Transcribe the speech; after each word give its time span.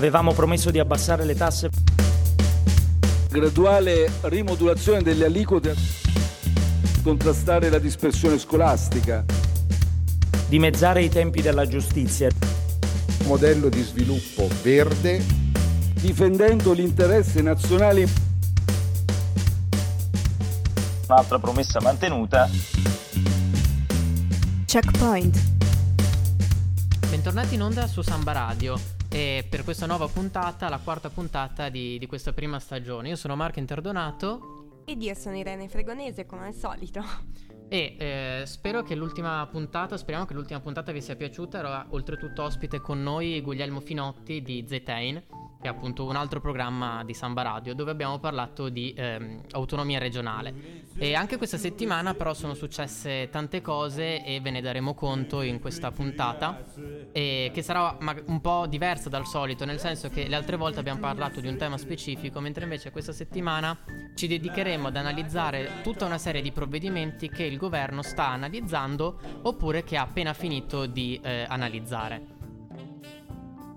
Avevamo 0.00 0.32
promesso 0.32 0.70
di 0.70 0.78
abbassare 0.78 1.26
le 1.26 1.34
tasse. 1.34 1.68
Graduale 3.28 4.10
rimodulazione 4.22 5.02
delle 5.02 5.26
aliquote. 5.26 5.76
Contrastare 7.02 7.68
la 7.68 7.78
dispersione 7.78 8.38
scolastica. 8.38 9.22
Dimezzare 10.48 11.02
i 11.02 11.10
tempi 11.10 11.42
della 11.42 11.66
giustizia. 11.66 12.30
Modello 13.26 13.68
di 13.68 13.82
sviluppo 13.82 14.48
verde. 14.62 15.22
Difendendo 15.92 16.72
l'interesse 16.72 17.42
nazionale. 17.42 18.08
Un'altra 21.08 21.38
promessa 21.38 21.78
mantenuta. 21.82 22.48
Checkpoint. 24.64 25.38
Bentornati 27.10 27.54
in 27.56 27.60
onda 27.60 27.86
su 27.86 28.00
Samba 28.00 28.32
Radio 28.32 28.89
e 29.12 29.44
per 29.48 29.64
questa 29.64 29.86
nuova 29.86 30.06
puntata, 30.06 30.68
la 30.68 30.78
quarta 30.78 31.10
puntata 31.10 31.68
di, 31.68 31.98
di 31.98 32.06
questa 32.06 32.32
prima 32.32 32.60
stagione. 32.60 33.08
Io 33.08 33.16
sono 33.16 33.34
Marco 33.34 33.58
Interdonato. 33.58 34.82
Ed 34.84 35.02
io 35.02 35.14
sono 35.14 35.36
Irene 35.36 35.68
Fregonese, 35.68 36.26
come 36.26 36.46
al 36.46 36.54
solito. 36.54 37.02
E 37.68 37.96
eh, 37.98 38.42
spero 38.46 38.82
che 38.82 38.94
l'ultima 38.94 39.46
puntata, 39.50 39.96
speriamo 39.96 40.26
che 40.26 40.34
l'ultima 40.34 40.60
puntata 40.60 40.92
vi 40.92 41.00
sia 41.00 41.16
piaciuta. 41.16 41.58
Era 41.58 41.86
oltretutto 41.90 42.44
ospite 42.44 42.80
con 42.80 43.02
noi 43.02 43.40
Guglielmo 43.40 43.80
Finotti 43.80 44.42
di 44.42 44.64
Zetain 44.68 45.20
che 45.60 45.66
è 45.66 45.70
appunto 45.70 46.06
un 46.06 46.16
altro 46.16 46.40
programma 46.40 47.04
di 47.04 47.12
Samba 47.12 47.42
Radio 47.42 47.74
dove 47.74 47.90
abbiamo 47.90 48.18
parlato 48.18 48.70
di 48.70 48.94
ehm, 48.96 49.42
autonomia 49.52 49.98
regionale. 49.98 50.88
E 50.96 51.14
anche 51.14 51.36
questa 51.36 51.58
settimana 51.58 52.14
però 52.14 52.32
sono 52.32 52.54
successe 52.54 53.28
tante 53.30 53.60
cose 53.60 54.24
e 54.24 54.40
ve 54.40 54.50
ne 54.50 54.62
daremo 54.62 54.94
conto 54.94 55.42
in 55.42 55.60
questa 55.60 55.90
puntata 55.90 56.64
e 57.12 57.50
che 57.52 57.62
sarà 57.62 57.96
un 58.26 58.40
po' 58.40 58.66
diversa 58.66 59.08
dal 59.08 59.26
solito, 59.26 59.64
nel 59.64 59.78
senso 59.78 60.08
che 60.08 60.26
le 60.26 60.36
altre 60.36 60.56
volte 60.56 60.80
abbiamo 60.80 61.00
parlato 61.00 61.40
di 61.40 61.48
un 61.48 61.56
tema 61.56 61.76
specifico, 61.76 62.40
mentre 62.40 62.64
invece 62.64 62.90
questa 62.90 63.12
settimana 63.12 63.76
ci 64.14 64.26
dedicheremo 64.26 64.88
ad 64.88 64.96
analizzare 64.96 65.80
tutta 65.82 66.06
una 66.06 66.18
serie 66.18 66.40
di 66.40 66.52
provvedimenti 66.52 67.28
che 67.28 67.44
il 67.44 67.58
governo 67.58 68.02
sta 68.02 68.28
analizzando 68.28 69.18
oppure 69.42 69.84
che 69.84 69.96
ha 69.98 70.02
appena 70.02 70.32
finito 70.32 70.86
di 70.86 71.20
eh, 71.22 71.44
analizzare. 71.48 72.39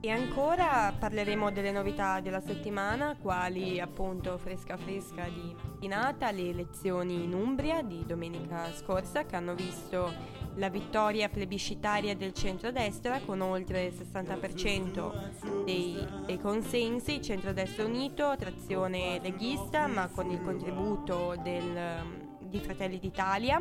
E 0.05 0.11
ancora 0.11 0.93
parleremo 0.99 1.49
delle 1.49 1.71
novità 1.71 2.19
della 2.19 2.41
settimana, 2.41 3.15
quali 3.15 3.79
appunto 3.79 4.37
fresca 4.37 4.75
fresca 4.75 5.29
di 5.29 5.55
mattinata, 5.55 6.29
le 6.31 6.49
elezioni 6.49 7.23
in 7.23 7.33
Umbria 7.33 7.81
di 7.81 8.03
domenica 8.05 8.69
scorsa 8.73 9.25
che 9.25 9.37
hanno 9.37 9.55
visto 9.55 10.13
la 10.55 10.67
vittoria 10.67 11.29
plebiscitaria 11.29 12.17
del 12.17 12.33
centrodestra 12.33 13.21
con 13.21 13.39
oltre 13.39 13.85
il 13.85 13.93
60% 13.93 15.63
dei, 15.63 16.05
dei 16.25 16.37
consensi, 16.37 17.21
centrodestra 17.21 17.85
unito, 17.85 18.35
trazione 18.37 19.21
leghista 19.21 19.87
ma 19.87 20.09
con 20.09 20.29
il 20.29 20.41
contributo 20.41 21.35
del 21.41 22.32
di 22.53 22.59
Fratelli 22.59 22.99
d'Italia 22.99 23.59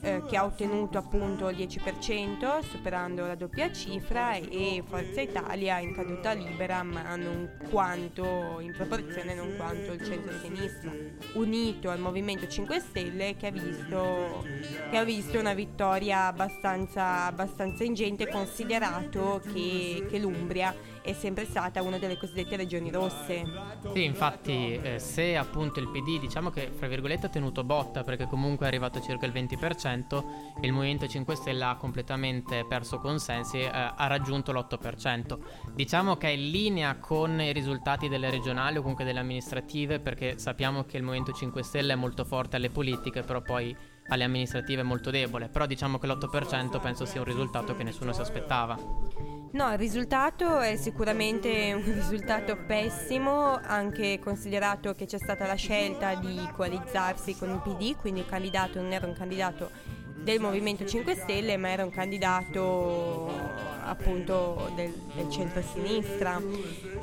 eh, 0.00 0.24
che 0.26 0.36
ha 0.36 0.44
ottenuto 0.44 0.98
appunto 0.98 1.48
il 1.50 1.56
10% 1.56 2.58
superando 2.68 3.24
la 3.24 3.36
doppia 3.36 3.70
cifra 3.70 4.34
e 4.34 4.82
Forza 4.84 5.20
Italia 5.20 5.78
in 5.78 5.94
caduta 5.94 6.32
libera 6.32 6.82
ma 6.82 7.14
non 7.14 7.56
quanto 7.70 8.58
in 8.58 8.72
proporzione 8.72 9.34
non 9.34 9.54
quanto 9.56 9.92
il 9.92 10.04
centro-sinistra. 10.04 10.90
Unito 11.34 11.90
al 11.90 12.00
Movimento 12.00 12.48
5 12.48 12.80
Stelle 12.80 13.36
che 13.36 13.46
ha 13.46 13.50
visto, 13.52 14.44
che 14.90 14.96
ha 14.96 15.04
visto 15.04 15.38
una 15.38 15.54
vittoria 15.54 16.26
abbastanza, 16.26 17.26
abbastanza 17.26 17.84
ingente 17.84 18.28
considerato 18.28 19.40
che, 19.52 20.06
che 20.10 20.18
l'Umbria 20.18 20.74
è 21.08 21.14
sempre 21.14 21.46
stata 21.46 21.80
una 21.80 21.96
delle 21.96 22.18
cosiddette 22.18 22.56
regioni 22.56 22.90
rosse. 22.90 23.42
Sì, 23.94 24.04
infatti 24.04 24.74
eh, 24.74 24.98
se 24.98 25.36
appunto 25.38 25.80
il 25.80 25.88
PD 25.88 26.20
diciamo 26.20 26.50
che 26.50 26.70
fra 26.74 26.86
virgolette 26.86 27.26
ha 27.26 27.28
tenuto 27.30 27.64
botta 27.64 28.04
perché 28.04 28.26
comunque 28.26 28.66
è 28.66 28.68
arrivato 28.68 29.00
circa 29.00 29.24
il 29.24 29.32
20%, 29.32 30.24
il 30.60 30.72
Movimento 30.72 31.08
5 31.08 31.34
Stelle 31.34 31.64
ha 31.64 31.76
completamente 31.76 32.66
perso 32.68 32.98
consensi 32.98 33.58
eh, 33.58 33.70
ha 33.72 34.06
raggiunto 34.06 34.52
l'8%. 34.52 35.38
Diciamo 35.72 36.16
che 36.16 36.28
è 36.28 36.30
in 36.32 36.50
linea 36.50 36.96
con 36.98 37.40
i 37.40 37.52
risultati 37.54 38.08
delle 38.08 38.28
regionali 38.28 38.76
o 38.76 38.80
comunque 38.80 39.04
delle 39.04 39.20
amministrative 39.20 40.00
perché 40.00 40.38
sappiamo 40.38 40.84
che 40.84 40.98
il 40.98 41.04
Movimento 41.04 41.32
5 41.32 41.62
Stelle 41.62 41.94
è 41.94 41.96
molto 41.96 42.26
forte 42.26 42.56
alle 42.56 42.68
politiche, 42.68 43.22
però 43.22 43.40
poi 43.40 43.74
alle 44.08 44.24
amministrative 44.24 44.82
molto 44.82 45.10
debole, 45.10 45.48
però 45.48 45.66
diciamo 45.66 45.98
che 45.98 46.06
l'8% 46.06 46.80
penso 46.80 47.04
sia 47.04 47.20
un 47.20 47.26
risultato 47.26 47.76
che 47.76 47.84
nessuno 47.84 48.12
si 48.12 48.20
aspettava. 48.20 48.76
No, 49.50 49.72
il 49.72 49.78
risultato 49.78 50.58
è 50.58 50.76
sicuramente 50.76 51.72
un 51.72 51.82
risultato 51.92 52.56
pessimo, 52.66 53.58
anche 53.62 54.18
considerato 54.18 54.92
che 54.92 55.06
c'è 55.06 55.18
stata 55.18 55.46
la 55.46 55.54
scelta 55.54 56.14
di 56.14 56.38
coalizzarsi 56.52 57.36
con 57.36 57.50
il 57.50 57.60
PD, 57.60 57.96
quindi 57.96 58.20
il 58.20 58.26
candidato 58.26 58.80
non 58.80 58.92
era 58.92 59.06
un 59.06 59.14
candidato 59.14 59.70
del 60.22 60.40
Movimento 60.40 60.84
5 60.84 61.14
Stelle, 61.14 61.56
ma 61.56 61.70
era 61.70 61.84
un 61.84 61.90
candidato 61.90 63.66
appunto 63.88 64.70
del, 64.74 64.92
del 65.14 65.30
centro-sinistra. 65.30 66.40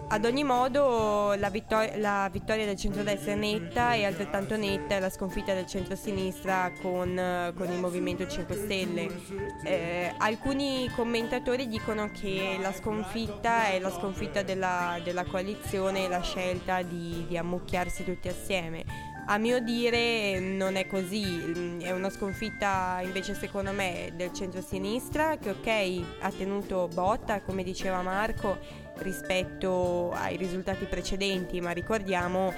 Ad 0.07 0.25
ogni 0.25 0.43
modo 0.43 1.33
la, 1.35 1.49
vittor- 1.49 1.97
la, 1.97 2.29
vittoria 2.31 2.65
del 2.65 2.77
centro-destra 2.77 3.31
è 3.31 3.35
netta 3.35 3.93
e 3.93 4.05
altrettanto 4.05 4.55
netta 4.55 4.95
è 4.95 4.99
la 4.99 5.09
sconfitta 5.09 5.53
del 5.53 5.65
centro-sinistra 5.65 6.71
con, 6.81 7.53
con 7.55 7.71
il 7.71 7.79
Movimento 7.79 8.27
5 8.27 8.55
Stelle. 8.55 9.09
Eh, 9.63 10.13
alcuni 10.17 10.89
commentatori 10.95 11.67
dicono 11.67 12.11
che 12.11 12.57
la 12.61 12.71
sconfitta 12.71 13.67
è 13.67 13.79
la 13.79 13.91
sconfitta 13.91 14.43
della, 14.43 14.99
della 15.03 15.25
coalizione 15.25 16.05
e 16.05 16.07
la 16.07 16.21
scelta 16.21 16.81
di, 16.83 17.25
di 17.27 17.37
ammucchiarsi 17.37 18.03
tutti 18.03 18.27
assieme 18.27 19.14
a 19.27 19.37
mio 19.37 19.59
dire 19.59 20.39
non 20.39 20.75
è 20.75 20.85
così, 20.85 21.77
è 21.81 21.91
una 21.91 22.09
sconfitta 22.09 22.99
invece 23.03 23.33
secondo 23.33 23.71
me 23.71 24.11
del 24.15 24.31
centro-sinistra 24.33 25.37
che 25.37 25.49
ok 25.49 26.05
ha 26.19 26.31
tenuto 26.31 26.87
botta 26.93 27.41
come 27.41 27.63
diceva 27.63 28.01
Marco 28.01 28.59
rispetto 28.97 30.11
ai 30.11 30.37
risultati 30.37 30.85
precedenti, 30.85 31.59
ma 31.59 31.71
ricordiamo 31.71 32.53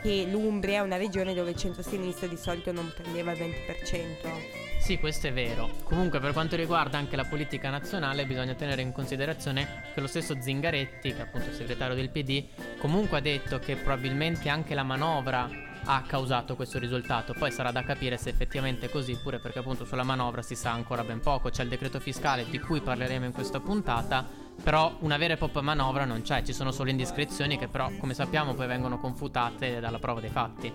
che 0.00 0.26
l'Umbria 0.28 0.78
è 0.78 0.80
una 0.80 0.96
regione 0.96 1.34
dove 1.34 1.50
il 1.50 1.56
centro-sinistra 1.56 2.26
di 2.26 2.36
solito 2.36 2.72
non 2.72 2.92
prendeva 2.94 3.32
il 3.32 3.38
20%. 3.38 4.62
Sì, 4.80 4.98
questo 4.98 5.28
è 5.28 5.32
vero. 5.32 5.70
Comunque, 5.84 6.18
per 6.18 6.32
quanto 6.32 6.56
riguarda 6.56 6.98
anche 6.98 7.14
la 7.14 7.24
politica 7.24 7.70
nazionale, 7.70 8.26
bisogna 8.26 8.54
tenere 8.54 8.82
in 8.82 8.90
considerazione 8.90 9.84
che 9.94 10.00
lo 10.00 10.08
stesso 10.08 10.36
Zingaretti, 10.40 11.12
che 11.12 11.18
è 11.18 11.20
appunto 11.20 11.50
il 11.50 11.54
segretario 11.54 11.94
del 11.94 12.10
PD, 12.10 12.46
comunque 12.78 13.18
ha 13.18 13.20
detto 13.20 13.60
che 13.60 13.76
probabilmente 13.76 14.48
anche 14.48 14.74
la 14.74 14.82
manovra 14.82 15.48
ha 15.84 16.02
causato 16.06 16.56
questo 16.56 16.78
risultato. 16.78 17.32
Poi 17.32 17.50
sarà 17.50 17.70
da 17.70 17.82
capire 17.82 18.16
se 18.16 18.30
effettivamente 18.30 18.86
è 18.86 18.90
così, 18.90 19.16
pure 19.16 19.38
perché 19.38 19.60
appunto 19.60 19.84
sulla 19.84 20.02
manovra 20.02 20.42
si 20.42 20.54
sa 20.54 20.72
ancora 20.72 21.04
ben 21.04 21.20
poco. 21.20 21.50
C'è 21.50 21.62
il 21.62 21.68
decreto 21.68 22.00
fiscale 22.00 22.44
di 22.48 22.58
cui 22.58 22.80
parleremo 22.80 23.24
in 23.24 23.32
questa 23.32 23.60
puntata, 23.60 24.26
però 24.62 24.94
una 25.00 25.16
vera 25.16 25.34
e 25.34 25.36
propria 25.36 25.62
manovra 25.62 26.04
non 26.04 26.22
c'è, 26.22 26.42
ci 26.42 26.52
sono 26.52 26.72
solo 26.72 26.90
indiscrezioni 26.90 27.58
che 27.58 27.68
però 27.68 27.90
come 27.98 28.14
sappiamo 28.14 28.54
poi 28.54 28.66
vengono 28.66 28.98
confutate 28.98 29.80
dalla 29.80 29.98
prova 29.98 30.20
dei 30.20 30.30
fatti. 30.30 30.72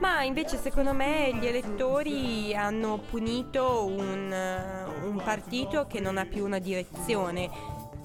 Ma 0.00 0.22
invece 0.22 0.56
secondo 0.56 0.92
me 0.92 1.36
gli 1.40 1.46
elettori 1.46 2.54
hanno 2.54 2.98
punito 2.98 3.84
un, 3.86 4.32
un 5.02 5.20
partito 5.22 5.86
che 5.86 6.00
non 6.00 6.18
ha 6.18 6.24
più 6.24 6.44
una 6.44 6.58
direzione 6.58 7.50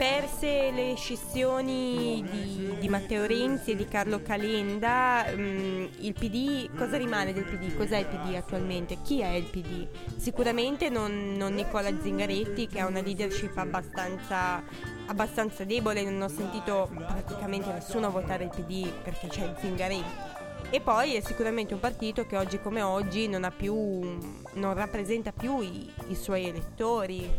perse 0.04 0.70
le 0.72 0.96
scissioni 0.98 2.22
di, 2.30 2.76
di, 2.78 2.90
Matteo 2.90 3.26
Renzi 3.26 3.72
e 3.72 3.76
di 3.78 3.88
Carlo 3.88 4.22
Calenda, 4.22 5.24
um, 5.34 5.90
il 6.00 6.12
PD, 6.12 6.70
cosa 6.76 6.98
rimane 6.98 7.32
del 7.32 7.46
PD? 7.46 7.74
Cos'è 7.78 8.00
il 8.00 8.08
PD 8.08 8.36
attualmente? 8.36 8.98
Chi 9.02 9.22
è 9.22 9.30
il 9.30 9.46
PD? 9.46 9.88
Sicuramente 10.18 10.90
non, 10.90 11.36
non 11.38 11.54
Nicola 11.54 11.90
Zingaretti 12.02 12.68
che 12.68 12.82
ha 12.82 12.86
una 12.86 13.00
leadership 13.00 13.56
abbastanza, 13.58 14.62
abbastanza 15.06 15.64
debole, 15.64 16.04
non 16.04 16.24
ho 16.24 16.28
sentito 16.28 16.90
praticamente 16.94 17.72
nessuno 17.72 18.12
votare 18.12 18.44
il 18.44 18.50
PD 18.50 18.92
perché 19.04 19.28
c'è 19.28 19.56
Zingaretti. 19.62 20.33
E 20.74 20.82
poi 20.82 21.14
è 21.14 21.22
sicuramente 21.22 21.76
un 21.76 21.80
partito 21.80 22.26
che 22.26 22.36
oggi 22.36 22.60
come 22.60 22.82
oggi 22.82 23.28
non, 23.28 23.48
più, 23.56 24.18
non 24.54 24.74
rappresenta 24.74 25.32
più 25.32 25.60
i, 25.62 25.88
i 26.08 26.16
suoi 26.16 26.48
elettori 26.48 27.30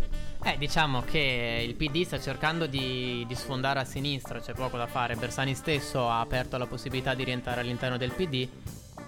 eh, 0.44 0.56
diciamo 0.56 1.00
che 1.00 1.64
il 1.66 1.74
PD 1.74 2.04
sta 2.04 2.20
cercando 2.20 2.66
di, 2.66 3.24
di, 3.26 3.34
sfondare 3.34 3.80
a 3.80 3.84
sinistra, 3.84 4.40
c'è 4.40 4.52
poco 4.52 4.76
da 4.76 4.86
fare. 4.86 5.16
Bersani 5.16 5.54
stesso 5.54 6.06
ha 6.06 6.20
aperto 6.20 6.58
la 6.58 6.66
possibilità 6.66 7.14
di 7.14 7.24
rientrare 7.24 7.62
all'interno 7.62 7.96
del 7.96 8.12
PD. 8.12 8.46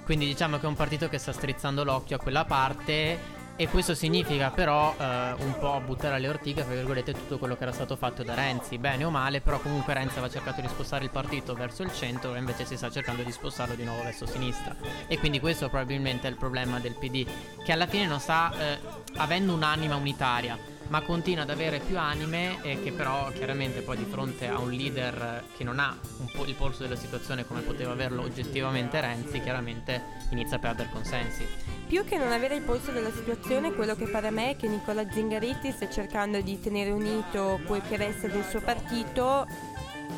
Quindi 0.02 0.24
diciamo 0.24 0.56
che 0.56 0.64
è 0.64 0.68
un 0.68 0.76
partito 0.76 1.10
che 1.10 1.18
sta 1.18 1.32
strizzando 1.32 1.84
l'occhio 1.84 2.16
a 2.16 2.18
quella 2.18 2.46
parte. 2.46 3.35
E 3.58 3.68
questo 3.68 3.94
significa 3.94 4.50
però 4.50 4.94
eh, 4.98 5.32
un 5.38 5.56
po' 5.58 5.80
buttare 5.82 6.16
alle 6.16 6.28
ortiche, 6.28 6.62
tra 6.62 6.74
virgolette, 6.74 7.14
tutto 7.14 7.38
quello 7.38 7.56
che 7.56 7.62
era 7.62 7.72
stato 7.72 7.96
fatto 7.96 8.22
da 8.22 8.34
Renzi, 8.34 8.76
bene 8.76 9.04
o 9.04 9.10
male, 9.10 9.40
però 9.40 9.58
comunque 9.60 9.94
Renzi 9.94 10.18
aveva 10.18 10.30
cercato 10.30 10.60
di 10.60 10.68
spostare 10.68 11.04
il 11.04 11.10
partito 11.10 11.54
verso 11.54 11.82
il 11.82 11.90
centro 11.90 12.34
e 12.34 12.38
invece 12.38 12.66
si 12.66 12.76
sta 12.76 12.90
cercando 12.90 13.22
di 13.22 13.32
spostarlo 13.32 13.74
di 13.74 13.84
nuovo 13.84 14.02
verso 14.02 14.26
sinistra. 14.26 14.76
E 15.06 15.18
quindi 15.18 15.40
questo 15.40 15.70
probabilmente 15.70 16.26
è 16.26 16.30
il 16.30 16.36
problema 16.36 16.78
del 16.80 16.96
PD, 16.96 17.26
che 17.64 17.72
alla 17.72 17.86
fine 17.86 18.06
non 18.06 18.20
sta 18.20 18.52
eh, 18.58 18.78
avendo 19.16 19.54
un'anima 19.54 19.96
unitaria 19.96 20.74
ma 20.88 21.00
continua 21.00 21.42
ad 21.42 21.50
avere 21.50 21.80
più 21.80 21.98
anime 21.98 22.62
e 22.62 22.80
che 22.80 22.92
però 22.92 23.30
chiaramente 23.32 23.80
poi 23.80 23.96
di 23.96 24.04
fronte 24.04 24.46
a 24.46 24.60
un 24.60 24.70
leader 24.70 25.42
che 25.56 25.64
non 25.64 25.80
ha 25.80 25.98
un 26.18 26.30
po' 26.32 26.44
il 26.44 26.54
polso 26.54 26.82
della 26.82 26.94
situazione 26.94 27.44
come 27.44 27.62
poteva 27.62 27.90
averlo 27.90 28.22
oggettivamente 28.22 29.00
Renzi, 29.00 29.40
chiaramente 29.40 30.00
inizia 30.30 30.58
a 30.58 30.60
perdere 30.60 30.90
consensi. 30.92 31.75
Più 31.86 32.04
che 32.04 32.18
non 32.18 32.32
avere 32.32 32.56
il 32.56 32.62
polso 32.62 32.90
della 32.90 33.12
situazione, 33.12 33.72
quello 33.72 33.94
che 33.94 34.06
pare 34.06 34.26
a 34.26 34.30
me 34.32 34.50
è 34.50 34.56
che 34.56 34.66
Nicola 34.66 35.08
Zingaretti 35.08 35.70
stia 35.70 35.88
cercando 35.88 36.40
di 36.40 36.58
tenere 36.58 36.90
unito 36.90 37.60
quel 37.64 37.80
che 37.88 37.96
resta 37.96 38.26
del 38.26 38.44
suo 38.44 38.60
partito, 38.60 39.46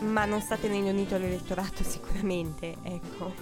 ma 0.00 0.24
non 0.24 0.40
sta 0.40 0.56
tenendo 0.56 0.88
unito 0.88 1.18
l'elettorato 1.18 1.84
sicuramente, 1.84 2.74
ecco. 2.82 3.34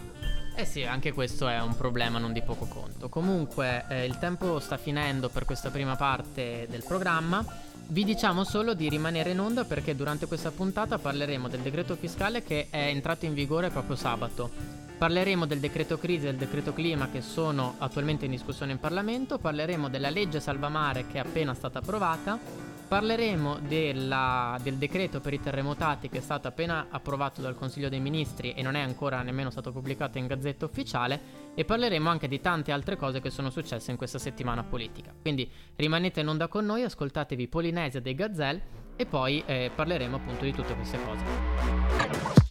Eh 0.57 0.65
sì, 0.65 0.83
anche 0.83 1.13
questo 1.13 1.47
è 1.47 1.61
un 1.61 1.77
problema 1.77 2.19
non 2.19 2.33
di 2.33 2.43
poco 2.43 2.65
conto. 2.65 3.09
Comunque 3.09 3.85
eh, 3.89 4.07
il 4.07 4.19
tempo 4.19 4.59
sta 4.59 4.77
finendo 4.77 5.29
per 5.29 5.45
questa 5.45 5.71
prima 5.71 5.95
parte 5.95 6.67
del 6.69 6.83
programma. 6.83 7.45
Vi 7.89 8.03
diciamo 8.03 8.43
solo 8.43 8.75
di 8.75 8.89
rimanere 8.89 9.31
in 9.31 9.39
onda 9.39 9.65
perché 9.65 9.95
durante 9.95 10.27
questa 10.27 10.51
puntata 10.51 10.99
parleremo 10.99 11.47
del 11.47 11.61
decreto 11.61 11.95
fiscale 11.95 12.43
che 12.43 12.67
è 12.71 12.87
entrato 12.87 13.25
in 13.25 13.35
vigore 13.35 13.71
proprio 13.71 13.95
sabato. 13.95 14.86
Parleremo 14.99 15.47
del 15.47 15.61
decreto 15.61 15.99
crisi 15.99 16.27
e 16.27 16.31
del 16.31 16.37
decreto 16.37 16.73
clima 16.73 17.11
che 17.11 17.21
sono 17.21 17.75
attualmente 17.79 18.25
in 18.25 18.31
discussione 18.31 18.73
in 18.73 18.79
Parlamento, 18.79 19.39
parleremo 19.39 19.89
della 19.89 20.11
legge 20.11 20.41
salvamare 20.41 21.07
che 21.07 21.17
è 21.17 21.19
appena 21.19 21.55
stata 21.55 21.81
approvata 21.81 22.67
Parleremo 22.87 23.59
della, 23.67 24.57
del 24.63 24.77
decreto 24.77 25.21
per 25.21 25.33
i 25.33 25.41
terremotati 25.41 26.09
che 26.09 26.19
è 26.19 26.21
stato 26.21 26.47
appena 26.47 26.87
approvato 26.89 27.41
dal 27.43 27.57
Consiglio 27.57 27.89
dei 27.89 27.99
Ministri 27.99 28.53
e 28.53 28.63
non 28.63 28.77
è 28.77 28.81
ancora 28.81 29.23
nemmeno 29.23 29.51
stato 29.51 29.73
pubblicato 29.73 30.19
in 30.19 30.29
Gazzetta 30.29 30.67
Ufficiale 30.67 31.21
e 31.57 31.65
parleremo 31.65 32.09
anche 32.09 32.29
di 32.29 32.41
tante 32.41 32.71
altre 32.71 32.95
cose 32.95 33.21
che 33.21 33.31
sono 33.31 33.51
successe 33.51 33.91
in 33.91 33.97
questa 33.97 34.21
settimana 34.21 34.63
politica. 34.63 35.13
Quindi 35.21 35.51
rimanete 35.75 36.21
in 36.21 36.29
onda 36.29 36.47
con 36.47 36.65
noi, 36.65 36.85
ascoltatevi 36.85 37.49
Polinesia 37.49 38.01
dei 38.01 38.15
Gazelle 38.15 38.85
e 38.95 39.05
poi 39.05 39.43
eh, 39.47 39.73
parleremo 39.75 40.15
appunto 40.15 40.45
di 40.45 40.53
tutte 40.53 40.75
queste 40.77 40.99
cose. 41.03 42.46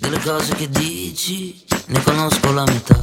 Delle 0.00 0.18
cose 0.20 0.54
che 0.54 0.68
dici 0.70 1.62
ne 1.88 2.02
conosco 2.02 2.52
la 2.52 2.64
metà 2.64 2.98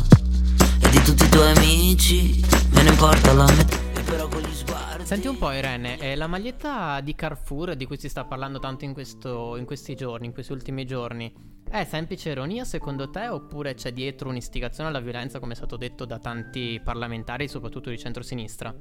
e 0.82 0.90
di 0.90 1.00
tutti 1.04 1.26
i 1.26 1.30
tuoi 1.30 1.56
amici 1.56 2.44
me 2.72 2.82
ne 2.82 2.90
importa 2.90 3.34
la 3.34 3.46
metà 3.46 3.78
e 3.94 4.02
però 4.02 4.28
con 4.28 4.42
gli 4.42 4.52
sguardi 4.52 5.06
Senti 5.06 5.28
un 5.28 5.38
po' 5.38 5.52
Irene, 5.52 6.00
eh, 6.00 6.16
la 6.16 6.26
maglietta 6.26 7.00
di 7.02 7.14
Carrefour 7.14 7.76
di 7.76 7.86
cui 7.86 8.00
si 8.00 8.10
sta 8.10 8.26
parlando 8.26 8.58
tanto 8.58 8.84
in, 8.84 8.94
questo, 8.94 9.56
in 9.58 9.66
questi 9.66 9.96
giorni, 9.96 10.26
in 10.26 10.34
questi 10.34 10.52
ultimi 10.52 10.86
giorni, 10.86 11.32
è 11.70 11.86
semplice 11.86 12.32
ironia 12.32 12.66
secondo 12.66 13.10
te 13.12 13.28
oppure 13.28 13.76
c'è 13.76 13.94
dietro 13.94 14.30
un'istigazione 14.30 14.90
alla 14.90 15.00
violenza 15.00 15.40
come 15.40 15.54
è 15.54 15.56
stato 15.56 15.78
detto 15.78 16.04
da 16.06 16.18
tanti 16.18 16.82
parlamentari, 16.84 17.48
soprattutto 17.48 17.92
di 17.92 18.00
centrosinistra? 18.00 18.74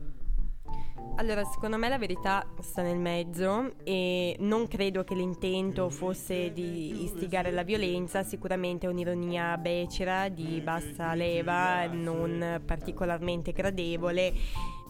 Allora, 1.15 1.45
secondo 1.45 1.79
me 1.79 1.89
la 1.89 1.97
verità 1.97 2.47
sta 2.61 2.83
nel 2.83 2.99
mezzo 2.99 3.77
e 3.85 4.37
non 4.41 4.69
credo 4.69 5.03
che 5.03 5.15
l'intento 5.15 5.89
fosse 5.89 6.53
di 6.53 7.05
istigare 7.05 7.51
la 7.51 7.63
violenza, 7.63 8.23
sicuramente 8.23 8.87
è 8.87 8.91
un'ironia 8.91 9.57
becera 9.57 10.29
di 10.29 10.61
bassa 10.61 11.15
leva, 11.15 11.87
non 11.87 12.61
particolarmente 12.65 13.53
gradevole 13.53 14.35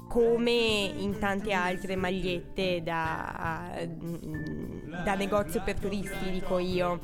come 0.09 0.51
in 0.51 1.19
tante 1.19 1.53
altre 1.53 1.97
magliette 1.97 2.83
da, 2.83 3.73
da 5.05 5.15
negozio 5.15 5.63
per 5.63 5.79
turisti, 5.79 6.31
dico 6.31 6.59
io 6.59 7.01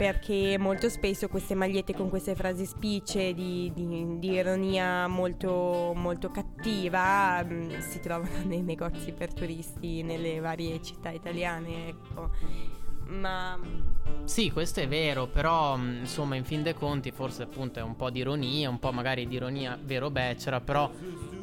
perché 0.00 0.56
molto 0.56 0.88
spesso 0.88 1.28
queste 1.28 1.54
magliette 1.54 1.92
con 1.92 2.08
queste 2.08 2.34
frasi 2.34 2.64
spicce 2.64 3.34
di, 3.34 3.70
di, 3.74 4.18
di 4.18 4.30
ironia 4.30 5.06
molto, 5.08 5.92
molto 5.94 6.30
cattiva 6.30 7.44
mm, 7.44 7.80
si 7.80 8.00
trovano 8.00 8.32
nei 8.48 8.62
negozi 8.62 9.12
per 9.12 9.34
turisti 9.34 10.02
nelle 10.02 10.40
varie 10.40 10.80
città 10.80 11.10
italiane, 11.10 11.88
ecco. 11.88 12.30
Ma 13.08 13.58
sì, 14.24 14.50
questo 14.50 14.80
è 14.80 14.88
vero, 14.88 15.26
però 15.26 15.76
mm, 15.76 15.98
insomma 15.98 16.34
in 16.34 16.44
fin 16.44 16.62
dei 16.62 16.72
conti 16.72 17.10
forse 17.10 17.42
appunto 17.42 17.78
è 17.78 17.82
un 17.82 17.94
po' 17.94 18.08
di 18.08 18.20
ironia, 18.20 18.70
un 18.70 18.78
po' 18.78 18.92
magari 18.92 19.28
di 19.28 19.34
ironia 19.34 19.78
vero 19.82 20.10
becera, 20.10 20.62
però 20.62 20.90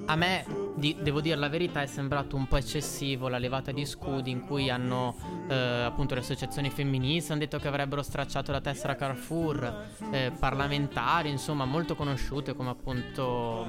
a 0.09 0.15
me, 0.15 0.45
di, 0.75 0.95
devo 1.01 1.19
dire 1.19 1.36
la 1.36 1.50
verità, 1.50 1.81
è 1.81 1.86
sembrato 1.86 2.36
un 2.38 2.48
po' 2.48 2.56
eccessivo 2.57 3.27
la 3.27 3.38
levata 3.38 3.71
di 3.71 3.86
scudi 3.86 4.31
in 4.31 4.42
cui 4.42 4.69
hanno 4.69 5.15
eh, 5.50 5.54
appunto 5.54 6.13
le 6.13 6.21
associazioni 6.21 6.69
femministe 6.69 7.31
hanno 7.33 7.42
detto 7.42 7.59
che 7.59 7.68
avrebbero 7.68 8.01
stracciato 8.01 8.51
la 8.51 8.62
tessera 8.62 8.95
Carrefour, 8.95 9.88
eh, 10.12 10.31
parlamentari, 10.39 11.30
insomma, 11.30 11.65
molto 11.65 11.95
conosciute 11.95 12.54
come 12.56 12.69
appunto 12.69 13.68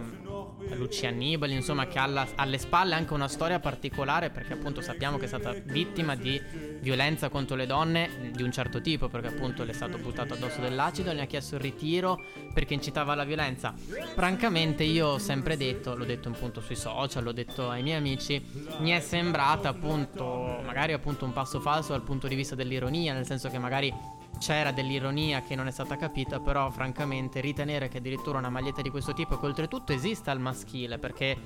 Lucia 0.77 1.09
Annibali, 1.09 1.55
insomma, 1.55 1.87
che 1.87 1.99
ha 1.99 2.27
alle 2.37 2.59
spalle 2.59 2.95
anche 2.95 3.13
una 3.15 3.29
storia 3.29 3.59
particolare 3.59 4.31
perché 4.31 4.53
appunto 4.53 4.81
sappiamo 4.81 5.19
che 5.19 5.25
è 5.25 5.29
stata 5.29 5.53
vittima 5.53 6.15
di 6.15 6.41
violenza 6.81 7.29
contro 7.29 7.57
le 7.57 7.67
donne 7.67 8.31
di 8.33 8.43
un 8.43 8.53
certo 8.53 8.81
tipo, 8.81 9.09
perché 9.09 9.29
appunto 9.29 9.65
le 9.65 9.73
è 9.73 9.75
stato 9.75 9.99
buttato 9.99 10.35
addosso 10.35 10.61
dell'acido, 10.61 11.13
ne 11.13 11.23
ha 11.23 11.27
chiesto 11.27 11.57
il 11.57 11.63
ritiro 11.63 12.21
perché 12.55 12.75
incitava 12.75 13.15
alla 13.15 13.25
violenza. 13.25 13.75
Francamente 14.15 14.85
io 14.85 15.09
ho 15.09 15.19
sempre 15.19 15.57
detto, 15.57 15.97
l'ho 15.97 16.05
detto 16.05 16.28
appunto 16.29 16.61
sui 16.61 16.77
social, 16.77 17.25
l'ho 17.25 17.33
detto 17.33 17.69
ai 17.69 17.83
miei 17.83 17.97
amici, 17.97 18.45
mi 18.79 18.91
è 18.91 19.01
sembrata 19.01 19.69
appunto 19.69 20.61
magari 20.65 20.93
appunto 20.93 21.25
un 21.25 21.33
passo 21.33 21.61
falso 21.61 21.93
dal 21.93 22.03
punto 22.03 22.29
di 22.29 22.35
vista 22.35 22.55
dell'ironia, 22.55 23.13
nel 23.13 23.27
senso 23.27 23.49
che 23.49 23.59
magari 23.59 23.93
c'era 24.39 24.71
dell'ironia 24.71 25.43
che 25.43 25.55
non 25.55 25.67
è 25.67 25.71
stata 25.71 25.97
capita, 25.97 26.41
però 26.41 26.71
francamente 26.71 27.41
ritenere 27.41 27.89
che 27.89 27.99
addirittura 27.99 28.39
una 28.39 28.51
maglietta 28.51 28.83
di 28.83 28.91
questo 28.91 29.13
tipo, 29.13 29.39
che 29.39 29.47
oltretutto 29.47 29.93
esista 29.93 30.31
al 30.31 30.41
maschile, 30.41 30.99
perché 30.99 31.37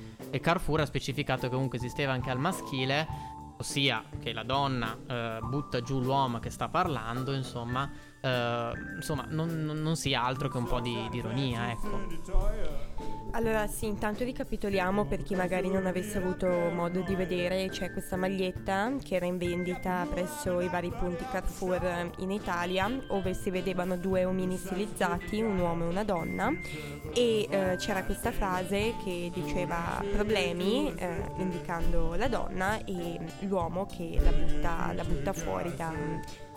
Carrefour 0.40 0.80
ha 0.80 0.86
specificato 0.86 1.42
che 1.42 1.54
comunque 1.54 1.78
esisteva 1.78 2.12
anche 2.12 2.30
al 2.30 2.38
maschile, 2.38 3.06
ossia 3.58 4.04
che 4.20 4.32
la 4.32 4.42
donna 4.42 4.96
eh, 5.06 5.38
butta 5.42 5.80
giù 5.82 6.00
l'uomo 6.00 6.38
che 6.38 6.50
sta 6.50 6.68
parlando, 6.68 7.32
insomma, 7.32 7.90
eh, 8.22 8.72
insomma 8.96 9.26
non, 9.28 9.64
non, 9.64 9.96
sia 9.96 10.22
altro 10.22 10.48
che 10.48 10.56
un 10.56 10.64
po' 10.64 10.80
di, 10.80 10.96
di 11.10 11.18
ironia, 11.18 11.70
ecco. 11.70 12.90
Allora 13.34 13.66
sì, 13.66 13.86
intanto 13.86 14.24
ricapitoliamo 14.24 15.06
per 15.06 15.22
chi 15.22 15.34
magari 15.34 15.70
non 15.70 15.86
avesse 15.86 16.18
avuto 16.18 16.46
modo 16.46 17.00
di 17.00 17.14
vedere, 17.16 17.68
c'è 17.70 17.90
questa 17.90 18.16
maglietta 18.16 18.92
che 19.02 19.16
era 19.16 19.24
in 19.24 19.38
vendita 19.38 20.06
presso 20.08 20.60
i 20.60 20.68
vari 20.68 20.90
punti 20.90 21.24
Carrefour 21.30 22.10
in 22.18 22.30
Italia, 22.30 22.88
dove 23.08 23.32
si 23.32 23.50
vedevano 23.50 23.96
due 23.96 24.24
omini 24.26 24.56
stilizzati, 24.56 25.40
un 25.40 25.58
uomo 25.58 25.84
e 25.84 25.88
una 25.88 26.04
donna, 26.04 26.50
e 27.14 27.46
eh, 27.48 27.76
c'era 27.78 28.04
questa 28.04 28.32
frase 28.32 28.94
che 29.02 29.30
diceva 29.32 30.04
problemi, 30.12 30.94
eh, 30.94 31.24
indicando 31.38 32.14
la 32.14 32.28
donna, 32.28 32.84
e 32.84 33.18
l'uomo 33.40 33.86
che 33.86 34.20
la 34.22 34.30
butta, 34.30 34.92
la 34.92 35.04
butta 35.04 35.32
fuori 35.32 35.74
da, 35.74 35.90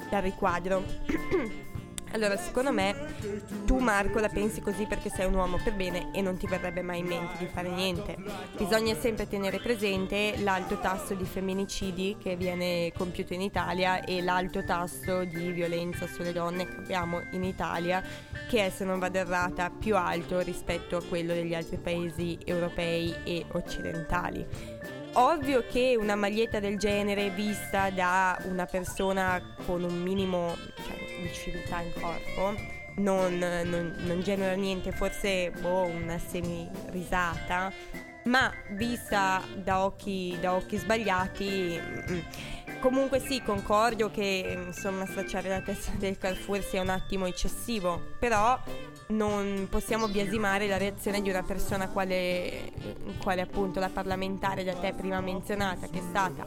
dal 0.09 0.21
riquadro. 0.21 0.83
Allora, 2.15 2.37
secondo 2.37 2.71
me, 2.71 2.95
tu 3.65 3.77
Marco 3.77 4.19
la 4.19 4.29
pensi 4.29 4.61
così 4.61 4.85
perché 4.85 5.09
sei 5.09 5.25
un 5.25 5.33
uomo 5.33 5.59
per 5.61 5.73
bene 5.73 6.11
e 6.13 6.21
non 6.21 6.37
ti 6.37 6.47
verrebbe 6.47 6.81
mai 6.81 6.99
in 6.99 7.07
mente 7.07 7.37
di 7.39 7.45
fare 7.45 7.67
niente. 7.67 8.15
Bisogna 8.55 8.95
sempre 8.95 9.27
tenere 9.27 9.59
presente 9.59 10.35
l'alto 10.41 10.79
tasso 10.79 11.13
di 11.13 11.25
femminicidi 11.25 12.15
che 12.17 12.37
viene 12.37 12.93
compiuto 12.95 13.33
in 13.33 13.41
Italia 13.41 14.01
e 14.05 14.21
l'alto 14.21 14.63
tasso 14.63 15.25
di 15.25 15.51
violenza 15.51 16.07
sulle 16.07 16.31
donne 16.31 16.65
che 16.65 16.77
abbiamo 16.77 17.21
in 17.31 17.43
Italia, 17.43 18.01
che 18.47 18.67
è, 18.67 18.69
se 18.69 18.85
non 18.85 18.97
vado 18.97 19.17
errata, 19.17 19.69
più 19.69 19.97
alto 19.97 20.39
rispetto 20.39 20.95
a 20.95 21.03
quello 21.03 21.33
degli 21.33 21.53
altri 21.53 21.75
paesi 21.75 22.37
europei 22.45 23.13
e 23.25 23.43
occidentali. 23.51 24.74
Ovvio 25.17 25.63
che 25.69 25.95
una 25.97 26.15
maglietta 26.15 26.59
del 26.59 26.77
genere 26.77 27.29
vista 27.29 27.89
da 27.89 28.37
una 28.49 28.65
persona 28.65 29.41
con 29.65 29.83
un 29.83 30.01
minimo 30.01 30.57
cioè, 30.75 31.21
di 31.21 31.31
civiltà 31.31 31.79
in 31.79 31.93
corpo 31.93 32.53
non, 32.97 33.37
non, 33.37 33.95
non 33.99 34.21
genera 34.21 34.55
niente, 34.55 34.91
forse 34.91 35.51
boh, 35.51 35.85
una 35.85 36.17
semi 36.17 36.69
risata, 36.87 37.71
ma 38.25 38.51
vista 38.71 39.41
da 39.55 39.85
occhi, 39.85 40.37
da 40.39 40.53
occhi 40.53 40.77
sbagliati... 40.77 41.79
Mm, 41.81 42.19
comunque 42.85 43.19
sì, 43.19 43.41
concordo 43.41 44.11
che 44.11 44.61
insomma 44.67 45.07
stracciare 45.07 45.49
la 45.49 45.59
testa 45.59 45.93
del 45.97 46.19
Carrefour 46.19 46.61
sia 46.61 46.81
un 46.81 46.89
attimo 46.89 47.25
eccessivo, 47.25 47.99
però 48.19 48.59
non 49.07 49.65
possiamo 49.71 50.07
biasimare 50.07 50.67
la 50.67 50.77
reazione 50.77 51.19
di 51.23 51.31
una 51.31 51.41
persona 51.41 51.89
quale, 51.89 52.71
quale 53.23 53.41
appunto 53.41 53.79
la 53.79 53.89
parlamentare 53.89 54.63
da 54.63 54.75
te 54.75 54.93
prima 54.93 55.19
menzionata, 55.19 55.87
che 55.87 55.97
è 55.97 56.03
stata 56.07 56.45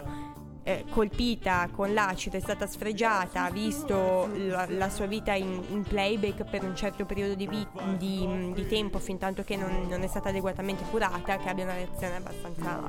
eh, 0.69 0.85
colpita 0.91 1.67
con 1.73 1.95
l'acido, 1.95 2.37
è 2.37 2.41
stata 2.41 2.67
sfregiata, 2.67 3.45
ha 3.45 3.51
visto 3.51 4.29
la, 4.37 4.67
la 4.69 4.91
sua 4.91 5.07
vita 5.07 5.33
in, 5.33 5.63
in, 5.71 5.83
playback 5.83 6.45
per 6.45 6.63
un 6.63 6.77
certo 6.77 7.07
periodo 7.07 7.35
di, 7.35 7.47
vi- 7.49 7.67
di, 7.97 8.53
di 8.53 8.67
tempo, 8.67 8.99
fin 8.99 9.17
tanto 9.17 9.43
che 9.45 9.57
non, 9.57 9.87
non, 9.89 10.03
è 10.03 10.07
stata 10.07 10.29
adeguatamente 10.29 10.85
curata, 10.91 11.39
che 11.39 11.49
abbia 11.49 11.65
una 11.65 11.73
reazione 11.73 12.17
abbastanza 12.17 12.83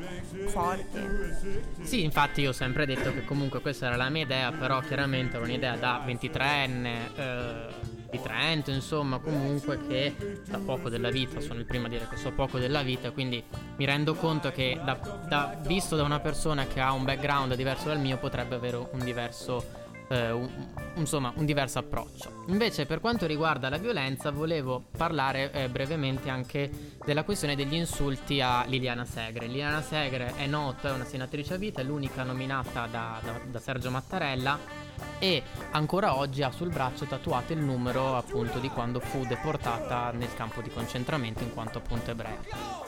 forte. 0.48 1.69
Sì, 1.83 2.03
infatti 2.03 2.41
io 2.41 2.50
ho 2.50 2.53
sempre 2.53 2.86
detto 2.86 3.13
che 3.13 3.24
comunque 3.24 3.62
questa 3.62 3.86
era 3.86 3.95
la 3.95 4.09
mia 4.09 4.24
idea, 4.24 4.51
però 4.51 4.81
chiaramente 4.81 5.38
era 5.38 5.45
un'idea 5.45 5.77
da 5.77 6.03
23enne. 6.05 7.15
Eh 7.15 7.88
di 8.10 8.22
Trento, 8.22 8.72
insomma, 8.72 9.20
comunque 9.20 9.80
che 9.88 10.42
sa 10.44 10.60
poco 10.60 10.89
della 10.89 11.10
vita, 11.10 11.39
sono 11.39 11.60
il 11.60 11.66
primo 11.66 11.86
a 11.86 11.89
dire 11.89 12.08
che 12.10 12.18
so 12.18 12.32
poco 12.32 12.58
della 12.58 12.82
vita, 12.82 13.12
quindi 13.12 13.44
mi 13.78 13.86
rendo 13.86 14.16
conto 14.16 14.51
che 14.51 14.80
da, 14.84 15.00
da, 15.28 15.60
visto 15.66 15.96
da 15.96 16.04
una 16.04 16.20
persona 16.20 16.66
che 16.66 16.80
ha 16.80 16.92
un 16.92 17.04
background 17.04 17.56
diverso 17.56 17.88
dal 17.88 18.00
mio 18.00 18.18
potrebbe 18.18 18.56
avere 18.56 18.78
un 18.92 19.04
diverso 19.04 19.88
eh, 20.10 20.32
un, 20.32 20.50
insomma 20.96 21.32
un 21.36 21.46
diverso 21.46 21.80
approccio. 21.80 22.44
Invece 22.48 22.86
per 22.86 23.00
quanto 23.00 23.25
riguarda 23.25 23.70
la 23.70 23.78
violenza 23.78 24.32
volevo 24.32 24.86
parlare 24.96 25.51
eh, 25.51 25.70
brevemente 25.70 26.30
anche 26.30 26.98
della 27.06 27.24
questione 27.24 27.56
degli 27.56 27.75
insulti 27.75 28.42
a 28.42 28.66
Liliana 28.66 29.06
Segre. 29.06 29.48
Liliana 29.48 29.82
Segre 29.82 30.34
è 30.36 30.48
nota, 30.48 30.89
è 30.89 30.92
una 30.92 31.06
senatrice 31.06 31.54
a 31.54 31.58
vita, 31.58 31.82
è 31.82 31.84
l'unica 31.84 32.24
nominata 32.24 32.88
da, 32.88 33.22
da, 33.24 33.39
da 33.50 33.60
Sergio 33.60 33.92
Mattarella 33.92 34.88
e 35.20 35.44
ancora 35.72 36.15
oggi 36.15 36.44
ha 36.44 36.51
sul 36.51 36.70
braccio 36.70 37.06
tatuato 37.06 37.53
il 37.53 37.60
numero 37.60 38.15
appunto 38.15 38.60
di 38.60 38.70
quando 38.70 39.00
fu 39.00 39.25
deportata 39.25 40.12
nel 40.12 40.34
campo 40.34 40.62
di 40.62 40.70
concentramento 40.70 41.44
in 41.44 41.53
quanto 41.53 41.77
appunto 41.79 42.12
ebrea. 42.12 42.38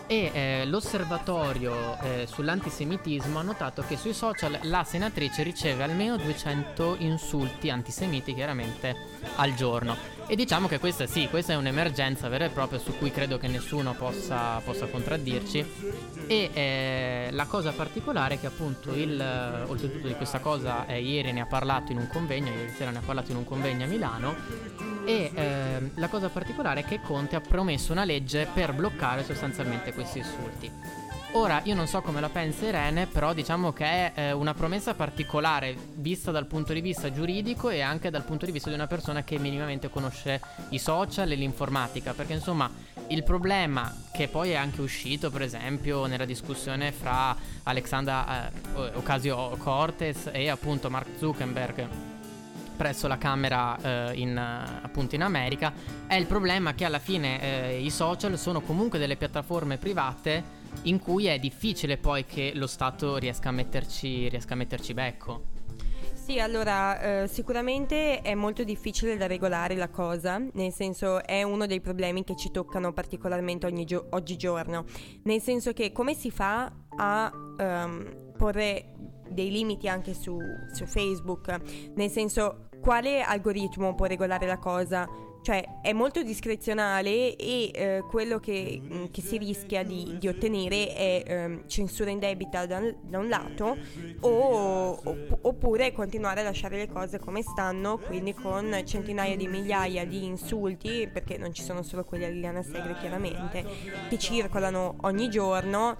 E 0.08 0.32
eh, 0.34 0.66
l'osservatorio 0.66 1.98
eh, 2.02 2.28
sull'antisemitismo 2.28 3.40
ha 3.40 3.44
notato 3.44 3.84
che 3.88 3.98
sui 3.98 4.14
social 4.14 4.60
la 4.64 4.84
senatrice 4.84 5.44
riceve 5.44 5.84
almeno 5.84 6.18
200 6.18 6.96
insulti 7.00 7.70
antisemiti 7.70 8.34
chiaramente 8.34 8.96
al 9.36 9.54
giorno. 9.54 10.20
E 10.32 10.36
diciamo 10.38 10.70
che 10.70 10.80
questa 10.80 11.08
sì, 11.08 11.28
questa 11.30 11.52
è 11.52 11.58
un'emergenza 11.58 12.30
vera 12.30 12.46
e 12.46 12.50
propria 12.52 12.80
su 12.80 12.98
cui 12.98 13.12
credo 13.12 13.38
che 13.38 13.50
nessuno 13.50 13.94
possa, 13.96 14.62
possa 14.64 14.86
contraddirci. 14.86 15.66
E 16.26 16.50
eh, 16.54 17.28
la 17.32 17.44
cosa 17.48 17.74
particolare 17.74 18.36
è 18.36 18.40
che 18.40 18.48
appunto 18.48 18.94
il, 18.94 19.20
oltretutto 19.68 20.08
di 20.08 20.16
questa 20.16 20.40
cosa 20.40 20.86
eh, 20.86 21.02
ieri 21.02 21.34
ne 21.34 21.42
ha 21.42 21.46
parlato 21.46 21.92
in 21.92 21.98
un 21.98 22.08
convegno, 22.08 22.50
ieri 22.50 22.72
sera 22.72 22.92
ne 22.92 23.00
ha 23.00 23.04
parlato 23.06 23.32
in 23.32 23.38
un 23.40 23.44
convegno 23.44 23.84
a 23.84 23.88
Milano 23.90 24.36
e 25.04 25.32
eh, 25.34 25.92
la 25.96 26.08
cosa 26.08 26.30
particolare 26.30 26.80
è 26.80 26.86
che 26.86 27.02
Conte 27.02 27.36
ha 27.36 27.42
promesso 27.42 27.92
una 27.92 28.06
legge 28.06 28.48
per 28.54 28.72
bloccare 28.72 29.26
sostanzialmente 29.26 29.92
questi 29.92 30.20
insulti. 30.20 30.72
Ora, 31.34 31.62
io 31.64 31.76
non 31.76 31.88
so 31.88 32.02
come 32.02 32.20
la 32.20 32.28
pensa 32.28 32.66
Irene, 32.66 33.08
però 33.08 33.34
diciamo 33.34 33.72
che 33.72 33.86
è 33.86 34.12
eh, 34.16 34.32
una 34.34 34.54
promessa 34.54 34.96
particolare 34.96 35.78
vista 35.94 36.30
dal 36.30 36.46
punto 36.46 36.74
di 36.74 36.82
vista 36.82 37.10
giuridico 37.10 37.70
e 37.70 37.80
anche 37.80 38.10
dal 38.10 38.26
punto 38.26 38.46
di 38.46 38.52
vista 38.52 38.68
di 38.68 38.76
una 38.76 38.86
persona 38.86 39.24
che 39.24 39.40
minimamente 39.40 39.90
conosce 39.90 40.42
i 40.70 40.78
social 40.78 41.32
e 41.32 41.36
l'informatica, 41.36 42.12
perché 42.12 42.34
insomma 42.34 42.70
il 43.08 43.24
problema 43.24 43.96
che 44.12 44.28
poi 44.28 44.52
è 44.52 44.56
anche 44.56 44.82
uscito, 44.82 45.32
per 45.32 45.44
esempio, 45.44 46.06
nella 46.06 46.26
discussione 46.26 46.92
fra 46.92 47.34
Alexandra 47.64 48.50
eh, 48.50 48.92
Ocasio-Cortez 48.96 50.32
e 50.34 50.50
appunto 50.50 50.90
Mark 50.90 51.18
Zuckerberg 51.18 51.88
presso 52.76 53.08
la 53.08 53.18
Camera 53.18 53.78
eh, 54.10 54.16
in, 54.16 54.38
appunto 54.38 55.16
in 55.16 55.22
America 55.22 55.72
è 56.08 56.16
il 56.16 56.26
problema 56.26 56.74
che 56.74 56.84
alla 56.84 57.00
fine 57.00 57.40
eh, 57.70 57.80
i 57.80 57.92
social 57.92 58.38
sono 58.40 58.60
comunque 58.62 58.98
delle 58.98 59.16
piattaforme 59.16 59.78
private 59.78 60.60
in 60.84 61.00
cui 61.00 61.26
è 61.26 61.38
difficile 61.40 61.98
poi 61.98 62.26
che 62.26 62.52
lo 62.56 62.68
Stato 62.68 63.18
riesca 63.18 63.50
a 63.50 63.52
metterci, 63.52 64.30
riesca 64.30 64.54
a 64.54 64.58
metterci 64.58 64.94
becco. 64.94 65.60
Sì, 66.14 66.40
allora 66.40 67.24
eh, 67.24 67.28
sicuramente 67.28 68.22
è 68.22 68.36
molto 68.36 68.64
difficile 68.64 69.18
da 69.18 69.28
regolare 69.28 69.76
la 69.76 69.90
cosa, 69.90 70.38
nel 70.54 70.72
senso 70.72 71.24
è 71.24 71.42
uno 71.44 71.66
dei 71.66 71.82
problemi 71.82 72.24
che 72.24 72.36
ci 72.36 72.52
toccano 72.52 72.94
particolarmente 72.94 73.72
gio- 73.84 74.08
oggigiorno, 74.12 74.86
nel 75.24 75.42
senso 75.42 75.74
che 75.74 75.92
come 75.92 76.14
si 76.14 76.30
fa 76.30 76.72
a 76.96 77.32
um, 77.34 78.34
porre 78.38 78.94
dei 79.30 79.50
limiti 79.50 79.88
anche 79.88 80.14
su, 80.14 80.38
su 80.72 80.86
Facebook, 80.86 81.58
nel 81.96 82.10
senso 82.10 82.70
quale 82.80 83.22
algoritmo 83.22 83.96
può 83.96 84.06
regolare 84.06 84.46
la 84.46 84.58
cosa? 84.58 85.08
Cioè 85.42 85.82
è 85.82 85.92
molto 85.92 86.22
discrezionale 86.22 87.36
e 87.36 87.72
eh, 87.74 88.04
quello 88.08 88.40
che, 88.40 88.80
mm, 88.82 89.06
che, 89.12 89.22
si 89.22 89.38
rischia 89.38 89.84
di, 89.84 90.18
di 90.20 90.28
ottenere 90.28 90.94
è 90.94 91.24
eh, 91.26 91.64
censura 91.66 92.12
indebita 92.12 92.68
da, 92.68 92.80
da 93.02 93.18
un 93.18 93.28
lato 93.28 93.76
o, 94.20 95.00
opp- 95.04 95.34
oppure 95.42 95.92
continuare 95.94 96.42
a 96.42 96.44
lasciare 96.44 96.78
le 96.78 96.88
cose 96.88 97.18
come 97.18 97.42
stanno, 97.42 97.98
quindi 97.98 98.36
con 98.36 98.82
centinaia 98.86 99.36
di 99.36 99.48
migliaia 99.48 100.06
di 100.06 100.26
insulti, 100.26 101.10
perché 101.12 101.38
non 101.38 101.54
ci 101.54 101.64
sono 101.64 101.82
solo 101.82 102.04
quelli 102.04 102.26
a 102.26 102.30
Liliana 102.30 102.62
Segre 102.62 102.96
chiaramente, 103.00 103.66
che 104.10 104.18
circolano 104.20 104.98
ogni 105.02 105.28
giorno 105.30 105.98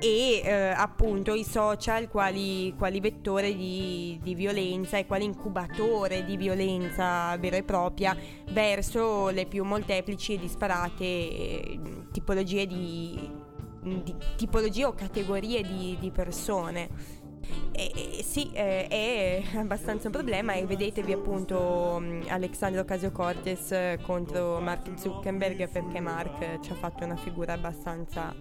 e 0.00 0.42
eh, 0.44 0.52
appunto 0.52 1.34
i 1.34 1.44
social 1.44 2.08
quali, 2.08 2.74
quali 2.76 3.00
vettore 3.00 3.54
di, 3.56 4.18
di 4.22 4.34
violenza 4.34 4.98
e 4.98 5.06
quali 5.06 5.24
incubatore 5.24 6.24
di 6.24 6.36
violenza 6.36 7.36
vera 7.38 7.56
e 7.56 7.62
propria 7.62 8.16
verso 8.50 8.83
verso 8.84 9.28
le 9.30 9.46
più 9.46 9.64
molteplici 9.64 10.34
e 10.34 10.38
disparate 10.38 11.04
eh, 11.04 11.80
tipologie 12.12 12.66
di, 12.66 13.30
di 13.80 14.14
tipologie 14.36 14.84
o 14.84 14.92
categorie 14.92 15.62
di, 15.62 15.96
di 15.98 16.10
persone. 16.10 17.22
E, 17.72 18.18
e, 18.18 18.22
sì, 18.22 18.50
eh, 18.52 18.86
è 18.88 19.42
abbastanza 19.56 20.06
un 20.06 20.12
problema 20.12 20.54
e 20.54 20.64
vedetevi 20.66 21.12
appunto 21.12 21.98
mm, 22.00 22.22
Alexandro 22.28 22.82
Ocasio-Cortez 22.82 23.98
contro 24.02 24.60
Mark 24.60 24.98
Zuckerberg 24.98 25.68
perché 25.68 26.00
Mark 26.00 26.60
ci 26.60 26.70
ha 26.70 26.74
fatto 26.74 27.04
una 27.04 27.16
figura 27.16 27.52
abbastanza 27.54 28.34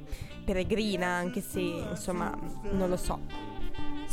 peregrina 0.45 1.07
anche 1.07 1.41
se 1.41 1.59
insomma 1.59 2.38
non 2.71 2.89
lo 2.89 2.97
so. 2.97 3.52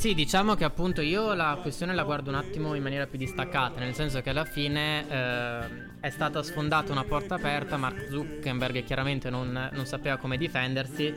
Sì, 0.01 0.15
diciamo 0.15 0.55
che 0.55 0.65
appunto 0.65 1.03
io 1.03 1.35
la 1.35 1.59
questione 1.61 1.93
la 1.93 2.05
guardo 2.05 2.31
un 2.31 2.37
attimo 2.37 2.75
in 2.75 2.83
maniera 2.83 3.07
più 3.07 3.19
distaccata, 3.19 3.81
nel 3.81 3.95
senso 3.95 4.23
che 4.23 4.31
alla 4.31 4.47
fine 4.47 5.07
eh, 5.07 6.01
è 6.01 6.09
stata 6.09 6.43
sfondata 6.43 6.91
una 6.91 7.05
porta 7.05 7.35
aperta, 7.35 7.77
Mark 7.77 8.09
Zuckerberg 8.09 8.83
chiaramente 8.83 9.29
non, 9.29 9.69
non, 9.71 9.85
sapeva 9.85 10.17
come 10.17 10.39
difendersi, 10.39 11.13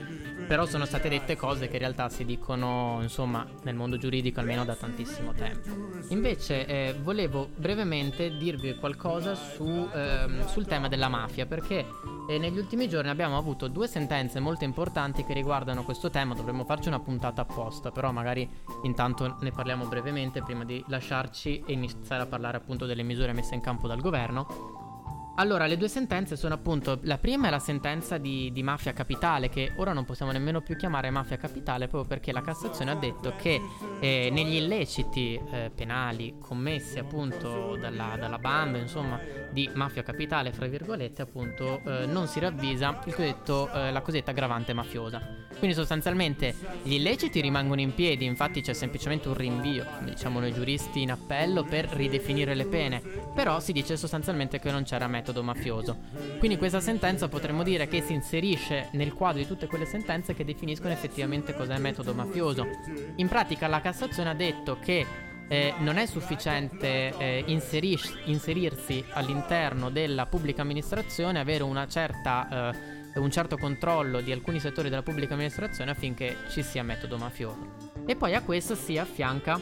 però 0.54 0.68
sono 0.68 0.86
state 0.86 1.10
dette 1.10 1.36
cose 1.36 1.68
che 1.68 1.78
in 1.78 1.80
realtà 1.80 2.10
si 2.10 2.26
dicono, 2.26 3.00
insomma, 3.02 3.44
nel 3.64 3.74
mondo 3.74 3.98
giuridico 3.98 4.40
almeno 4.40 4.64
da 4.64 4.76
tantissimo 4.76 5.34
tempo. 5.34 5.68
Invece 6.10 6.68
eh, 6.68 6.96
volevo 7.02 7.50
brevemente 7.56 8.38
dirvi 8.38 8.76
qualcosa 8.76 9.34
su, 9.34 9.90
eh, 9.92 10.28
sul 10.46 10.68
tema 10.68 10.90
della 10.90 11.08
mafia, 11.08 11.48
perché 11.48 11.88
eh, 12.30 12.38
negli 12.38 12.60
ultimi 12.60 12.88
giorni 12.88 13.10
abbiamo 13.10 13.36
avuto 13.36 13.68
due 13.68 13.88
sentenze 13.88 14.40
molto 14.40 14.64
importanti 14.64 15.24
che 15.24 15.34
riguardano 15.34 15.82
questo 15.82 16.12
tema, 16.12 16.36
dovremmo 16.36 16.66
farci 16.66 16.88
una 16.88 17.00
puntata 17.00 17.42
apposta, 17.42 17.90
però 17.90 18.12
magari 18.12 18.48
intanto 18.84 19.38
ne 19.40 19.50
parliamo 19.50 19.86
brevemente 19.86 20.44
prima 20.44 20.64
di 20.64 20.84
lasciarci 20.86 21.64
e 21.66 21.74
iniziare 21.74 22.22
a 22.22 22.28
parlare 22.28 22.58
appunto 22.58 22.86
delle 22.86 23.02
misure 23.02 23.34
messe 23.34 23.56
in 23.56 23.62
campo 23.62 23.88
dal 23.88 24.02
governo. 24.02 24.93
Allora, 25.36 25.66
le 25.66 25.78
due 25.78 25.88
sentenze 25.88 26.36
sono 26.36 26.54
appunto, 26.54 27.00
la 27.04 27.18
prima 27.18 27.48
è 27.48 27.50
la 27.50 27.58
sentenza 27.58 28.20
di, 28.20 28.52
di, 28.52 28.62
mafia 28.62 28.94
capitale, 28.94 29.50
che 29.50 29.74
ora 29.78 29.92
non 29.92 30.06
possiamo 30.06 30.32
nemmeno 30.32 30.62
più 30.62 30.76
chiamare 30.76 31.10
mafia 31.10 31.38
capitale, 31.38 31.88
proprio 31.88 32.08
perché 32.08 32.32
la 32.32 32.44
Cassazione 32.44 32.92
ha 32.92 32.96
detto 32.96 33.34
che 33.36 33.60
eh, 34.00 34.30
negli 34.32 34.58
illeciti 34.58 35.34
eh, 35.52 35.72
penali 35.74 36.36
commessi 36.40 37.00
appunto 37.00 37.76
dalla, 37.78 38.16
dalla, 38.16 38.38
banda, 38.38 38.78
insomma, 38.78 39.20
di 39.50 39.68
mafia 39.74 40.04
capitale, 40.04 40.54
fra 40.54 40.68
virgolette, 40.68 41.24
appunto, 41.24 41.82
eh, 41.84 42.06
non 42.06 42.28
si 42.28 42.40
ravvisa 42.40 42.94
cosiddetto, 42.94 43.72
eh, 43.72 43.92
la 43.92 44.02
cosiddetta 44.02 44.30
aggravante 44.30 44.72
mafiosa. 44.74 45.20
Quindi 45.58 45.76
sostanzialmente 45.76 46.54
gli 46.84 46.94
illeciti 46.94 47.42
rimangono 47.42 47.82
in 47.82 47.96
piedi, 47.96 48.26
infatti 48.26 48.62
c'è 48.62 48.74
semplicemente 48.74 49.30
un 49.30 49.34
rinvio, 49.36 49.86
diciamo 50.04 50.40
noi 50.40 50.54
giuristi, 50.54 51.02
in 51.02 51.12
appello 51.12 51.64
per 51.64 51.86
ridefinire 51.94 52.54
le 52.54 52.66
pene, 52.66 53.02
però 53.34 53.60
si 53.60 53.72
dice 53.72 53.98
sostanzialmente 53.98 54.60
che 54.60 54.70
non 54.70 54.84
c'era 54.84 55.08
metodo 55.08 55.22
metodo 55.24 55.42
mafioso. 55.42 55.98
Quindi 56.38 56.58
questa 56.58 56.82
sentenza 56.82 57.30
potremmo 57.30 57.64
dire 57.64 57.88
che 57.88 58.02
si 58.02 58.12
inserisce 58.12 58.90
nel 58.92 59.14
quadro 59.14 59.40
di 59.42 59.48
tutte 59.48 59.68
quelle 59.68 59.86
sentenze 59.86 60.34
che 60.34 60.44
definiscono 60.44 60.92
effettivamente 60.92 61.56
cos'è 61.56 61.78
metodo 61.78 62.14
mafioso. 62.14 62.68
In 63.16 63.30
pratica 63.30 63.68
la 63.68 63.80
Cassazione 63.80 64.30
ha 64.30 64.34
detto 64.34 64.78
che 64.80 65.06
eh, 65.48 65.74
non 65.80 65.98
è 65.98 66.06
sufficiente 66.06 67.18
eh, 67.18 67.44
inserir- 67.48 68.24
inserirsi 68.26 69.04
all'interno 69.12 69.90
della 69.90 70.26
pubblica 70.26 70.62
amministrazione, 70.62 71.40
avere 71.40 71.64
certa, 71.88 72.74
eh, 73.16 73.20
un 73.20 73.32
certo 73.32 73.58
controllo 73.58 74.20
di 74.20 74.34
alcuni 74.34 74.60
settori 74.60 74.90
della 74.90 75.04
pubblica 75.04 75.36
amministrazione 75.36 75.92
affinché 75.92 76.36
ci 76.50 76.64
sia 76.64 76.84
metodo 76.84 77.18
mafioso. 77.18 77.92
E 78.06 78.18
poi 78.18 78.36
a 78.36 78.42
questo 78.42 78.76
si 78.76 78.98
affianca 78.98 79.58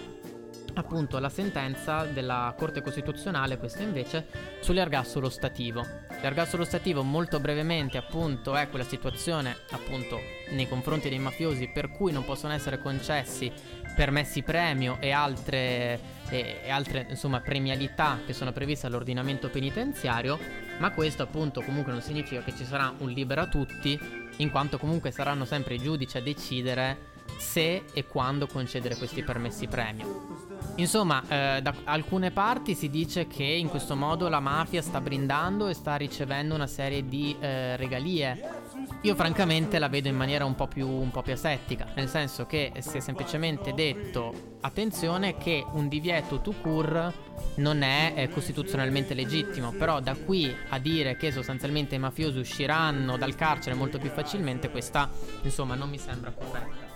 appunto 0.74 1.20
la 1.20 1.30
sentenza 1.30 2.06
della 2.06 2.54
Corte 2.58 2.82
Costituzionale, 2.82 3.58
questa 3.58 3.84
invece, 3.84 4.28
sull'ergastolo 4.60 5.30
stativo. 5.30 5.86
L'ergastolo 6.22 6.63
stativo 6.63 7.04
molto 7.04 7.40
brevemente 7.40 7.98
appunto 7.98 8.56
è 8.56 8.70
quella 8.70 8.86
situazione 8.86 9.56
appunto 9.72 10.20
nei 10.51 10.68
confronti 10.68 11.10
dei 11.10 11.20
mafiosi 11.20 11.70
per 11.70 11.90
cui 11.90 12.12
non 12.12 12.25
possono 12.25 12.54
essere 12.54 12.80
concessi 12.80 13.51
permessi 13.96 14.42
premio 14.42 14.98
e 15.00 15.12
altre, 15.12 16.00
e, 16.30 16.62
e 16.63 16.70
altre 16.70 17.08
insomma, 17.10 17.42
premialità 17.42 18.20
che 18.25 18.34
sono 18.34 18.51
previste 18.51 18.88
all'ordinamento 18.88 19.50
penitenziario, 19.50 20.40
ma 20.80 20.92
questo 20.92 21.24
appunto 21.24 21.62
comunque 21.62 21.92
non 21.92 22.01
significa 22.01 22.42
che 22.42 22.56
ci 22.56 22.66
sarà 22.66 22.94
un 23.00 23.10
libero 23.10 23.42
a 23.42 23.48
tutti, 23.48 24.00
in 24.38 24.50
quanto 24.50 24.78
comunque 24.78 25.12
saranno 25.12 25.46
sempre 25.46 25.75
i 25.75 25.80
giudici 25.80 26.18
a 26.18 26.22
decidere 26.22 27.10
se 27.38 27.84
e 27.94 28.06
quando 28.06 28.48
concedere 28.48 28.96
questi 28.96 29.24
permessi 29.24 29.68
premio. 29.68 30.50
Insomma, 30.76 31.24
eh, 31.28 31.62
da 31.62 31.74
alcune 31.84 32.32
parti 32.32 32.76
si 32.76 32.90
dice 32.90 33.28
che 33.28 33.44
in 33.44 33.68
questo 33.68 33.96
modo 33.96 34.30
la 34.30 34.40
mafia 34.40 34.82
sta 34.82 35.02
brindando 35.02 35.68
e 35.68 35.74
sta 35.74 35.96
ricevendo 35.96 36.56
una 36.56 36.68
serie 36.68 37.06
di 37.06 37.36
eh, 37.40 37.76
regalie. 37.76 38.60
Io 39.02 39.16
francamente 39.16 39.80
la 39.80 39.90
vedo 39.90 40.08
in 40.08 40.16
maniera 40.16 40.46
un 40.46 40.56
po, 40.56 40.68
più, 40.68 40.88
un 40.88 41.12
po' 41.12 41.22
più 41.22 41.34
asettica, 41.34 41.88
nel 41.96 42.08
senso 42.08 42.46
che 42.46 42.72
si 42.80 42.98
è 42.98 43.00
semplicemente 43.00 43.74
detto 43.74 44.58
attenzione 44.62 45.38
che 45.38 45.66
un 45.72 45.88
divieto 45.88 46.40
to 46.40 46.54
cure 46.62 47.14
non 47.56 47.82
è 47.82 48.14
eh, 48.16 48.30
costituzionalmente 48.30 49.14
legittimo, 49.14 49.72
però 49.72 50.00
da 50.00 50.16
qui 50.16 50.56
a 50.70 50.80
dire 50.80 51.18
che 51.18 51.32
sostanzialmente 51.32 51.96
i 51.96 52.00
mafiosi 52.00 52.40
usciranno 52.40 53.18
dal 53.18 53.36
carcere 53.36 53.76
molto 53.76 53.98
più 53.98 54.10
facilmente, 54.10 54.70
questa 54.70 55.10
insomma 55.42 55.76
non 55.76 55.90
mi 55.90 55.98
sembra 55.98 56.32
corretta. 56.32 56.91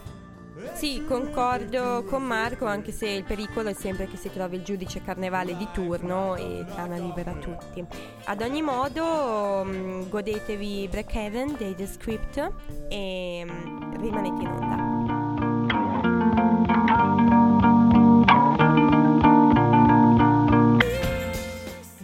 Sì, 0.74 1.03
concordo 1.05 2.03
con 2.03 2.24
Marco, 2.24 2.65
anche 2.65 2.91
se 2.91 3.07
il 3.07 3.24
pericolo 3.24 3.69
è 3.69 3.74
sempre 3.74 4.07
che 4.07 4.17
si 4.17 4.29
trovi 4.31 4.57
il 4.57 4.63
giudice 4.63 5.01
carnevale 5.01 5.55
di 5.55 5.67
turno 5.74 6.36
e 6.36 6.65
trama 6.67 6.98
libera 6.98 7.31
a 7.31 7.36
tutti. 7.36 7.84
Ad 8.25 8.41
ogni 8.41 8.62
modo, 8.62 9.63
mh, 9.63 10.10
godetevi 10.10 10.88
Breakhaven 10.89 11.55
dei 11.57 11.75
The 11.75 11.88
Script 11.88 12.51
e 12.89 13.45
mh, 13.45 14.01
rimanete 14.01 14.41
in 14.41 14.48
onda. 14.48 14.93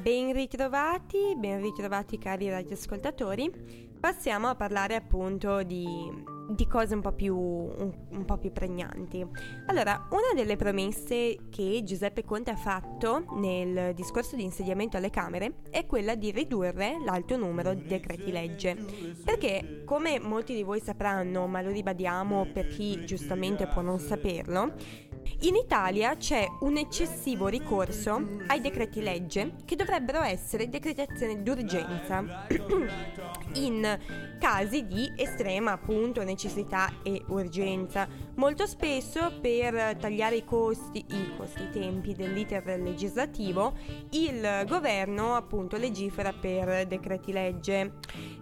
Ben 0.01 0.33
ritrovati, 0.33 1.35
ben 1.37 1.61
ritrovati 1.61 2.17
cari 2.17 2.49
radioascoltatori. 2.49 3.89
Passiamo 3.99 4.47
a 4.47 4.55
parlare 4.55 4.95
appunto 4.95 5.61
di 5.61 6.39
di 6.55 6.67
cose 6.67 6.93
un 6.93 7.01
po, 7.01 7.11
più, 7.11 7.35
un, 7.35 7.93
un 8.09 8.25
po' 8.25 8.37
più 8.37 8.51
pregnanti. 8.51 9.25
Allora, 9.67 10.07
una 10.09 10.33
delle 10.35 10.55
promesse 10.55 11.37
che 11.49 11.81
Giuseppe 11.83 12.23
Conte 12.23 12.51
ha 12.51 12.55
fatto 12.55 13.25
nel 13.35 13.93
discorso 13.93 14.35
di 14.35 14.43
insediamento 14.43 14.97
alle 14.97 15.09
Camere 15.09 15.55
è 15.69 15.85
quella 15.85 16.15
di 16.15 16.31
ridurre 16.31 16.97
l'alto 17.03 17.37
numero 17.37 17.73
di 17.73 17.85
decreti 17.85 18.31
legge. 18.31 18.75
Perché, 19.23 19.83
come 19.85 20.19
molti 20.19 20.53
di 20.53 20.63
voi 20.63 20.79
sapranno, 20.79 21.47
ma 21.47 21.61
lo 21.61 21.71
ribadiamo 21.71 22.47
per 22.53 22.67
chi 22.67 23.05
giustamente 23.05 23.67
può 23.67 23.81
non 23.81 23.99
saperlo, 23.99 24.73
in 25.43 25.55
Italia 25.55 26.15
c'è 26.17 26.45
un 26.59 26.77
eccessivo 26.77 27.47
ricorso 27.47 28.21
ai 28.45 28.61
decreti 28.61 29.01
legge 29.01 29.53
che 29.65 29.75
dovrebbero 29.75 30.21
essere 30.21 30.69
decretazione 30.69 31.41
d'urgenza 31.41 32.45
in 33.55 33.99
casi 34.39 34.85
di 34.85 35.11
estrema 35.15 35.71
appunto 35.71 36.23
necessità 36.23 36.93
e 37.01 37.23
urgenza. 37.29 38.07
Molto 38.35 38.67
spesso 38.67 39.39
per 39.41 39.97
tagliare 39.97 40.35
i 40.35 40.45
costi, 40.45 41.03
i 41.09 41.35
costi, 41.35 41.63
i 41.63 41.69
tempi 41.71 42.13
dell'iter 42.13 42.79
legislativo, 42.79 43.73
il 44.11 44.63
governo 44.67 45.35
appunto 45.35 45.75
legifera 45.77 46.33
per 46.33 46.85
decreti 46.85 47.31
legge. 47.31 47.93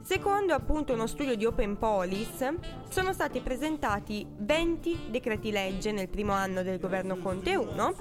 Secondo 0.01 0.53
appunto 0.53 0.94
uno 0.94 1.08
studio 1.08 1.36
di 1.36 1.46
Open 1.46 1.77
Police 1.77 2.56
sono 2.89 3.13
stati 3.13 3.39
presentati 3.39 4.25
20 4.38 5.08
decreti 5.10 5.51
legge 5.51 5.91
nel 5.91 6.10
primo 6.10 6.34
anno 6.34 6.62
del 6.62 6.74
governo 6.74 6.88
Conte 7.22 7.55
1 7.55 7.93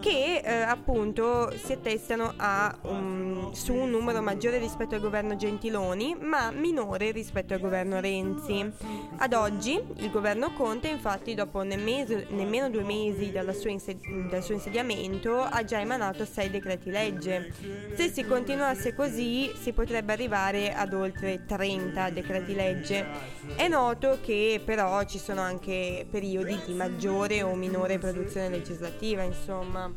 che 0.00 0.40
eh, 0.44 0.52
appunto 0.62 1.52
si 1.56 1.72
attestano 1.72 2.34
a, 2.36 2.76
um, 2.82 3.52
su 3.52 3.74
un 3.74 3.90
numero 3.90 4.20
maggiore 4.22 4.58
rispetto 4.58 4.94
al 4.94 5.00
governo 5.00 5.36
Gentiloni 5.36 6.16
ma 6.20 6.50
minore 6.50 7.10
rispetto 7.10 7.54
al 7.54 7.60
governo 7.60 8.00
Renzi. 8.00 8.70
Ad 9.16 9.32
oggi 9.32 9.80
il 9.96 10.10
governo 10.10 10.52
Conte 10.52 10.88
infatti 10.88 11.34
dopo 11.34 11.62
nemmeno, 11.62 12.22
nemmeno 12.28 12.70
due 12.70 12.82
mesi 12.82 13.32
sua 13.58 13.70
insed- 13.70 14.28
dal 14.28 14.42
suo 14.42 14.54
insediamento 14.54 15.40
ha 15.40 15.64
già 15.64 15.80
emanato 15.80 16.24
sei 16.24 16.50
decreti 16.50 16.90
legge. 16.90 17.52
Se 17.94 18.08
si 18.08 18.24
continuasse 18.24 18.94
così 18.94 19.50
si 19.60 19.72
potrebbe 19.72 20.12
arrivare 20.12 20.72
ad 20.72 20.92
oltre 20.92 21.44
30 21.46 22.10
decreti 22.10 22.54
legge. 22.54 23.06
È 23.54 23.68
noto 23.68 24.18
che 24.22 24.60
però 24.64 25.02
ci 25.04 25.18
sono 25.18 25.40
anche 25.40 26.06
periodi 26.10 26.58
di 26.64 26.74
maggiore 26.74 27.42
o 27.42 27.54
minore 27.54 27.98
produzione 28.12 28.48
legislativa, 28.48 29.22
insomma. 29.22 29.92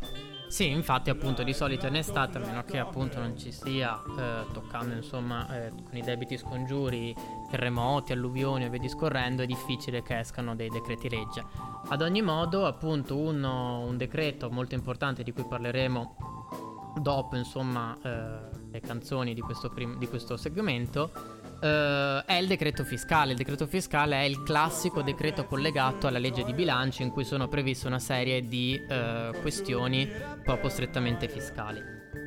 Sì, 0.51 0.68
infatti 0.68 1.10
appunto 1.10 1.44
di 1.44 1.53
solito 1.53 1.88
in 1.88 1.95
estate, 1.95 2.38
a 2.38 2.41
meno 2.41 2.65
che 2.65 2.78
appunto 2.78 3.19
non 3.19 3.38
ci 3.38 3.54
stia 3.54 3.97
eh, 3.97 4.52
toccando 4.52 4.95
insomma 4.95 5.47
eh, 5.47 5.69
con 5.69 5.95
i 5.95 6.02
debiti 6.02 6.38
scongiuri, 6.38 7.15
terremoti, 7.50 8.12
alluvioni 8.12 8.65
e 8.65 8.69
via 8.69 8.80
discorrendo, 8.80 9.43
è 9.43 9.45
difficile 9.45 10.04
che 10.04 10.19
escano 10.19 10.54
dei 10.54 10.67
decreti 10.67 11.08
legge. 11.10 11.41
Ad 11.88 12.02
ogni 12.02 12.21
modo 12.21 12.65
appunto 12.65 13.15
uno, 13.15 13.80
un 13.86 13.95
decreto 13.95 14.50
molto 14.50 14.76
importante 14.76 15.24
di 15.24 15.32
cui 15.32 15.45
parleremo 15.47 16.15
dopo 17.00 17.38
insomma 17.38 17.97
eh, 18.04 18.50
le 18.69 18.80
canzoni 18.82 19.34
di 19.34 19.39
questo, 19.39 19.69
prim- 19.69 19.97
di 19.97 20.08
questo 20.10 20.36
segmento 20.36 21.12
Uh, 21.62 22.26
è 22.26 22.34
il 22.39 22.47
decreto 22.47 22.84
fiscale. 22.84 23.32
Il 23.32 23.38
decreto 23.38 23.67
fiscale 23.67 24.15
è 24.15 24.24
il 24.24 24.41
classico 24.41 25.04
decreto 25.04 25.45
collegato 25.45 26.08
alla 26.08 26.17
legge 26.17 26.43
di 26.43 26.54
bilancio 26.54 27.04
in 27.04 27.12
cui 27.12 27.24
sono 27.24 27.47
previste 27.47 27.86
una 27.86 28.00
serie 28.00 28.47
di 28.47 28.82
uh, 28.84 29.39
questioni 29.41 30.10
proprio 30.43 30.71
strettamente 30.71 31.28
fiscali. 31.28 31.80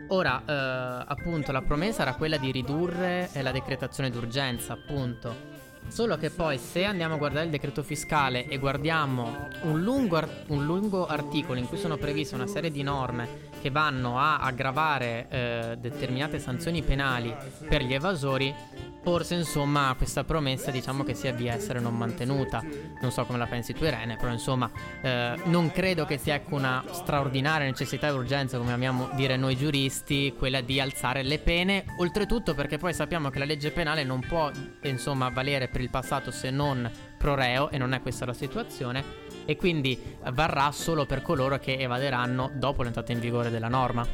Ora, 0.08 0.36
uh, 0.36 1.04
appunto, 1.10 1.50
la 1.50 1.62
promessa 1.62 2.02
era 2.02 2.14
quella 2.14 2.36
di 2.36 2.52
ridurre 2.52 3.28
la 3.42 3.50
decretazione 3.50 4.08
d'urgenza, 4.08 4.74
appunto. 4.74 5.52
Solo 5.88 6.16
che 6.16 6.30
poi 6.30 6.56
se 6.56 6.84
andiamo 6.84 7.14
a 7.14 7.18
guardare 7.18 7.46
il 7.46 7.50
decreto 7.50 7.82
fiscale 7.82 8.46
e 8.46 8.58
guardiamo 8.58 9.48
un 9.62 9.82
lungo, 9.82 10.16
ar- 10.16 10.44
un 10.48 10.64
lungo 10.64 11.06
articolo 11.06 11.58
in 11.58 11.66
cui 11.66 11.76
sono 11.76 11.96
previste 11.96 12.36
una 12.36 12.46
serie 12.46 12.70
di 12.70 12.82
norme 12.82 13.50
che 13.64 13.70
vanno 13.70 14.18
a 14.18 14.40
aggravare 14.40 15.26
eh, 15.30 15.76
determinate 15.78 16.38
sanzioni 16.38 16.82
penali 16.82 17.34
per 17.66 17.80
gli 17.82 17.94
evasori, 17.94 18.54
forse 19.02 19.36
insomma 19.36 19.94
questa 19.96 20.22
promessa 20.22 20.70
diciamo 20.70 21.02
che 21.02 21.14
sia 21.14 21.32
di 21.32 21.48
essere 21.48 21.80
non 21.80 21.96
mantenuta. 21.96 22.62
Non 23.00 23.10
so 23.10 23.24
come 23.24 23.38
la 23.38 23.46
pensi 23.46 23.72
tu 23.72 23.84
Irene, 23.84 24.16
però 24.16 24.30
insomma 24.32 24.70
eh, 25.00 25.40
non 25.44 25.70
credo 25.72 26.04
che 26.04 26.18
sia 26.18 26.34
ecco 26.34 26.56
una 26.56 26.84
straordinaria 26.90 27.66
necessità 27.66 28.08
e 28.08 28.10
urgenza, 28.10 28.58
come 28.58 28.74
amiamo 28.74 29.08
dire 29.14 29.38
noi 29.38 29.56
giuristi, 29.56 30.34
quella 30.36 30.60
di 30.60 30.78
alzare 30.78 31.22
le 31.22 31.38
pene, 31.38 31.86
oltretutto 31.96 32.52
perché 32.52 32.76
poi 32.76 32.92
sappiamo 32.92 33.30
che 33.30 33.38
la 33.38 33.46
legge 33.46 33.70
penale 33.70 34.04
non 34.04 34.20
può 34.20 34.50
insomma 34.82 35.30
valere 35.30 35.68
per 35.68 35.80
il 35.80 35.88
passato 35.88 36.30
se 36.30 36.50
non 36.50 36.90
pro 37.16 37.34
reo 37.34 37.70
e 37.70 37.78
non 37.78 37.94
è 37.94 38.02
questa 38.02 38.26
la 38.26 38.34
situazione 38.34 39.23
e 39.44 39.56
quindi 39.56 40.16
varrà 40.32 40.70
solo 40.72 41.06
per 41.06 41.22
coloro 41.22 41.58
che 41.58 41.76
evaderanno 41.76 42.50
dopo 42.54 42.82
l'entrata 42.82 43.12
in 43.12 43.20
vigore 43.20 43.50
della 43.50 43.68
norma. 43.68 44.06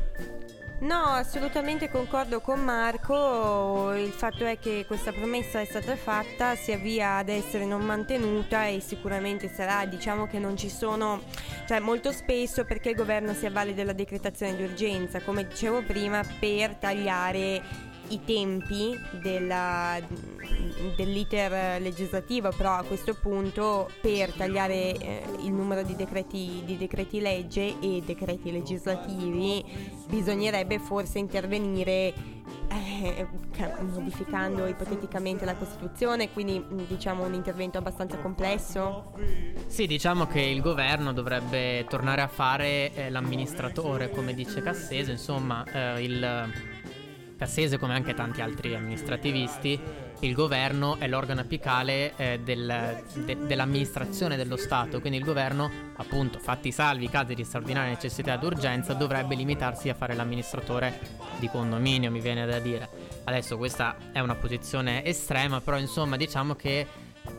No, 0.80 0.96
assolutamente 0.96 1.90
concordo 1.90 2.40
con 2.40 2.60
Marco, 2.60 3.92
il 3.92 4.12
fatto 4.12 4.46
è 4.46 4.58
che 4.58 4.84
questa 4.86 5.12
promessa 5.12 5.60
è 5.60 5.66
stata 5.66 5.94
fatta, 5.94 6.54
si 6.54 6.72
avvia 6.72 7.18
ad 7.18 7.28
essere 7.28 7.66
non 7.66 7.82
mantenuta 7.82 8.64
e 8.64 8.80
sicuramente 8.80 9.52
sarà, 9.52 9.84
diciamo 9.84 10.26
che 10.26 10.38
non 10.38 10.56
ci 10.56 10.70
sono, 10.70 11.20
cioè 11.66 11.80
molto 11.80 12.12
spesso 12.12 12.64
perché 12.64 12.90
il 12.90 12.96
governo 12.96 13.34
si 13.34 13.44
avvale 13.44 13.74
della 13.74 13.92
decretazione 13.92 14.56
di 14.56 14.62
urgenza, 14.62 15.20
come 15.20 15.46
dicevo 15.46 15.82
prima, 15.82 16.22
per 16.38 16.76
tagliare 16.76 17.89
i 18.10 18.20
tempi 18.24 18.98
della, 19.20 19.98
dell'iter 20.96 21.80
legislativo, 21.80 22.50
però 22.56 22.74
a 22.74 22.82
questo 22.82 23.14
punto 23.14 23.90
per 24.00 24.32
tagliare 24.32 24.96
eh, 24.96 25.22
il 25.42 25.52
numero 25.52 25.82
di 25.82 25.96
decreti, 25.96 26.62
di 26.64 26.76
decreti 26.76 27.20
legge 27.20 27.78
e 27.80 28.02
decreti 28.04 28.52
legislativi 28.52 29.64
bisognerebbe 30.08 30.78
forse 30.78 31.18
intervenire 31.18 32.12
eh, 33.02 33.26
modificando 33.80 34.66
ipoteticamente 34.66 35.44
la 35.44 35.54
Costituzione, 35.54 36.30
quindi 36.30 36.62
diciamo 36.86 37.24
un 37.24 37.34
intervento 37.34 37.78
abbastanza 37.78 38.18
complesso? 38.18 39.12
Sì, 39.66 39.86
diciamo 39.86 40.26
che 40.26 40.40
il 40.40 40.60
governo 40.60 41.12
dovrebbe 41.12 41.84
tornare 41.88 42.22
a 42.22 42.28
fare 42.28 42.92
eh, 42.94 43.10
l'amministratore, 43.10 44.10
come 44.10 44.34
dice 44.34 44.62
Cassese, 44.62 45.12
insomma 45.12 45.64
eh, 45.64 46.02
il 46.02 46.52
Cassese, 47.40 47.78
come 47.78 47.94
anche 47.94 48.12
tanti 48.12 48.42
altri 48.42 48.74
amministrativisti, 48.74 49.80
il 50.18 50.34
governo 50.34 50.98
è 50.98 51.08
l'organo 51.08 51.40
apicale 51.40 52.12
eh, 52.16 52.38
del, 52.44 53.02
de, 53.14 53.46
dell'amministrazione 53.46 54.36
dello 54.36 54.58
Stato, 54.58 55.00
quindi 55.00 55.16
il 55.16 55.24
governo, 55.24 55.70
appunto, 55.96 56.38
fatti 56.38 56.70
salvi 56.70 57.06
i 57.06 57.08
casi 57.08 57.34
di 57.34 57.42
straordinaria 57.42 57.92
necessità 57.92 58.34
ed 58.34 58.42
urgenza, 58.42 58.92
dovrebbe 58.92 59.36
limitarsi 59.36 59.88
a 59.88 59.94
fare 59.94 60.14
l'amministratore 60.14 61.00
di 61.38 61.48
condominio, 61.48 62.10
mi 62.10 62.20
viene 62.20 62.44
da 62.44 62.58
dire. 62.58 62.86
Adesso 63.24 63.56
questa 63.56 63.96
è 64.12 64.20
una 64.20 64.34
posizione 64.34 65.02
estrema, 65.02 65.62
però 65.62 65.78
insomma 65.78 66.18
diciamo 66.18 66.54
che 66.54 66.86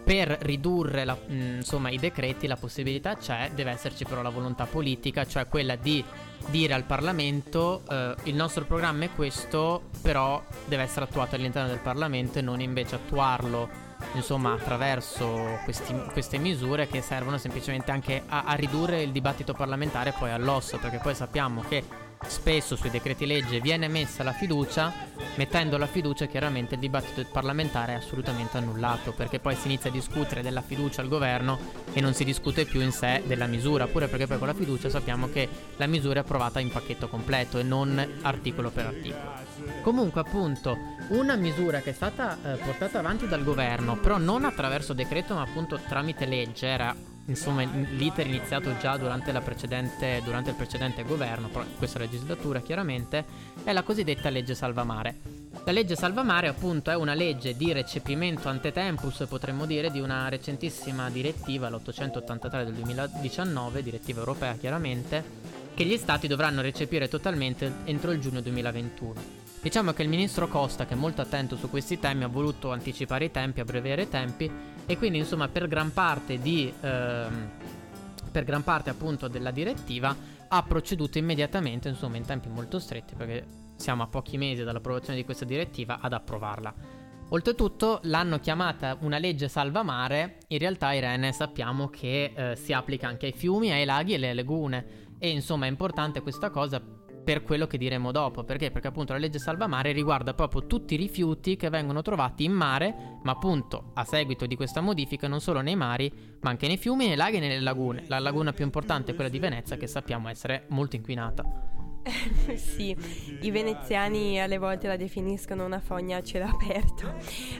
per 0.03 0.37
ridurre 0.41 1.05
la, 1.05 1.13
mh, 1.13 1.33
insomma, 1.57 1.89
i 1.89 1.97
decreti 1.97 2.47
la 2.47 2.55
possibilità 2.55 3.15
c'è, 3.15 3.51
deve 3.53 3.71
esserci 3.71 4.05
però 4.05 4.21
la 4.21 4.29
volontà 4.29 4.65
politica, 4.65 5.25
cioè 5.25 5.47
quella 5.47 5.75
di 5.75 6.03
dire 6.49 6.73
al 6.73 6.83
Parlamento 6.83 7.83
eh, 7.89 8.15
il 8.23 8.35
nostro 8.35 8.65
programma 8.65 9.05
è 9.05 9.09
questo, 9.13 9.89
però 10.01 10.43
deve 10.65 10.83
essere 10.83 11.05
attuato 11.05 11.35
all'interno 11.35 11.69
del 11.69 11.79
Parlamento 11.79 12.39
e 12.39 12.41
non 12.41 12.61
invece 12.61 12.95
attuarlo 12.95 13.89
insomma 14.13 14.53
attraverso 14.53 15.59
questi, 15.63 15.93
queste 16.11 16.39
misure 16.39 16.87
che 16.87 17.01
servono 17.01 17.37
semplicemente 17.37 17.91
anche 17.91 18.23
a, 18.27 18.43
a 18.45 18.53
ridurre 18.53 19.03
il 19.03 19.11
dibattito 19.11 19.53
parlamentare 19.53 20.13
poi 20.17 20.31
all'osso, 20.31 20.77
perché 20.77 20.97
poi 20.97 21.15
sappiamo 21.15 21.61
che 21.67 22.09
spesso 22.27 22.75
sui 22.75 22.89
decreti 22.89 23.25
legge 23.25 23.59
viene 23.59 23.87
messa 23.87 24.23
la 24.23 24.31
fiducia, 24.31 24.93
mettendo 25.35 25.77
la 25.77 25.87
fiducia 25.87 26.25
chiaramente 26.25 26.75
il 26.75 26.79
dibattito 26.79 27.25
parlamentare 27.31 27.93
è 27.93 27.95
assolutamente 27.95 28.57
annullato, 28.57 29.11
perché 29.11 29.39
poi 29.39 29.55
si 29.55 29.67
inizia 29.67 29.89
a 29.89 29.93
discutere 29.93 30.41
della 30.41 30.61
fiducia 30.61 31.01
al 31.01 31.07
governo 31.07 31.59
e 31.93 32.01
non 32.01 32.13
si 32.13 32.23
discute 32.23 32.65
più 32.65 32.81
in 32.81 32.91
sé 32.91 33.23
della 33.25 33.47
misura, 33.47 33.87
pure 33.87 34.07
perché 34.07 34.27
poi 34.27 34.37
con 34.37 34.47
la 34.47 34.53
fiducia 34.53 34.89
sappiamo 34.89 35.29
che 35.29 35.47
la 35.77 35.87
misura 35.87 36.19
è 36.19 36.23
approvata 36.23 36.59
in 36.59 36.71
pacchetto 36.71 37.07
completo 37.07 37.59
e 37.59 37.63
non 37.63 38.19
articolo 38.21 38.69
per 38.69 38.85
articolo. 38.85 39.31
Comunque 39.81 40.21
appunto 40.21 40.77
una 41.09 41.35
misura 41.35 41.79
che 41.79 41.89
è 41.89 41.93
stata 41.93 42.37
eh, 42.43 42.57
portata 42.57 42.99
avanti 42.99 43.27
dal 43.27 43.43
governo, 43.43 43.97
però 43.97 44.17
non 44.17 44.45
attraverso 44.45 44.93
decreto 44.93 45.33
ma 45.35 45.41
appunto 45.41 45.79
tramite 45.87 46.25
legge, 46.25 46.67
era 46.67 46.95
insomma 47.25 47.63
l'iter 47.63 48.27
iniziato 48.27 48.75
già 48.77 48.97
durante, 48.97 49.31
durante, 50.23 50.49
il 50.49 50.55
precedente 50.55 51.03
governo, 51.03 51.49
questa 51.77 51.99
legislatura 51.99 52.61
chiaramente, 52.61 53.25
è 53.63 53.71
la 53.73 53.83
cosiddetta 53.83 54.29
legge 54.29 54.55
Salvamare. 54.55 55.39
La 55.63 55.71
legge 55.71 55.95
Salvamare 55.95 56.47
appunto 56.47 56.89
è 56.89 56.95
una 56.95 57.13
legge 57.13 57.55
di 57.55 57.71
recepimento 57.71 58.49
ante 58.49 58.71
tempus, 58.71 59.25
potremmo 59.27 59.65
dire, 59.65 59.91
di 59.91 59.99
una 59.99 60.27
recentissima 60.29 61.09
direttiva, 61.09 61.69
l'883 61.69 62.63
del 62.63 62.73
2019, 62.73 63.83
direttiva 63.83 64.19
europea 64.19 64.55
chiaramente, 64.55 65.23
che 65.73 65.85
gli 65.85 65.97
stati 65.97 66.27
dovranno 66.27 66.61
recepire 66.61 67.07
totalmente 67.07 67.71
entro 67.85 68.11
il 68.11 68.19
giugno 68.19 68.41
2021. 68.41 69.40
Diciamo 69.61 69.93
che 69.93 70.01
il 70.01 70.09
ministro 70.09 70.47
Costa, 70.47 70.87
che 70.87 70.95
è 70.95 70.97
molto 70.97 71.21
attento 71.21 71.55
su 71.55 71.69
questi 71.69 71.99
temi, 71.99 72.23
ha 72.23 72.27
voluto 72.27 72.71
anticipare 72.71 73.25
i 73.25 73.31
tempi, 73.31 73.59
abbreviare 73.59 74.01
i 74.03 74.09
tempi 74.09 74.49
e 74.87 74.97
quindi 74.97 75.19
insomma 75.19 75.47
per 75.49 75.67
gran 75.67 75.93
parte 75.93 76.39
di... 76.39 76.73
Ehm, 76.81 77.51
per 78.31 78.43
gran 78.45 78.63
parte 78.63 78.89
appunto 78.89 79.27
della 79.27 79.51
direttiva 79.51 80.15
ha 80.47 80.63
proceduto 80.63 81.17
immediatamente, 81.17 81.89
insomma 81.89 82.17
in 82.17 82.25
tempi 82.25 82.47
molto 82.47 82.79
stretti 82.79 83.13
perché 83.13 83.45
siamo 83.75 84.03
a 84.03 84.07
pochi 84.07 84.37
mesi 84.37 84.63
dall'approvazione 84.63 85.19
di 85.19 85.25
questa 85.25 85.45
direttiva 85.45 85.99
ad 86.01 86.13
approvarla. 86.13 86.73
Oltretutto 87.29 87.99
l'hanno 88.03 88.39
chiamata 88.39 88.97
una 89.01 89.17
legge 89.17 89.47
salvamare, 89.47 90.39
in 90.47 90.57
realtà 90.57 90.91
Irene 90.93 91.31
sappiamo 91.33 91.87
che 91.89 92.33
eh, 92.35 92.55
si 92.55 92.73
applica 92.73 93.07
anche 93.07 93.27
ai 93.27 93.31
fiumi, 93.33 93.71
ai 93.71 93.85
laghi 93.85 94.13
e 94.13 94.15
alle 94.15 94.33
lagune 94.33 95.09
e 95.19 95.29
insomma 95.29 95.65
è 95.65 95.69
importante 95.69 96.21
questa 96.21 96.49
cosa 96.49 96.81
per 97.23 97.43
quello 97.43 97.67
che 97.67 97.77
diremo 97.77 98.11
dopo. 98.11 98.43
Perché? 98.43 98.71
Perché 98.71 98.87
appunto 98.87 99.13
la 99.13 99.19
legge 99.19 99.39
salvamare 99.39 99.91
riguarda 99.91 100.33
proprio 100.33 100.65
tutti 100.67 100.93
i 100.95 100.97
rifiuti 100.97 101.55
che 101.55 101.69
vengono 101.69 102.01
trovati 102.01 102.43
in 102.43 102.51
mare, 102.51 103.19
ma 103.23 103.31
appunto 103.31 103.91
a 103.93 104.03
seguito 104.03 104.45
di 104.45 104.55
questa 104.55 104.81
modifica 104.81 105.27
non 105.27 105.39
solo 105.39 105.61
nei 105.61 105.75
mari, 105.75 106.11
ma 106.41 106.49
anche 106.49 106.67
nei 106.67 106.77
fiumi, 106.77 107.07
nei 107.07 107.15
laghi 107.15 107.37
e 107.37 107.39
nelle 107.39 107.59
lagune. 107.59 108.03
La 108.07 108.19
laguna 108.19 108.53
più 108.53 108.65
importante 108.65 109.11
è 109.11 109.15
quella 109.15 109.29
di 109.29 109.39
Venezia 109.39 109.77
che 109.77 109.87
sappiamo 109.87 110.29
essere 110.29 110.65
molto 110.69 110.95
inquinata. 110.95 111.80
Sì, 112.55 112.95
i 113.41 113.51
veneziani 113.51 114.41
alle 114.41 114.57
volte 114.57 114.87
la 114.87 114.95
definiscono 114.95 115.65
una 115.65 115.79
fogna 115.79 116.17
a 116.17 116.23
cielo 116.23 116.45
aperto. 116.45 117.13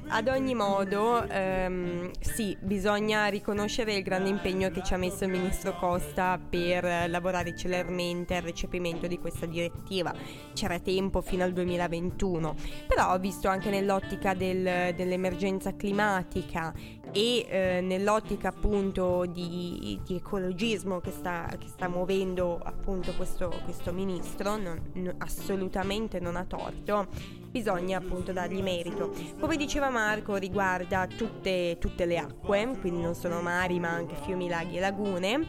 Ad 0.08 0.28
ogni 0.28 0.56
modo, 0.56 1.24
ehm, 1.28 2.12
sì, 2.20 2.58
bisogna 2.60 3.28
riconoscere 3.28 3.96
il 3.96 4.04
grande 4.04 4.30
impegno 4.30 4.70
che 4.70 4.84
ci 4.84 4.94
ha 4.94 4.98
messo 4.98 5.24
il 5.26 5.32
ministro 5.32 5.76
Costa 5.76 6.40
per 6.40 6.84
lavorare 7.10 7.56
celermente 7.56 8.36
al 8.36 8.42
recepimento 8.42 9.08
di 9.08 9.20
questa 9.20 9.46
direttiva. 9.46 10.14
C'era 10.54 10.80
tempo 10.80 11.22
fino 11.22 11.44
al 11.44 11.54
2021, 11.54 12.56
però 12.88 13.18
visto 13.20 13.48
anche 13.48 13.70
nell'ottica 13.70 14.34
del, 14.34 14.94
dell'emergenza 14.96 15.76
climatica 15.76 16.74
e 17.12 17.46
eh, 17.48 17.82
nell'ottica 17.82 18.50
appunto 18.50 19.26
di, 19.26 20.00
di 20.04 20.16
ecologismo 20.16 21.00
che 21.00 21.12
sta, 21.12 21.48
che 21.60 21.68
sta, 21.68 21.88
muovendo 21.88 22.60
appunto 22.64 23.14
questo, 23.14 23.54
questo 23.64 23.92
ministro, 23.92 24.31
non, 24.40 24.92
no, 24.94 25.14
assolutamente 25.18 26.20
non 26.20 26.36
ha 26.36 26.44
torto, 26.46 27.08
bisogna 27.50 27.98
appunto 27.98 28.32
dargli 28.32 28.62
merito. 28.62 29.14
Come 29.40 29.58
diceva 29.58 29.90
Marco 29.90 30.36
riguarda 30.36 31.08
tutte, 31.08 31.78
tutte 31.80 32.06
le 32.06 32.18
acque, 32.18 32.78
quindi 32.80 33.02
non 33.02 33.16
solo 33.16 33.42
mari 33.42 33.80
ma 33.80 33.90
anche 33.90 34.16
fiumi, 34.24 34.48
laghi 34.48 34.78
e 34.78 34.80
lagune. 34.80 35.48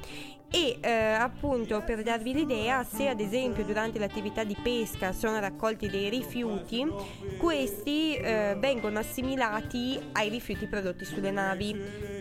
E 0.54 0.76
eh, 0.82 0.90
appunto 0.90 1.80
per 1.80 2.02
darvi 2.02 2.34
l'idea 2.34 2.84
se 2.84 3.08
ad 3.08 3.20
esempio 3.20 3.64
durante 3.64 3.98
l'attività 3.98 4.44
di 4.44 4.54
pesca 4.62 5.12
sono 5.12 5.40
raccolti 5.40 5.88
dei 5.88 6.10
rifiuti 6.10 6.86
questi 7.38 8.16
eh, 8.16 8.54
vengono 8.58 8.98
assimilati 8.98 9.98
ai 10.12 10.28
rifiuti 10.28 10.66
prodotti 10.66 11.06
sulle 11.06 11.30
navi. 11.30 11.74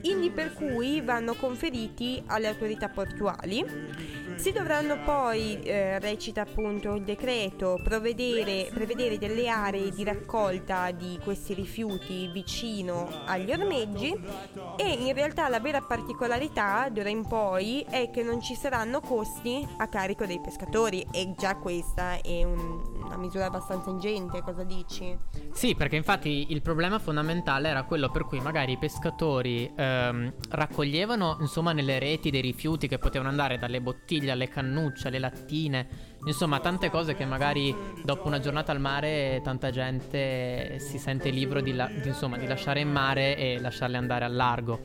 Indi 0.03 0.29
per 0.29 0.53
cui 0.53 1.01
vanno 1.01 1.33
conferiti 1.33 2.23
alle 2.27 2.47
autorità 2.47 2.87
portuali 2.87 3.65
si 4.41 4.51
dovranno 4.51 4.97
poi, 5.05 5.61
eh, 5.61 5.99
recita 5.99 6.41
appunto 6.41 6.95
il 6.95 7.03
decreto, 7.03 7.79
prevedere 7.83 9.19
delle 9.19 9.47
aree 9.47 9.91
di 9.91 10.03
raccolta 10.03 10.89
di 10.89 11.19
questi 11.23 11.53
rifiuti 11.53 12.27
vicino 12.33 13.07
agli 13.25 13.51
ormeggi 13.51 14.19
e 14.77 14.91
in 14.93 15.13
realtà 15.13 15.47
la 15.47 15.59
vera 15.59 15.81
particolarità 15.81 16.89
d'ora 16.89 17.09
in 17.09 17.27
poi 17.27 17.85
è 17.87 18.09
che 18.09 18.23
non 18.23 18.41
ci 18.41 18.55
saranno 18.55 18.99
costi 18.99 19.63
a 19.77 19.87
carico 19.87 20.25
dei 20.25 20.41
pescatori 20.41 21.05
e 21.11 21.35
già 21.37 21.57
questa 21.57 22.19
è 22.19 22.43
un, 22.43 23.03
una 23.03 23.17
misura 23.17 23.45
abbastanza 23.45 23.91
ingente, 23.91 24.41
cosa 24.41 24.63
dici? 24.63 25.15
Sì, 25.51 25.75
perché 25.75 25.97
infatti 25.97 26.47
il 26.49 26.63
problema 26.63 26.97
fondamentale 26.97 27.69
era 27.69 27.83
quello 27.83 28.09
per 28.09 28.25
cui 28.25 28.39
magari 28.39 28.71
i 28.71 28.77
pescatori 28.79 29.71
ehm, 29.75 30.33
raccoglievano 30.49 31.37
insomma 31.41 31.73
nelle 31.73 31.99
reti 31.99 32.31
dei 32.31 32.41
rifiuti 32.41 32.87
che 32.87 32.97
potevano 32.97 33.29
andare 33.29 33.59
dalle 33.59 33.81
bottiglie 33.81 34.29
alle 34.31 34.47
cannucce, 34.47 35.07
alle 35.07 35.19
lattine, 35.19 35.87
insomma 36.25 36.59
tante 36.59 36.89
cose 36.89 37.15
che 37.15 37.25
magari 37.25 37.75
dopo 38.03 38.27
una 38.27 38.39
giornata 38.39 38.71
al 38.71 38.79
mare 38.79 39.41
tanta 39.43 39.69
gente 39.69 40.77
si 40.79 40.97
sente 40.97 41.29
libero 41.29 41.61
di, 41.61 41.73
la- 41.73 41.87
di, 41.87 42.07
insomma, 42.07 42.37
di 42.37 42.47
lasciare 42.47 42.79
in 42.79 42.91
mare 42.91 43.37
e 43.37 43.59
lasciarle 43.59 43.97
andare 43.97 44.25
al 44.25 44.33
largo. 44.33 44.79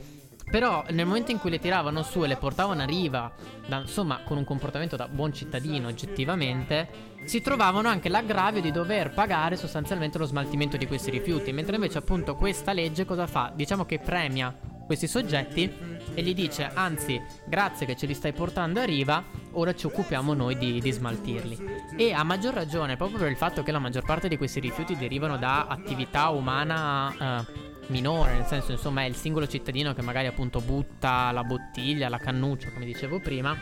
Però 0.49 0.85
nel 0.91 1.05
momento 1.05 1.31
in 1.31 1.39
cui 1.39 1.49
le 1.49 1.59
tiravano 1.59 2.03
su 2.03 2.23
e 2.23 2.27
le 2.27 2.37
portavano 2.37 2.81
a 2.81 2.85
riva, 2.85 3.29
da, 3.67 3.79
insomma 3.79 4.21
con 4.23 4.37
un 4.37 4.45
comportamento 4.45 4.95
da 4.95 5.09
buon 5.09 5.33
cittadino 5.33 5.89
oggettivamente, 5.89 6.87
si 7.25 7.41
trovavano 7.41 7.89
anche 7.89 8.07
l'aggravio 8.07 8.61
di 8.61 8.71
dover 8.71 9.09
pagare 9.09 9.57
sostanzialmente 9.57 10.17
lo 10.17 10.25
smaltimento 10.25 10.77
di 10.77 10.87
questi 10.87 11.11
rifiuti, 11.11 11.51
mentre 11.51 11.75
invece 11.75 11.97
appunto 11.97 12.35
questa 12.35 12.71
legge 12.71 13.03
cosa 13.03 13.27
fa? 13.27 13.51
Diciamo 13.53 13.83
che 13.83 13.99
premia 13.99 14.55
questi 14.87 15.07
soggetti 15.07 15.71
e 16.15 16.21
gli 16.23 16.33
dice 16.33 16.71
anzi 16.73 17.21
grazie 17.45 17.85
che 17.85 17.95
ce 17.95 18.07
li 18.07 18.15
stai 18.15 18.33
portando 18.33 18.79
a 18.79 18.85
riva, 18.85 19.23
ora 19.51 19.75
ci 19.75 19.85
occupiamo 19.85 20.33
noi 20.33 20.57
di, 20.57 20.81
di 20.81 20.91
smaltirli. 20.91 21.59
E 21.95 22.13
a 22.13 22.23
maggior 22.23 22.55
ragione 22.55 22.97
proprio 22.97 23.19
per 23.19 23.29
il 23.29 23.37
fatto 23.37 23.61
che 23.61 23.71
la 23.71 23.79
maggior 23.79 24.03
parte 24.03 24.27
di 24.27 24.37
questi 24.37 24.59
rifiuti 24.59 24.97
derivano 24.97 25.37
da 25.37 25.67
attività 25.67 26.29
umana... 26.29 27.43
Eh, 27.43 27.75
minore, 27.87 28.33
nel 28.33 28.45
senso 28.45 28.73
insomma 28.73 29.03
è 29.03 29.05
il 29.05 29.15
singolo 29.15 29.47
cittadino 29.47 29.93
che 29.93 30.01
magari 30.01 30.27
appunto 30.27 30.59
butta 30.59 31.31
la 31.31 31.43
bottiglia, 31.43 32.09
la 32.09 32.17
cannuccia, 32.17 32.71
come 32.71 32.83
dicevo 32.85 33.19
prima. 33.19 33.55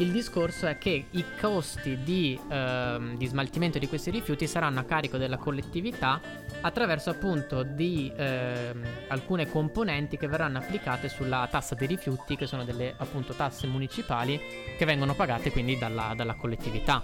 Il 0.00 0.12
discorso 0.12 0.66
è 0.66 0.78
che 0.78 1.08
i 1.10 1.24
costi 1.38 1.98
di, 2.02 2.40
ehm, 2.50 3.18
di 3.18 3.26
smaltimento 3.26 3.78
di 3.78 3.86
questi 3.86 4.10
rifiuti 4.10 4.46
saranno 4.46 4.80
a 4.80 4.84
carico 4.84 5.18
della 5.18 5.36
collettività 5.36 6.18
attraverso 6.62 7.10
appunto 7.10 7.62
di 7.62 8.10
ehm, 8.16 8.82
alcune 9.08 9.46
componenti 9.46 10.16
che 10.16 10.26
verranno 10.26 10.56
applicate 10.56 11.10
sulla 11.10 11.46
tassa 11.50 11.74
dei 11.74 11.86
rifiuti, 11.86 12.34
che 12.34 12.46
sono 12.46 12.64
delle 12.64 12.94
appunto 12.96 13.34
tasse 13.34 13.66
municipali 13.66 14.40
che 14.78 14.86
vengono 14.86 15.14
pagate 15.14 15.52
quindi 15.52 15.76
dalla, 15.76 16.14
dalla 16.16 16.34
collettività. 16.34 17.02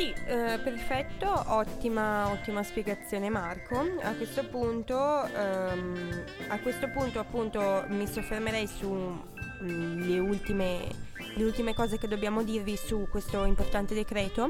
Sì, 0.00 0.12
eh, 0.12 0.58
perfetto, 0.62 1.30
ottima, 1.48 2.28
ottima, 2.30 2.62
spiegazione 2.62 3.28
Marco. 3.28 3.80
A 4.02 4.12
questo 4.14 4.44
punto, 4.44 5.26
ehm, 5.26 6.24
a 6.46 6.58
questo 6.60 6.88
punto 6.88 7.18
appunto 7.18 7.84
mi 7.88 8.06
soffermerei 8.06 8.68
sulle 8.68 9.20
mm, 9.64 10.26
ultime, 10.26 11.08
le 11.34 11.44
ultime 11.44 11.74
cose 11.74 11.98
che 11.98 12.08
dobbiamo 12.08 12.42
dirvi 12.42 12.76
su 12.76 13.06
questo 13.10 13.44
importante 13.44 13.94
decreto 13.94 14.48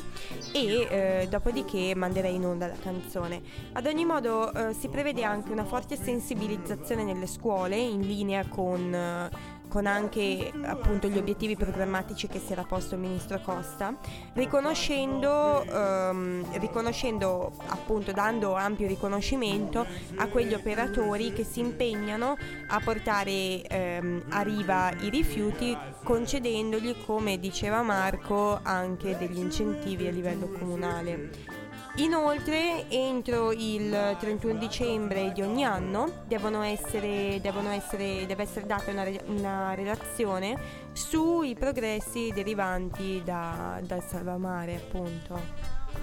e 0.52 0.86
eh, 0.90 1.26
dopodiché 1.28 1.94
manderei 1.94 2.34
in 2.34 2.44
onda 2.44 2.66
la 2.66 2.76
canzone. 2.80 3.42
Ad 3.72 3.86
ogni 3.86 4.04
modo 4.04 4.52
eh, 4.52 4.72
si 4.74 4.88
prevede 4.88 5.24
anche 5.24 5.52
una 5.52 5.64
forte 5.64 5.96
sensibilizzazione 5.96 7.04
nelle 7.04 7.26
scuole 7.26 7.76
in 7.76 8.00
linea 8.00 8.46
con... 8.46 9.28
Con 9.70 9.86
anche 9.86 10.50
appunto 10.64 11.06
gli 11.06 11.16
obiettivi 11.16 11.54
programmatici 11.54 12.26
che 12.26 12.40
si 12.40 12.50
era 12.50 12.64
posto 12.64 12.96
il 12.96 13.02
ministro 13.02 13.40
Costa, 13.40 13.94
riconoscendo, 14.32 15.62
ehm, 15.62 16.58
riconoscendo 16.58 17.52
appunto 17.66 18.10
dando 18.10 18.54
ampio 18.54 18.88
riconoscimento 18.88 19.86
a 20.16 20.26
quegli 20.26 20.54
operatori 20.54 21.32
che 21.32 21.44
si 21.44 21.60
impegnano 21.60 22.36
a 22.66 22.80
portare 22.80 23.62
ehm, 23.62 24.24
a 24.30 24.40
riva 24.40 24.90
i 25.02 25.08
rifiuti 25.08 25.78
concedendogli, 26.02 27.04
come 27.06 27.38
diceva 27.38 27.82
Marco, 27.82 28.58
anche 28.64 29.16
degli 29.16 29.38
incentivi 29.38 30.08
a 30.08 30.10
livello 30.10 30.48
comunale. 30.48 31.59
Inoltre, 31.96 32.88
entro 32.88 33.52
il 33.52 34.16
31 34.18 34.58
dicembre 34.58 35.32
di 35.32 35.42
ogni 35.42 35.64
anno 35.64 36.22
devono 36.26 36.62
essere, 36.62 37.40
devono 37.40 37.70
essere, 37.70 38.26
deve 38.26 38.44
essere 38.44 38.64
data 38.64 38.90
una, 38.90 39.04
una 39.26 39.74
relazione 39.74 40.56
sui 40.92 41.54
progressi 41.54 42.30
derivanti 42.32 43.20
da, 43.24 43.80
dal 43.82 44.04
salvamare, 44.04 44.76
appunto. 44.76 45.38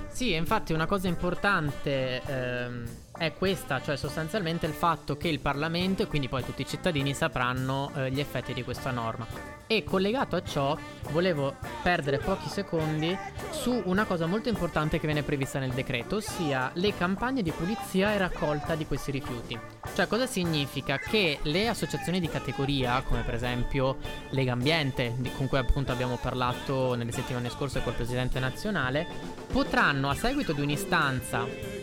Sì, 0.10 0.34
infatti 0.34 0.74
una 0.74 0.86
cosa 0.86 1.08
importante 1.08 2.22
ehm, 2.26 2.86
è 3.18 3.34
questa, 3.34 3.82
cioè 3.82 3.98
sostanzialmente 3.98 4.66
il 4.66 4.74
fatto 4.74 5.18
che 5.18 5.28
il 5.28 5.40
Parlamento 5.40 6.04
e 6.04 6.08
quindi 6.08 6.30
poi 6.30 6.44
tutti 6.44 6.62
i 6.62 6.68
cittadini 6.68 7.14
sapranno 7.14 7.92
eh, 7.96 8.12
gli 8.12 8.20
effetti 8.20 8.54
di 8.54 8.64
questa 8.64 8.92
norma. 8.92 9.56
E 9.70 9.84
collegato 9.84 10.36
a 10.38 10.44
ciò 10.44 10.78
volevo 11.12 11.56
perdere 11.84 12.20
pochi 12.20 12.48
secondi 12.48 13.18
su 13.52 13.82
una 13.86 14.06
cosa 14.06 14.26
molto 14.26 14.48
importante 14.48 15.00
che 15.00 15.08
viene 15.08 15.24
prevista 15.24 15.60
nel 15.60 15.72
decreto, 15.72 16.18
ossia 16.18 16.72
le 16.76 16.96
campagne 16.96 17.42
di 17.42 17.52
pulizia 17.52 18.14
e 18.14 18.18
raccolta 18.18 18.76
di 18.76 18.86
questi 18.86 19.12
rifiuti. 19.12 19.60
Cioè 19.94 20.08
cosa 20.08 20.26
significa? 20.26 20.98
Che 20.98 21.40
le 21.42 21.68
associazioni 21.68 22.20
di 22.20 22.30
categoria, 22.30 23.02
come 23.02 23.24
per 23.24 23.34
esempio 23.34 23.98
Lega 24.30 24.54
Ambiente, 24.54 25.16
con 25.36 25.48
cui 25.48 25.58
appunto 25.58 25.92
abbiamo 25.92 26.18
parlato 26.22 26.96
nelle 26.96 27.12
settimane 27.12 27.50
scorse 27.50 27.84
col 27.84 27.94
Presidente 27.94 28.40
nazionale, 28.40 29.06
potranno 29.52 30.10
a 30.10 30.16
seguito 30.16 30.54
di 30.54 30.62
un'istanza 30.62 31.77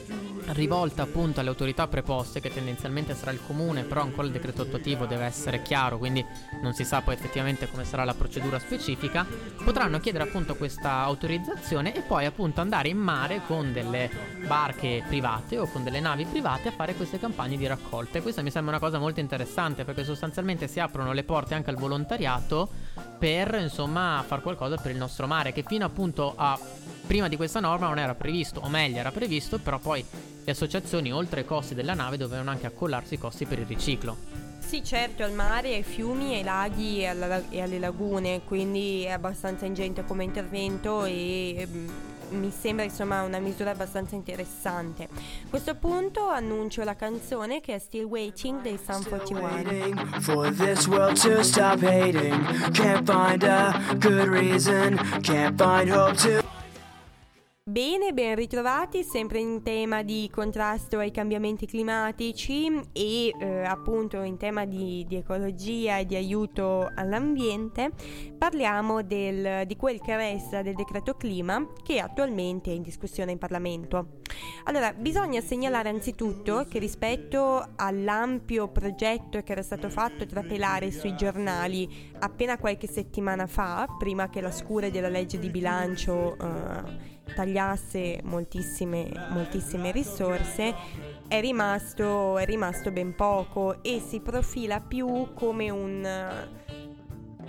rivolta 0.49 1.03
appunto 1.03 1.41
alle 1.41 1.49
autorità 1.49 1.89
preposte 1.89 2.41
che 2.41 2.53
tendenzialmente 2.53 3.15
sarà 3.15 3.31
il 3.31 3.41
comune 3.45 3.83
però 3.85 4.03
ancora 4.03 4.27
il 4.27 4.33
decreto 4.33 4.63
attuativo 4.63 5.07
deve 5.07 5.25
essere 5.25 5.63
chiaro 5.63 5.99
quindi 5.99 6.25
non 6.61 6.75
si 6.75 6.85
sa 6.85 7.01
poi 7.01 7.15
effettivamente 7.15 7.69
come 7.71 7.85
sarà 7.85 8.05
la 8.05 8.15
procedura 8.15 8.59
specifica. 8.59 9.27
Potranno 9.65 10.01
chiedere 10.01 10.25
appunto 10.25 10.57
questa 10.57 11.03
autorizzazione 11.03 11.95
e 11.95 12.01
poi 12.01 12.25
appunto 12.25 12.61
andare 12.61 12.89
in 12.89 12.99
mare 12.99 13.43
con 13.47 13.73
delle 13.73 14.11
barche 14.47 15.03
private 15.07 15.59
o 15.59 15.67
con 15.67 15.83
delle 15.83 16.01
navi 16.01 16.25
private 16.25 16.69
a 16.69 16.73
fare 16.73 16.95
queste 16.95 17.19
campagne 17.19 17.57
di 17.57 17.67
raccolta. 17.67 18.19
E 18.19 18.23
questa 18.23 18.43
mi 18.43 18.51
sembra 18.51 18.77
una 18.77 18.85
cosa 18.85 18.99
molto 18.99 19.21
interessante 19.21 19.85
perché 19.85 20.05
sostanzialmente 20.05 20.69
si 20.69 20.81
aprono 20.81 21.13
le 21.13 21.25
porte 21.25 21.55
anche 21.55 21.71
al 21.71 21.77
volontariato 21.77 22.69
per 23.19 23.59
insomma 23.61 24.23
far 24.27 24.41
qualcosa 24.43 24.77
per 24.77 24.91
il 24.91 24.97
nostro 24.97 25.27
mare 25.27 25.53
che 25.53 25.65
fino 25.67 25.85
appunto 25.85 26.35
a 26.37 26.59
prima 27.07 27.29
di 27.29 27.37
questa 27.37 27.61
norma 27.61 27.87
non 27.89 27.99
era 27.99 28.15
previsto 28.15 28.61
o 28.61 28.69
meglio 28.69 28.99
era 28.99 29.11
previsto 29.11 29.59
però 29.59 29.79
poi 29.79 30.05
le 30.45 30.53
associazioni, 30.53 31.11
oltre 31.13 31.41
ai 31.41 31.47
costi 31.47 31.75
della 31.75 31.95
nave, 31.95 32.17
dovevano 32.17 32.51
anche 32.51 32.67
accollarsi 32.67 33.15
i 33.15 33.19
costi 33.19 33.47
per 33.47 33.59
il 33.59 33.67
riciclo. 33.67 34.17
Sì, 34.59 34.85
certo, 34.85 35.23
al 35.23 35.33
mare, 35.33 35.75
ai 35.75 35.83
fiumi, 35.83 36.35
ai 36.35 36.43
laghi 36.43 37.01
e, 37.01 37.07
alla, 37.07 37.43
e 37.49 37.63
alle 37.63 37.79
lagune, 37.79 38.43
quindi 38.45 39.03
è 39.05 39.11
abbastanza 39.11 39.67
ingente 39.67 40.05
come 40.05 40.25
intervento 40.25 41.05
e 41.05 41.67
mm, 41.67 41.89
mi 42.35 42.51
sembra 42.51 42.85
insomma 42.85 43.23
una 43.23 43.39
misura 43.39 43.71
abbastanza 43.71 44.15
interessante. 44.15 45.05
A 45.05 45.49
questo 45.49 45.75
punto 45.75 46.29
annuncio 46.29 46.83
la 46.85 46.97
canzone 46.97 47.61
che 47.61 47.75
è 47.75 47.79
Still 47.79 48.05
Waiting 48.05 48.61
dei 48.61 48.79
Sun 48.79 49.03
41. 49.03 50.21
For 50.21 50.51
this 50.53 50.87
world 50.87 51.19
to 51.21 51.43
stop 51.43 51.83
hating, 51.83 52.71
can't 52.73 53.07
find 53.07 53.43
a 53.45 53.97
good 53.99 54.29
reason, 54.29 54.97
can't 55.23 55.57
find 55.57 55.91
hope 55.91 56.17
to 56.17 56.54
Bene, 57.67 58.13
ben 58.13 58.35
ritrovati, 58.35 59.03
sempre 59.03 59.39
in 59.39 59.63
tema 59.63 60.03
di 60.03 60.29
contrasto 60.31 60.99
ai 60.99 61.11
cambiamenti 61.11 61.65
climatici 61.65 62.71
e 62.93 63.35
eh, 63.41 63.65
appunto 63.65 64.21
in 64.21 64.37
tema 64.37 64.67
di, 64.67 65.07
di, 65.09 65.17
ecologia 65.17 65.97
e 65.97 66.05
di 66.05 66.15
aiuto 66.15 66.93
all'ambiente, 66.95 67.91
parliamo 68.37 69.03
del, 69.03 69.67
di 69.67 69.77
quel 69.77 69.99
che 70.03 70.15
resta 70.15 70.61
del 70.61 70.75
decreto 70.75 71.15
clima 71.15 71.67
che 71.83 72.01
attualmente 72.01 72.71
è 72.71 72.75
in 72.75 72.83
discussione 72.83 73.33
in 73.33 73.39
Parlamento. 73.39 74.21
Allora, 74.65 74.93
bisogna 74.93 75.41
segnalare 75.41 75.89
anzitutto 75.89 76.67
che 76.69 76.79
rispetto 76.79 77.67
all'ampio 77.77 78.69
progetto 78.69 79.43
che 79.43 79.53
era 79.53 79.63
stato 79.63 79.89
fatto 79.89 80.27
trapelare 80.27 80.91
sui 80.91 81.17
giornali 81.17 82.13
appena 82.19 82.59
qualche 82.59 82.89
settimana 82.89 83.47
fa, 83.47 83.87
prima 83.99 84.29
che 84.29 84.43
la 84.43 84.53
scure 84.53 84.91
della 84.91 85.09
legge 85.09 85.39
di 85.39 85.49
bilancio 85.49 86.37
eh, 86.37 87.14
tagliasse 87.35 88.21
moltissime, 88.25 89.11
moltissime 89.31 89.91
risorse, 89.93 90.75
è 91.29 91.41
rimasto, 91.41 92.39
è 92.39 92.45
rimasto 92.45 92.91
ben 92.91 93.15
poco 93.15 93.83
e 93.83 94.01
si 94.01 94.21
profila 94.21 94.81
più 94.81 95.33
come 95.35 95.71
un 95.71 96.63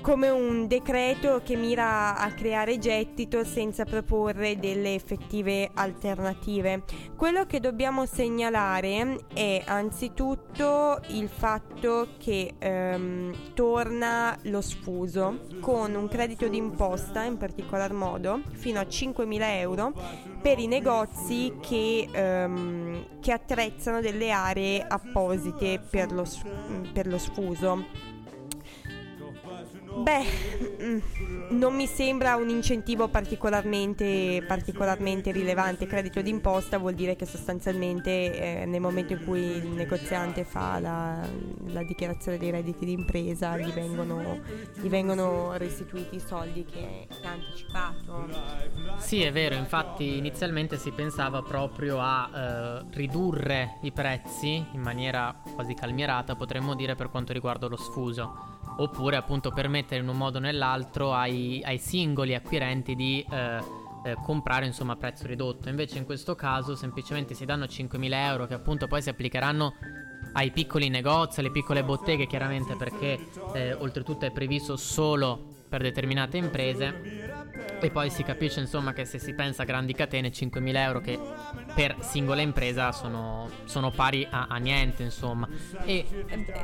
come 0.05 0.29
un 0.29 0.67
decreto 0.67 1.41
che 1.43 1.55
mira 1.55 2.15
a 2.15 2.31
creare 2.31 2.77
gettito 2.77 3.43
senza 3.43 3.85
proporre 3.85 4.59
delle 4.59 4.93
effettive 4.93 5.71
alternative. 5.73 6.83
Quello 7.17 7.47
che 7.47 7.59
dobbiamo 7.59 8.05
segnalare 8.05 9.25
è 9.33 9.63
anzitutto 9.65 11.01
il 11.07 11.27
fatto 11.27 12.09
che 12.19 12.53
ehm, 12.59 13.53
torna 13.55 14.37
lo 14.43 14.61
sfuso 14.61 15.47
con 15.59 15.95
un 15.95 16.07
credito 16.07 16.47
d'imposta 16.47 17.23
in 17.23 17.37
particolar 17.37 17.91
modo 17.91 18.41
fino 18.51 18.79
a 18.79 18.83
5.000 18.83 19.39
euro 19.57 19.91
per 20.39 20.59
i 20.59 20.67
negozi 20.67 21.51
che, 21.59 22.07
ehm, 22.11 23.19
che 23.19 23.31
attrezzano 23.31 24.01
delle 24.01 24.29
aree 24.29 24.85
apposite 24.87 25.79
per 25.79 26.11
lo, 26.11 26.27
per 26.93 27.07
lo 27.07 27.17
sfuso. 27.17 28.13
Beh, 29.95 30.25
mm, 30.83 30.99
non 31.51 31.73
mi 31.73 31.87
sembra 31.87 32.35
un 32.35 32.49
incentivo 32.49 33.07
particolarmente, 33.07 34.43
particolarmente 34.45 35.31
rilevante. 35.31 35.87
Credito 35.87 36.21
d'imposta 36.21 36.77
vuol 36.77 36.95
dire 36.95 37.15
che 37.15 37.25
sostanzialmente 37.25 38.61
eh, 38.61 38.65
nel 38.65 38.81
momento 38.81 39.13
in 39.13 39.23
cui 39.23 39.39
il 39.39 39.67
negoziante 39.67 40.43
fa 40.43 40.79
la, 40.79 41.25
la 41.67 41.83
dichiarazione 41.83 42.37
dei 42.37 42.51
redditi 42.51 42.85
d'impresa 42.85 43.57
gli 43.57 43.71
vengono, 43.71 44.41
gli 44.73 44.89
vengono 44.89 45.55
restituiti 45.55 46.15
i 46.17 46.19
soldi 46.19 46.65
che, 46.65 47.07
ha 47.23 47.29
anticipato. 47.29 48.27
Sì, 48.97 49.21
è 49.21 49.31
vero, 49.31 49.55
infatti 49.55 50.17
inizialmente 50.17 50.77
si 50.77 50.91
pensava 50.91 51.41
proprio 51.41 51.99
a 52.01 52.29
eh, 52.33 52.85
ridurre 52.91 53.77
i 53.83 53.91
prezzi 53.93 54.65
in 54.73 54.81
maniera 54.81 55.33
quasi 55.53 55.73
calmierata, 55.73 56.35
potremmo 56.35 56.75
dire 56.75 56.95
per 56.95 57.09
quanto 57.09 57.31
riguarda 57.31 57.67
lo 57.67 57.77
sfuso 57.77 58.54
oppure 58.77 59.15
appunto 59.15 59.51
permettere 59.51 60.01
in 60.01 60.07
un 60.07 60.17
modo 60.17 60.37
o 60.37 60.41
nell'altro 60.41 61.13
ai, 61.13 61.61
ai 61.63 61.77
singoli 61.77 62.35
acquirenti 62.35 62.95
di 62.95 63.25
eh, 63.29 63.63
eh, 64.05 64.15
comprare 64.23 64.65
insomma 64.65 64.93
a 64.93 64.97
prezzo 64.97 65.25
ridotto. 65.27 65.69
Invece 65.69 65.97
in 65.97 66.05
questo 66.05 66.35
caso 66.35 66.75
semplicemente 66.75 67.33
si 67.33 67.45
danno 67.45 67.65
5.000 67.65 68.11
euro 68.13 68.45
che 68.45 68.53
appunto 68.53 68.87
poi 68.87 69.01
si 69.01 69.09
applicheranno 69.09 69.73
ai 70.33 70.51
piccoli 70.51 70.89
negozi, 70.89 71.39
alle 71.39 71.51
piccole 71.51 71.83
botteghe 71.83 72.27
chiaramente 72.27 72.75
perché 72.75 73.17
eh, 73.53 73.73
oltretutto 73.73 74.25
è 74.25 74.31
previsto 74.31 74.75
solo 74.75 75.53
per 75.67 75.81
determinate 75.81 76.37
imprese 76.37 77.24
e 77.79 77.89
poi 77.91 78.09
si 78.09 78.23
capisce 78.23 78.59
insomma 78.59 78.93
che 78.93 79.05
se 79.05 79.19
si 79.19 79.33
pensa 79.33 79.63
a 79.63 79.65
grandi 79.65 79.93
catene 79.93 80.29
5.000 80.29 80.75
euro 80.75 81.01
che 81.01 81.19
per 81.73 81.97
singola 81.99 82.41
impresa 82.41 82.91
sono, 82.91 83.49
sono 83.65 83.91
pari 83.91 84.27
a, 84.29 84.47
a, 84.49 84.57
niente 84.57 85.03
insomma 85.03 85.47
e 85.83 86.05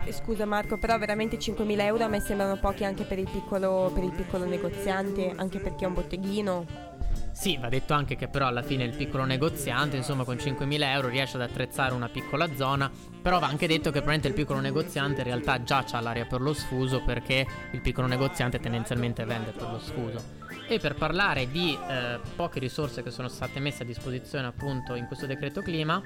eh, 0.05 0.11
scusa 0.11 0.45
Marco 0.45 0.77
però 0.77 0.97
veramente 0.97 1.37
5.000 1.37 1.79
euro 1.81 2.03
a 2.03 2.07
me 2.07 2.19
sembrano 2.19 2.57
pochi 2.57 2.83
anche 2.83 3.03
per 3.03 3.19
il 3.19 3.29
piccolo, 3.29 3.91
per 3.93 4.03
il 4.03 4.11
piccolo 4.11 4.45
negoziante 4.45 5.33
anche 5.35 5.59
perché 5.59 5.85
è 5.85 5.87
un 5.87 5.93
botteghino 5.93 6.89
sì, 7.31 7.57
va 7.57 7.69
detto 7.69 7.93
anche 7.93 8.15
che 8.15 8.27
però 8.27 8.45
alla 8.45 8.61
fine 8.61 8.83
il 8.83 8.95
piccolo 8.95 9.23
negoziante, 9.23 9.95
insomma, 9.95 10.23
con 10.23 10.35
5.000 10.35 10.83
euro 10.83 11.07
riesce 11.07 11.37
ad 11.37 11.43
attrezzare 11.43 11.93
una 11.93 12.09
piccola 12.09 12.47
zona, 12.55 12.91
però 13.21 13.39
va 13.39 13.47
anche 13.47 13.67
detto 13.67 13.85
che 13.89 14.01
probabilmente 14.01 14.27
il 14.27 14.33
piccolo 14.33 14.59
negoziante 14.59 15.21
in 15.21 15.27
realtà 15.27 15.63
già 15.63 15.83
ha 15.89 16.01
l'area 16.01 16.25
per 16.25 16.41
lo 16.41 16.53
sfuso 16.53 17.01
perché 17.03 17.45
il 17.71 17.81
piccolo 17.81 18.07
negoziante 18.07 18.59
tendenzialmente 18.59 19.25
vende 19.25 19.51
per 19.51 19.71
lo 19.71 19.79
sfuso. 19.79 20.40
E 20.71 20.79
per 20.79 20.95
parlare 20.95 21.51
di 21.51 21.77
eh, 21.89 22.17
poche 22.33 22.59
risorse 22.59 23.03
che 23.03 23.11
sono 23.11 23.27
state 23.27 23.59
messe 23.59 23.83
a 23.83 23.85
disposizione 23.85 24.47
appunto 24.47 24.95
in 24.95 25.05
questo 25.05 25.25
decreto 25.25 25.61
clima, 25.61 26.01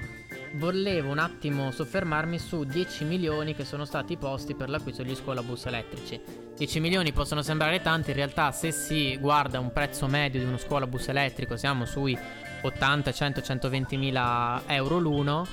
volevo 0.54 1.12
un 1.12 1.20
attimo 1.20 1.70
soffermarmi 1.70 2.36
su 2.40 2.64
10 2.64 3.04
milioni 3.04 3.54
che 3.54 3.64
sono 3.64 3.84
stati 3.84 4.16
posti 4.16 4.56
per 4.56 4.68
l'acquisto 4.68 5.04
degli 5.04 5.14
scuolabus 5.14 5.66
elettrici. 5.66 6.20
10 6.56 6.80
milioni 6.80 7.12
possono 7.12 7.42
sembrare 7.42 7.80
tanti, 7.80 8.10
in 8.10 8.16
realtà 8.16 8.50
se 8.50 8.72
si 8.72 9.16
guarda 9.18 9.60
un 9.60 9.70
prezzo 9.72 10.08
medio 10.08 10.40
di 10.40 10.46
uno 10.46 10.56
scuolabus 10.56 11.06
elettrico 11.10 11.56
siamo 11.56 11.84
sui 11.84 12.18
80, 12.62 13.12
100, 13.12 13.42
120 13.42 13.96
mila 13.96 14.62
euro 14.66 14.98
l'uno, 14.98 15.46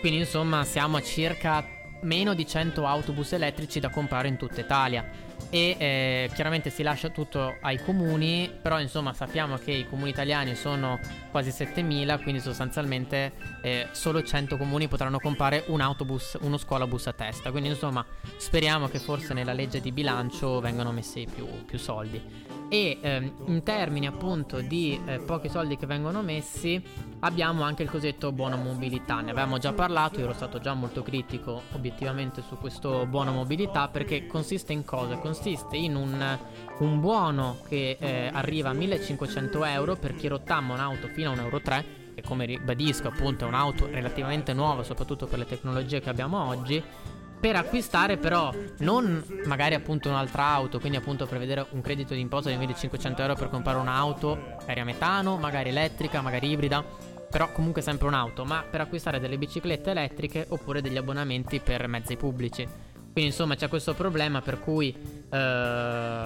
quindi 0.00 0.18
insomma 0.18 0.64
siamo 0.64 0.96
a 0.96 1.02
circa 1.02 1.64
meno 2.00 2.34
di 2.34 2.44
100 2.44 2.84
autobus 2.84 3.32
elettrici 3.32 3.78
da 3.78 3.90
comprare 3.90 4.26
in 4.26 4.36
tutta 4.36 4.60
Italia 4.60 5.25
e 5.50 5.76
eh, 5.78 6.30
chiaramente 6.34 6.70
si 6.70 6.82
lascia 6.82 7.08
tutto 7.10 7.56
ai 7.60 7.82
comuni, 7.82 8.50
però 8.60 8.80
insomma 8.80 9.12
sappiamo 9.12 9.56
che 9.56 9.72
i 9.72 9.88
comuni 9.88 10.10
italiani 10.10 10.54
sono 10.54 10.98
quasi 11.30 11.50
7000, 11.50 12.18
quindi 12.18 12.40
sostanzialmente 12.40 13.32
eh, 13.62 13.88
solo 13.92 14.22
100 14.22 14.56
comuni 14.56 14.88
potranno 14.88 15.18
comprare 15.18 15.64
un 15.68 15.80
autobus, 15.80 16.36
uno 16.40 16.56
scuolabus 16.56 17.06
a 17.06 17.12
testa, 17.12 17.50
quindi 17.50 17.68
insomma 17.70 18.04
speriamo 18.36 18.88
che 18.88 18.98
forse 18.98 19.34
nella 19.34 19.52
legge 19.52 19.80
di 19.80 19.92
bilancio 19.92 20.60
vengano 20.60 20.92
messi 20.92 21.26
più, 21.32 21.46
più 21.64 21.78
soldi. 21.78 22.45
E 22.68 22.98
ehm, 23.00 23.32
in 23.46 23.62
termini 23.62 24.06
appunto 24.06 24.60
di 24.60 25.00
eh, 25.06 25.18
pochi 25.20 25.48
soldi 25.48 25.76
che 25.76 25.86
vengono 25.86 26.20
messi 26.22 26.82
abbiamo 27.20 27.62
anche 27.62 27.84
il 27.84 27.90
cosiddetto 27.90 28.32
buono 28.32 28.56
mobilità, 28.56 29.20
ne 29.20 29.30
avevamo 29.30 29.58
già 29.58 29.72
parlato, 29.72 30.18
io 30.18 30.24
ero 30.24 30.34
stato 30.34 30.58
già 30.58 30.74
molto 30.74 31.02
critico 31.02 31.62
obiettivamente 31.72 32.42
su 32.42 32.58
questo 32.58 33.06
buono 33.06 33.32
mobilità 33.32 33.88
perché 33.88 34.26
consiste 34.26 34.72
in 34.72 34.84
cosa? 34.84 35.16
Consiste 35.16 35.76
in 35.76 35.94
un, 35.94 36.38
un 36.78 37.00
buono 37.00 37.58
che 37.68 37.96
eh, 38.00 38.30
arriva 38.32 38.70
a 38.70 38.72
1500 38.72 39.64
euro 39.64 39.96
per 39.96 40.14
chi 40.16 40.26
rottamma 40.26 40.74
un'auto 40.74 41.08
fino 41.08 41.30
a 41.30 41.34
1,3 41.34 41.42
euro 41.42 42.04
che 42.16 42.22
come 42.22 42.46
ribadisco 42.46 43.08
appunto 43.08 43.44
è 43.44 43.48
un'auto 43.48 43.86
relativamente 43.86 44.54
nuova 44.54 44.82
soprattutto 44.82 45.26
per 45.26 45.38
le 45.38 45.44
tecnologie 45.44 46.00
che 46.00 46.08
abbiamo 46.08 46.42
oggi 46.42 46.82
per 47.38 47.56
acquistare 47.56 48.16
però 48.16 48.52
non 48.78 49.22
magari 49.44 49.74
appunto 49.74 50.08
un'altra 50.08 50.44
auto, 50.44 50.80
quindi 50.80 50.98
appunto 50.98 51.26
prevedere 51.26 51.66
un 51.70 51.80
credito 51.80 52.14
di 52.14 52.20
imposta 52.20 52.50
di 52.50 52.56
1500 52.56 53.22
euro 53.22 53.34
per 53.34 53.48
comprare 53.50 53.78
un'auto, 53.78 54.36
magari 54.60 54.80
a 54.80 54.84
metano, 54.84 55.36
magari 55.36 55.68
elettrica, 55.68 56.20
magari 56.20 56.50
ibrida, 56.50 56.84
però 57.30 57.52
comunque 57.52 57.82
sempre 57.82 58.06
un'auto, 58.06 58.44
ma 58.44 58.64
per 58.68 58.80
acquistare 58.80 59.20
delle 59.20 59.38
biciclette 59.38 59.90
elettriche 59.90 60.46
oppure 60.48 60.80
degli 60.80 60.96
abbonamenti 60.96 61.60
per 61.60 61.86
mezzi 61.86 62.16
pubblici. 62.16 62.66
Quindi 63.16 63.32
insomma 63.32 63.54
c'è 63.54 63.68
questo 63.68 63.94
problema 63.94 64.42
per 64.42 64.60
cui 64.60 64.94
eh, 65.30 66.24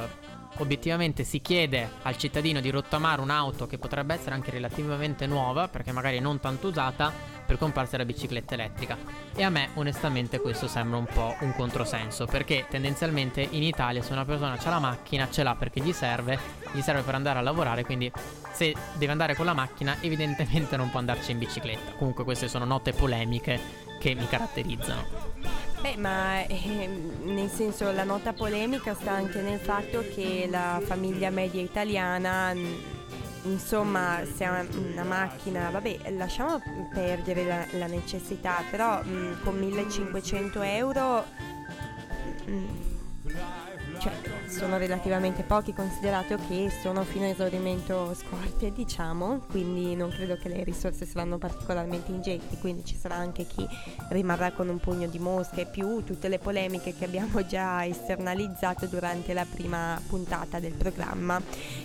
obiettivamente 0.61 1.25
si 1.25 1.41
chiede 1.41 1.91
al 2.03 2.17
cittadino 2.17 2.61
di 2.61 2.71
rottamare 2.71 3.21
un'auto 3.21 3.67
che 3.67 3.79
potrebbe 3.79 4.15
essere 4.15 4.35
anche 4.35 4.51
relativamente 4.51 5.27
nuova, 5.27 5.69
perché 5.69 5.93
magari 5.93 6.21
non 6.21 6.41
tanto 6.41 6.69
usata, 6.69 7.13
per 7.45 7.59
comprarsi 7.59 7.97
la 7.97 8.05
bicicletta 8.05 8.55
elettrica. 8.55 8.97
E 9.35 9.43
a 9.43 9.51
me 9.51 9.71
onestamente 9.75 10.41
questo 10.41 10.69
sembra 10.69 10.99
un 10.99 11.07
po' 11.07 11.35
un 11.41 11.53
controsenso, 11.55 12.27
perché 12.27 12.67
tendenzialmente 12.71 13.41
in 13.41 13.63
Italia 13.63 14.03
se 14.03 14.13
una 14.13 14.25
persona 14.25 14.57
ha 14.57 14.71
la 14.71 14.79
macchina 14.79 15.29
ce 15.31 15.43
l'ha 15.43 15.57
perché 15.57 15.81
gli 15.81 15.93
serve, 15.93 16.39
gli 16.73 16.81
serve 16.81 17.03
per 17.03 17.17
andare 17.17 17.41
a 17.41 17.43
lavorare, 17.43 17.85
quindi 17.85 18.11
se 18.53 18.75
deve 18.95 19.11
andare 19.11 19.35
con 19.35 19.47
la 19.47 19.55
macchina 19.55 19.97
evidentemente 20.01 20.77
non 20.77 20.91
può 20.91 21.01
andarci 21.01 21.33
in 21.33 21.39
bicicletta. 21.39 21.93
Comunque 21.93 22.25
queste 22.25 22.47
sono 22.47 22.65
note 22.65 22.93
polemiche 22.93 23.89
che 23.99 24.15
mi 24.15 24.29
caratterizzano. 24.29 25.70
Beh, 25.81 25.97
ma 25.97 26.45
eh, 26.47 26.87
nel 27.23 27.49
senso 27.49 27.91
la 27.91 28.05
nota 28.05 28.35
polemica 28.35 28.95
sta 28.95 29.13
anche 29.13 29.41
nel 29.41 29.59
fatto 29.59 30.05
che 30.15 30.47
la 30.51 30.79
famiglia 30.85 31.31
media 31.31 31.63
italiana, 31.63 32.53
insomma, 33.45 34.21
se 34.37 34.45
ha 34.45 34.67
una 34.77 35.05
macchina, 35.05 35.71
vabbè, 35.71 36.13
lasciamo 36.13 36.61
perdere 36.93 37.45
la, 37.45 37.65
la 37.79 37.87
necessità, 37.87 38.63
però 38.71 39.03
mh, 39.03 39.43
con 39.43 39.59
1500 39.59 40.63
euro... 40.63 41.25
Mh, 42.45 42.65
cioè, 43.27 43.70
sono 44.61 44.77
relativamente 44.77 45.43
pochi 45.43 45.73
considerato 45.73 46.37
che 46.47 46.71
sono 46.83 47.03
fino 47.03 47.25
a 47.25 47.29
esaurimento 47.29 48.13
scorte 48.13 48.71
diciamo 48.71 49.41
quindi 49.51 49.97
non 49.97 50.11
credo 50.11 50.37
che 50.37 50.51
le 50.51 50.63
risorse 50.65 51.07
saranno 51.07 51.39
particolarmente 51.39 52.11
ingenti 52.11 52.59
quindi 52.59 52.85
ci 52.85 52.95
sarà 52.95 53.15
anche 53.15 53.47
chi 53.47 53.67
rimarrà 54.11 54.53
con 54.53 54.69
un 54.69 54.79
pugno 54.79 55.07
di 55.07 55.19
mosche 55.19 55.65
più 55.65 56.05
tutte 56.05 56.29
le 56.29 56.39
polemiche 56.39 56.95
che 56.95 57.07
abbiamo 57.07 57.41
già 57.49 57.87
esternalizzato 57.87 58.85
durante 58.85 59.33
la 59.33 59.47
prima 59.51 59.99
puntata 60.07 60.61
del 60.61 60.75
programma 60.75 61.41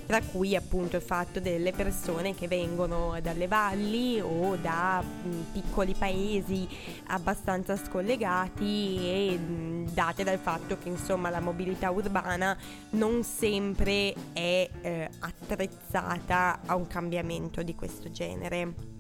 tra 0.05 0.19
cui 0.19 0.53
appunto 0.53 0.97
il 0.97 1.01
fatto 1.01 1.39
delle 1.39 1.71
persone 1.71 2.35
che 2.35 2.49
vengono 2.49 3.17
dalle 3.21 3.47
valli 3.47 4.19
o 4.19 4.57
da 4.57 5.01
mh, 5.01 5.29
piccoli 5.53 5.95
paesi 5.97 6.67
abbastanza 7.07 7.77
scollegati 7.77 8.97
e 8.99 9.37
mh, 9.37 9.91
date 9.93 10.25
dal 10.25 10.39
fatto 10.39 10.77
che 10.77 10.89
insomma 10.89 11.29
la 11.29 11.39
mobilità 11.39 11.89
urbana 11.89 12.57
non 12.91 13.23
sempre 13.23 14.13
è 14.33 14.69
eh, 14.81 15.09
attrezzata 15.19 16.61
a 16.65 16.75
un 16.75 16.87
cambiamento 16.87 17.61
di 17.63 17.75
questo 17.75 18.11
genere. 18.11 18.93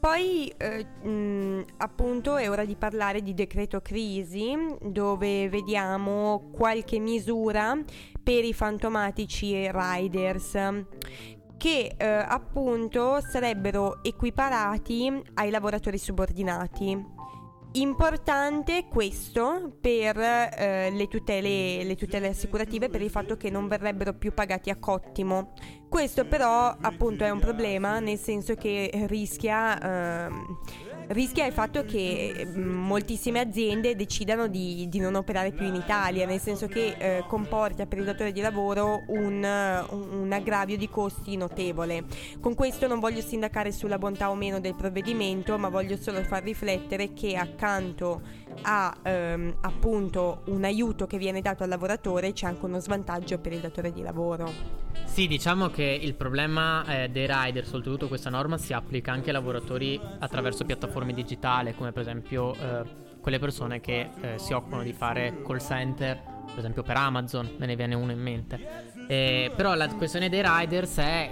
Poi 0.00 0.50
eh, 0.56 0.84
mh, 1.06 1.64
appunto 1.76 2.36
è 2.38 2.48
ora 2.48 2.64
di 2.64 2.74
parlare 2.74 3.20
di 3.20 3.34
decreto 3.34 3.82
crisi 3.82 4.56
dove 4.80 5.50
vediamo 5.50 6.48
qualche 6.52 6.98
misura 6.98 7.78
per 8.22 8.44
i 8.44 8.54
fantomatici 8.54 9.70
riders 9.70 10.52
che 11.58 11.94
eh, 11.94 12.06
appunto 12.06 13.20
sarebbero 13.20 14.02
equiparati 14.02 15.22
ai 15.34 15.50
lavoratori 15.50 15.98
subordinati. 15.98 17.19
Importante 17.72 18.86
questo 18.88 19.76
per 19.80 20.18
eh, 20.18 20.90
le, 20.90 21.06
tutele, 21.06 21.84
le, 21.84 21.94
tutele, 21.94 22.28
assicurative 22.28 22.88
per 22.88 23.00
il 23.00 23.10
fatto 23.10 23.36
che 23.36 23.48
non 23.48 23.68
verrebbero 23.68 24.12
più 24.12 24.34
pagati 24.34 24.70
a 24.70 24.76
cottimo. 24.76 25.52
Questo 25.88 26.24
però 26.24 26.76
appunto 26.80 27.22
è 27.22 27.30
un 27.30 27.38
problema 27.38 28.00
nel 28.00 28.18
senso 28.18 28.54
che 28.54 28.90
rischia... 29.06 30.26
Eh, 30.26 30.89
rischia 31.10 31.46
il 31.46 31.52
fatto 31.52 31.84
che 31.84 32.46
mm, 32.46 32.86
moltissime 32.86 33.40
aziende 33.40 33.96
decidano 33.96 34.46
di, 34.46 34.88
di, 34.88 34.98
non 34.98 35.14
operare 35.14 35.52
più 35.52 35.66
in 35.66 35.74
Italia, 35.74 36.26
nel 36.26 36.40
senso 36.40 36.66
che 36.66 36.94
eh, 36.98 37.24
comporta 37.26 37.86
per 37.86 37.98
il 37.98 38.04
datore 38.04 38.32
di 38.32 38.40
lavoro 38.40 39.04
un, 39.08 39.42
un, 39.90 40.32
aggravio 40.32 40.76
di 40.76 40.88
costi 40.88 41.36
notevole. 41.36 42.04
Con 42.40 42.54
questo 42.54 42.86
non 42.86 43.00
voglio 43.00 43.20
sindacare 43.20 43.72
sulla 43.72 43.98
bontà 43.98 44.30
o 44.30 44.34
meno 44.34 44.60
del 44.60 44.74
provvedimento, 44.74 45.58
ma 45.58 45.68
voglio 45.68 45.96
solo 45.96 46.22
far 46.22 46.42
riflettere 46.42 47.12
che 47.12 47.36
accanto 47.36 48.22
a 48.62 48.96
ehm, 49.02 49.56
appunto 49.60 50.42
un 50.46 50.64
aiuto 50.64 51.06
che 51.06 51.18
viene 51.18 51.40
dato 51.40 51.62
al 51.62 51.68
lavoratore 51.68 52.32
c'è 52.32 52.46
anche 52.46 52.64
uno 52.64 52.78
svantaggio 52.78 53.38
per 53.38 53.52
il 53.52 53.60
datore 53.60 53.92
di 53.92 54.02
lavoro. 54.02 54.89
Sì, 55.04 55.26
diciamo 55.26 55.68
che 55.68 55.82
il 55.82 56.14
problema 56.14 56.84
eh, 56.86 57.08
dei 57.08 57.26
rider, 57.28 57.64
soprattutto 57.64 58.08
questa 58.08 58.30
norma, 58.30 58.58
si 58.58 58.72
applica 58.72 59.12
anche 59.12 59.28
ai 59.28 59.34
lavoratori 59.34 60.00
attraverso 60.18 60.64
piattaforme 60.64 61.12
digitali, 61.12 61.74
come 61.74 61.92
per 61.92 62.02
esempio 62.02 62.54
eh, 62.54 62.82
quelle 63.20 63.38
persone 63.38 63.80
che 63.80 64.10
eh, 64.20 64.38
si 64.38 64.52
occupano 64.52 64.82
di 64.82 64.92
fare 64.92 65.42
call 65.44 65.58
center, 65.58 66.20
per 66.46 66.58
esempio 66.58 66.82
per 66.82 66.96
Amazon, 66.96 67.54
me 67.58 67.66
ne 67.66 67.76
viene 67.76 67.94
uno 67.94 68.12
in 68.12 68.20
mente. 68.20 68.88
Eh, 69.08 69.50
però 69.56 69.74
la 69.74 69.88
questione 69.88 70.28
dei 70.28 70.42
riders 70.44 70.96
è, 70.98 71.30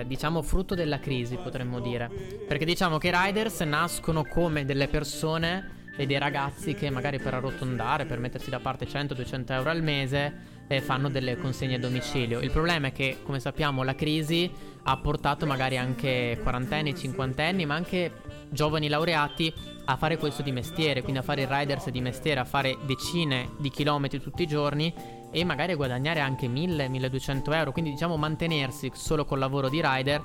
eh, 0.00 0.04
diciamo, 0.06 0.42
frutto 0.42 0.74
della 0.74 0.98
crisi, 0.98 1.36
potremmo 1.36 1.80
dire. 1.80 2.10
Perché 2.46 2.64
diciamo 2.64 2.98
che 2.98 3.08
i 3.08 3.12
riders 3.14 3.60
nascono 3.60 4.24
come 4.24 4.64
delle 4.64 4.88
persone 4.88 5.74
e 5.96 6.04
dei 6.06 6.18
ragazzi 6.18 6.74
che 6.74 6.90
magari 6.90 7.18
per 7.18 7.34
arrotondare, 7.34 8.04
per 8.04 8.18
mettersi 8.18 8.50
da 8.50 8.58
parte 8.58 8.86
100-200 8.86 9.52
euro 9.52 9.70
al 9.70 9.82
mese, 9.82 10.55
eh, 10.68 10.80
fanno 10.80 11.08
delle 11.08 11.36
consegne 11.36 11.76
a 11.76 11.78
domicilio. 11.78 12.40
Il 12.40 12.50
problema 12.50 12.88
è 12.88 12.92
che, 12.92 13.18
come 13.22 13.40
sappiamo, 13.40 13.82
la 13.82 13.94
crisi 13.94 14.50
ha 14.82 14.96
portato 14.98 15.46
magari 15.46 15.76
anche 15.76 16.38
quarantenni, 16.42 16.94
cinquantenni, 16.94 17.66
ma 17.66 17.74
anche 17.74 18.12
giovani 18.48 18.88
laureati 18.88 19.52
a 19.86 19.96
fare 19.96 20.16
questo 20.16 20.42
di 20.42 20.52
mestiere, 20.52 21.02
quindi 21.02 21.20
a 21.20 21.22
fare 21.22 21.42
i 21.42 21.46
riders 21.48 21.90
di 21.90 22.00
mestiere, 22.00 22.40
a 22.40 22.44
fare 22.44 22.76
decine 22.86 23.50
di 23.58 23.70
chilometri 23.70 24.20
tutti 24.20 24.42
i 24.42 24.46
giorni 24.46 24.92
e 25.30 25.44
magari 25.44 25.72
a 25.72 25.76
guadagnare 25.76 26.20
anche 26.20 26.48
1000-1200 26.48 27.52
euro, 27.52 27.72
quindi 27.72 27.90
diciamo 27.90 28.16
mantenersi 28.16 28.90
solo 28.94 29.24
col 29.24 29.38
lavoro 29.38 29.68
di 29.68 29.80
rider 29.82 30.22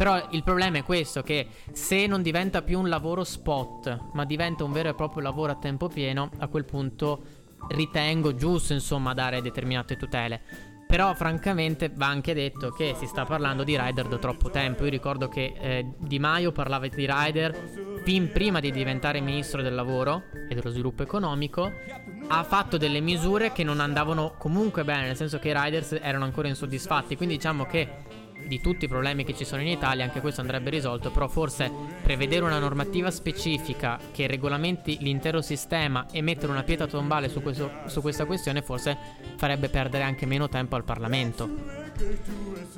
però 0.00 0.18
il 0.30 0.42
problema 0.42 0.78
è 0.78 0.82
questo, 0.82 1.20
che 1.20 1.46
se 1.72 2.06
non 2.06 2.22
diventa 2.22 2.62
più 2.62 2.78
un 2.78 2.88
lavoro 2.88 3.22
spot, 3.22 4.12
ma 4.14 4.24
diventa 4.24 4.64
un 4.64 4.72
vero 4.72 4.88
e 4.88 4.94
proprio 4.94 5.22
lavoro 5.22 5.52
a 5.52 5.56
tempo 5.56 5.88
pieno, 5.88 6.30
a 6.38 6.48
quel 6.48 6.64
punto 6.64 7.20
ritengo 7.68 8.34
giusto, 8.34 8.72
insomma, 8.72 9.14
dare 9.14 9.42
determinate 9.42 9.96
tutele. 9.96 10.40
Però 10.90 11.14
francamente 11.14 11.88
va 11.94 12.08
anche 12.08 12.34
detto 12.34 12.70
che 12.70 12.96
si 12.98 13.06
sta 13.06 13.24
parlando 13.24 13.62
di 13.62 13.78
rider 13.78 14.08
da 14.08 14.18
troppo 14.18 14.50
tempo. 14.50 14.82
Io 14.82 14.90
ricordo 14.90 15.28
che 15.28 15.54
eh, 15.56 15.86
Di 15.96 16.18
Maio 16.18 16.50
parlava 16.50 16.88
di 16.88 17.06
rider 17.08 18.00
fin 18.02 18.32
prima 18.32 18.58
di 18.58 18.72
diventare 18.72 19.20
ministro 19.20 19.62
del 19.62 19.74
lavoro 19.74 20.24
e 20.48 20.52
dello 20.52 20.70
sviluppo 20.70 21.04
economico. 21.04 21.70
Ha 22.26 22.42
fatto 22.42 22.76
delle 22.76 22.98
misure 22.98 23.52
che 23.52 23.62
non 23.62 23.78
andavano 23.78 24.34
comunque 24.36 24.82
bene, 24.82 25.06
nel 25.06 25.16
senso 25.16 25.38
che 25.38 25.50
i 25.50 25.54
riders 25.54 25.96
erano 26.00 26.24
ancora 26.24 26.48
insoddisfatti. 26.48 27.14
Quindi 27.16 27.36
diciamo 27.36 27.66
che 27.66 27.88
di 28.46 28.60
tutti 28.60 28.86
i 28.86 28.88
problemi 28.88 29.24
che 29.24 29.34
ci 29.34 29.44
sono 29.44 29.62
in 29.62 29.68
Italia, 29.68 30.04
anche 30.04 30.20
questo 30.20 30.40
andrebbe 30.40 30.70
risolto, 30.70 31.10
però 31.10 31.28
forse 31.28 31.70
prevedere 32.02 32.44
una 32.44 32.58
normativa 32.58 33.10
specifica 33.10 33.98
che 34.12 34.26
regolamenti 34.26 34.98
l'intero 35.00 35.40
sistema 35.40 36.06
e 36.10 36.22
mettere 36.22 36.50
una 36.50 36.62
pietra 36.62 36.86
tombale 36.86 37.28
su, 37.28 37.42
questo, 37.42 37.70
su 37.86 38.00
questa 38.00 38.24
questione 38.24 38.62
forse 38.62 38.96
farebbe 39.36 39.68
perdere 39.68 40.04
anche 40.04 40.26
meno 40.26 40.48
tempo 40.48 40.76
al 40.76 40.84
Parlamento. 40.84 41.48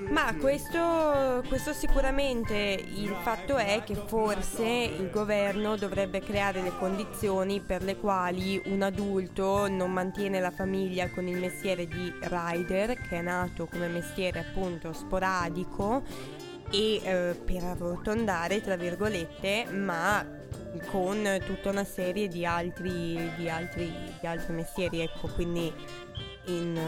Ma 0.08 0.34
questo, 0.34 1.44
questo, 1.46 1.72
sicuramente 1.72 2.54
il 2.54 3.14
fatto 3.22 3.56
è 3.56 3.82
che 3.84 3.94
forse 3.94 4.64
il 4.64 5.10
governo 5.10 5.76
dovrebbe 5.76 6.20
creare 6.20 6.60
le 6.60 6.72
condizioni 6.76 7.60
per 7.60 7.82
le 7.82 7.96
quali 7.96 8.60
un 8.66 8.82
adulto 8.82 9.68
non 9.68 9.92
mantiene 9.92 10.40
la 10.40 10.50
famiglia 10.50 11.08
con 11.08 11.28
il 11.28 11.38
mestiere 11.38 11.86
di 11.86 12.12
rider, 12.20 12.98
che 13.00 13.18
è 13.18 13.22
nato 13.22 13.66
come 13.66 13.86
mestiere 13.86 14.40
appunto 14.40 14.92
sporadico 14.92 15.51
e 16.70 17.00
eh, 17.02 17.34
per 17.44 17.64
arrotondare, 17.64 18.60
tra 18.60 18.76
virgolette, 18.76 19.66
ma 19.70 20.26
con 20.86 21.40
tutta 21.44 21.70
una 21.70 21.84
serie 21.84 22.28
di 22.28 22.46
altri, 22.46 23.30
di 23.36 23.48
altri, 23.48 23.92
di 24.20 24.26
altri 24.26 24.54
mestieri, 24.54 25.00
ecco, 25.00 25.28
quindi 25.28 25.72
in, 26.46 26.80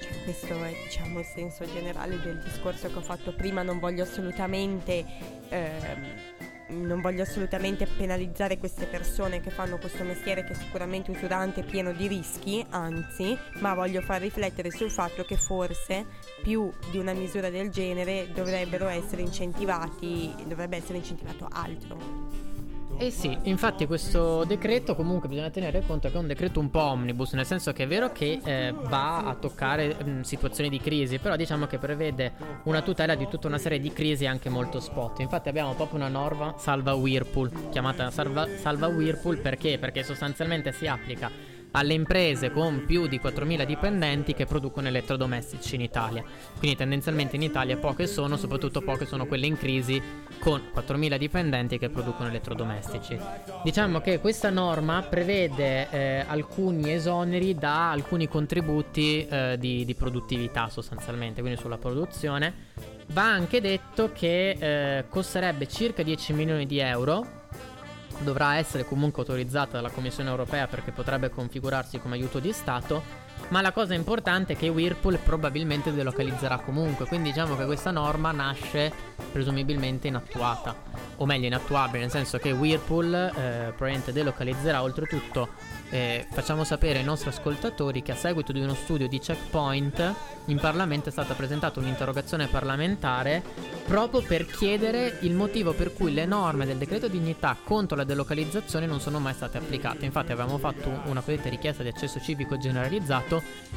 cioè, 0.00 0.22
questo 0.24 0.64
è 0.64 0.74
diciamo, 0.84 1.18
il 1.20 1.26
senso 1.26 1.64
generale 1.66 2.18
del 2.20 2.38
discorso 2.38 2.88
che 2.88 2.96
ho 2.96 3.02
fatto 3.02 3.32
prima, 3.32 3.62
non 3.62 3.78
voglio 3.78 4.02
assolutamente... 4.02 5.04
Eh, 5.48 6.38
non 6.70 7.00
voglio 7.00 7.22
assolutamente 7.22 7.86
penalizzare 7.86 8.58
queste 8.58 8.86
persone 8.86 9.40
che 9.40 9.50
fanno 9.50 9.78
questo 9.78 10.04
mestiere 10.04 10.44
che 10.44 10.52
è 10.52 10.56
sicuramente 10.56 11.10
usurante 11.10 11.60
e 11.60 11.64
pieno 11.64 11.92
di 11.92 12.06
rischi, 12.06 12.64
anzi, 12.70 13.36
ma 13.58 13.74
voglio 13.74 14.00
far 14.00 14.20
riflettere 14.20 14.70
sul 14.70 14.90
fatto 14.90 15.24
che 15.24 15.36
forse 15.36 16.06
più 16.42 16.70
di 16.90 16.98
una 16.98 17.12
misura 17.12 17.50
del 17.50 17.70
genere 17.70 18.30
dovrebbero 18.32 18.88
essere 18.88 19.22
incentivati, 19.22 20.34
dovrebbe 20.46 20.76
essere 20.76 20.98
incentivato 20.98 21.48
altro. 21.50 22.49
Eh 23.02 23.10
sì, 23.10 23.34
infatti 23.44 23.86
questo 23.86 24.44
decreto 24.44 24.94
comunque 24.94 25.26
bisogna 25.26 25.48
tenere 25.48 25.82
conto 25.86 26.10
che 26.10 26.14
è 26.16 26.18
un 26.18 26.26
decreto 26.26 26.60
un 26.60 26.70
po' 26.70 26.82
omnibus, 26.82 27.32
nel 27.32 27.46
senso 27.46 27.72
che 27.72 27.84
è 27.84 27.86
vero 27.86 28.12
che 28.12 28.42
eh, 28.44 28.74
va 28.76 29.24
a 29.24 29.34
toccare 29.36 29.96
mh, 30.04 30.20
situazioni 30.20 30.68
di 30.68 30.78
crisi, 30.80 31.18
però 31.18 31.34
diciamo 31.34 31.64
che 31.64 31.78
prevede 31.78 32.34
una 32.64 32.82
tutela 32.82 33.14
di 33.14 33.26
tutta 33.26 33.46
una 33.46 33.56
serie 33.56 33.80
di 33.80 33.90
crisi 33.90 34.26
anche 34.26 34.50
molto 34.50 34.80
spot. 34.80 35.20
Infatti 35.20 35.48
abbiamo 35.48 35.72
proprio 35.72 35.98
una 35.98 36.08
norma 36.08 36.56
salva 36.58 36.92
Whirlpool, 36.92 37.70
chiamata 37.70 38.10
salva, 38.10 38.46
salva 38.58 38.88
Whirlpool 38.88 39.38
perché? 39.38 39.78
Perché 39.78 40.02
sostanzialmente 40.02 40.70
si 40.72 40.86
applica 40.86 41.30
alle 41.72 41.94
imprese 41.94 42.50
con 42.50 42.84
più 42.86 43.06
di 43.06 43.18
4.000 43.18 43.64
dipendenti 43.64 44.34
che 44.34 44.46
producono 44.46 44.88
elettrodomestici 44.88 45.74
in 45.76 45.82
Italia. 45.82 46.24
Quindi 46.58 46.76
tendenzialmente 46.76 47.36
in 47.36 47.42
Italia 47.42 47.76
poche 47.76 48.06
sono, 48.06 48.36
soprattutto 48.36 48.80
poche 48.80 49.06
sono 49.06 49.26
quelle 49.26 49.46
in 49.46 49.56
crisi 49.56 50.00
con 50.38 50.60
4.000 50.74 51.16
dipendenti 51.16 51.78
che 51.78 51.90
producono 51.90 52.28
elettrodomestici. 52.28 53.18
Diciamo 53.62 54.00
che 54.00 54.18
questa 54.20 54.50
norma 54.50 55.02
prevede 55.02 55.88
eh, 55.90 56.24
alcuni 56.26 56.92
esoneri 56.92 57.54
da 57.54 57.90
alcuni 57.90 58.28
contributi 58.28 59.26
eh, 59.26 59.56
di, 59.58 59.84
di, 59.84 59.94
produttività 59.94 60.68
sostanzialmente, 60.68 61.40
quindi 61.40 61.60
sulla 61.60 61.78
produzione. 61.78 62.68
Va 63.08 63.24
anche 63.24 63.60
detto 63.60 64.10
che 64.12 64.50
eh, 64.50 65.04
costerebbe 65.08 65.66
circa 65.66 66.02
10 66.02 66.32
milioni 66.32 66.66
di 66.66 66.78
euro 66.78 67.39
dovrà 68.18 68.56
essere 68.56 68.84
comunque 68.84 69.22
autorizzata 69.22 69.72
dalla 69.72 69.90
Commissione 69.90 70.30
europea 70.30 70.66
perché 70.66 70.90
potrebbe 70.90 71.30
configurarsi 71.30 71.98
come 71.98 72.16
aiuto 72.16 72.38
di 72.38 72.52
Stato. 72.52 73.28
Ma 73.48 73.60
la 73.60 73.72
cosa 73.72 73.94
importante 73.94 74.52
è 74.52 74.56
che 74.56 74.68
Whirlpool 74.68 75.18
probabilmente 75.18 75.92
delocalizzerà 75.92 76.58
comunque, 76.58 77.06
quindi 77.06 77.30
diciamo 77.30 77.56
che 77.56 77.64
questa 77.64 77.90
norma 77.90 78.30
nasce 78.30 78.92
presumibilmente 79.32 80.06
inattuata, 80.06 80.74
o 81.16 81.26
meglio 81.26 81.46
inattuabile, 81.46 82.00
nel 82.00 82.10
senso 82.10 82.38
che 82.38 82.52
Whirlpool 82.52 83.12
eh, 83.12 83.30
probabilmente 83.68 84.12
delocalizzerà 84.12 84.82
oltretutto 84.82 85.48
eh, 85.90 86.24
facciamo 86.30 86.62
sapere 86.62 87.00
ai 87.00 87.04
nostri 87.04 87.30
ascoltatori 87.30 88.02
che 88.02 88.12
a 88.12 88.16
seguito 88.16 88.52
di 88.52 88.60
uno 88.60 88.74
studio 88.74 89.08
di 89.08 89.18
Checkpoint 89.18 90.14
in 90.46 90.58
Parlamento 90.58 91.08
è 91.08 91.12
stata 91.12 91.34
presentata 91.34 91.80
un'interrogazione 91.80 92.46
parlamentare 92.46 93.42
proprio 93.86 94.22
per 94.22 94.46
chiedere 94.46 95.18
il 95.22 95.34
motivo 95.34 95.72
per 95.72 95.92
cui 95.92 96.14
le 96.14 96.26
norme 96.26 96.64
del 96.64 96.76
decreto 96.76 97.08
dignità 97.08 97.56
contro 97.62 97.96
la 97.96 98.04
delocalizzazione 98.04 98.86
non 98.86 99.00
sono 99.00 99.18
mai 99.18 99.34
state 99.34 99.58
applicate. 99.58 100.04
Infatti 100.04 100.30
avevamo 100.30 100.58
fatto 100.58 100.88
una 101.06 101.20
cosiddetta 101.20 101.48
richiesta 101.48 101.82
di 101.82 101.88
accesso 101.88 102.20
civico 102.20 102.56
generalizzato 102.56 103.29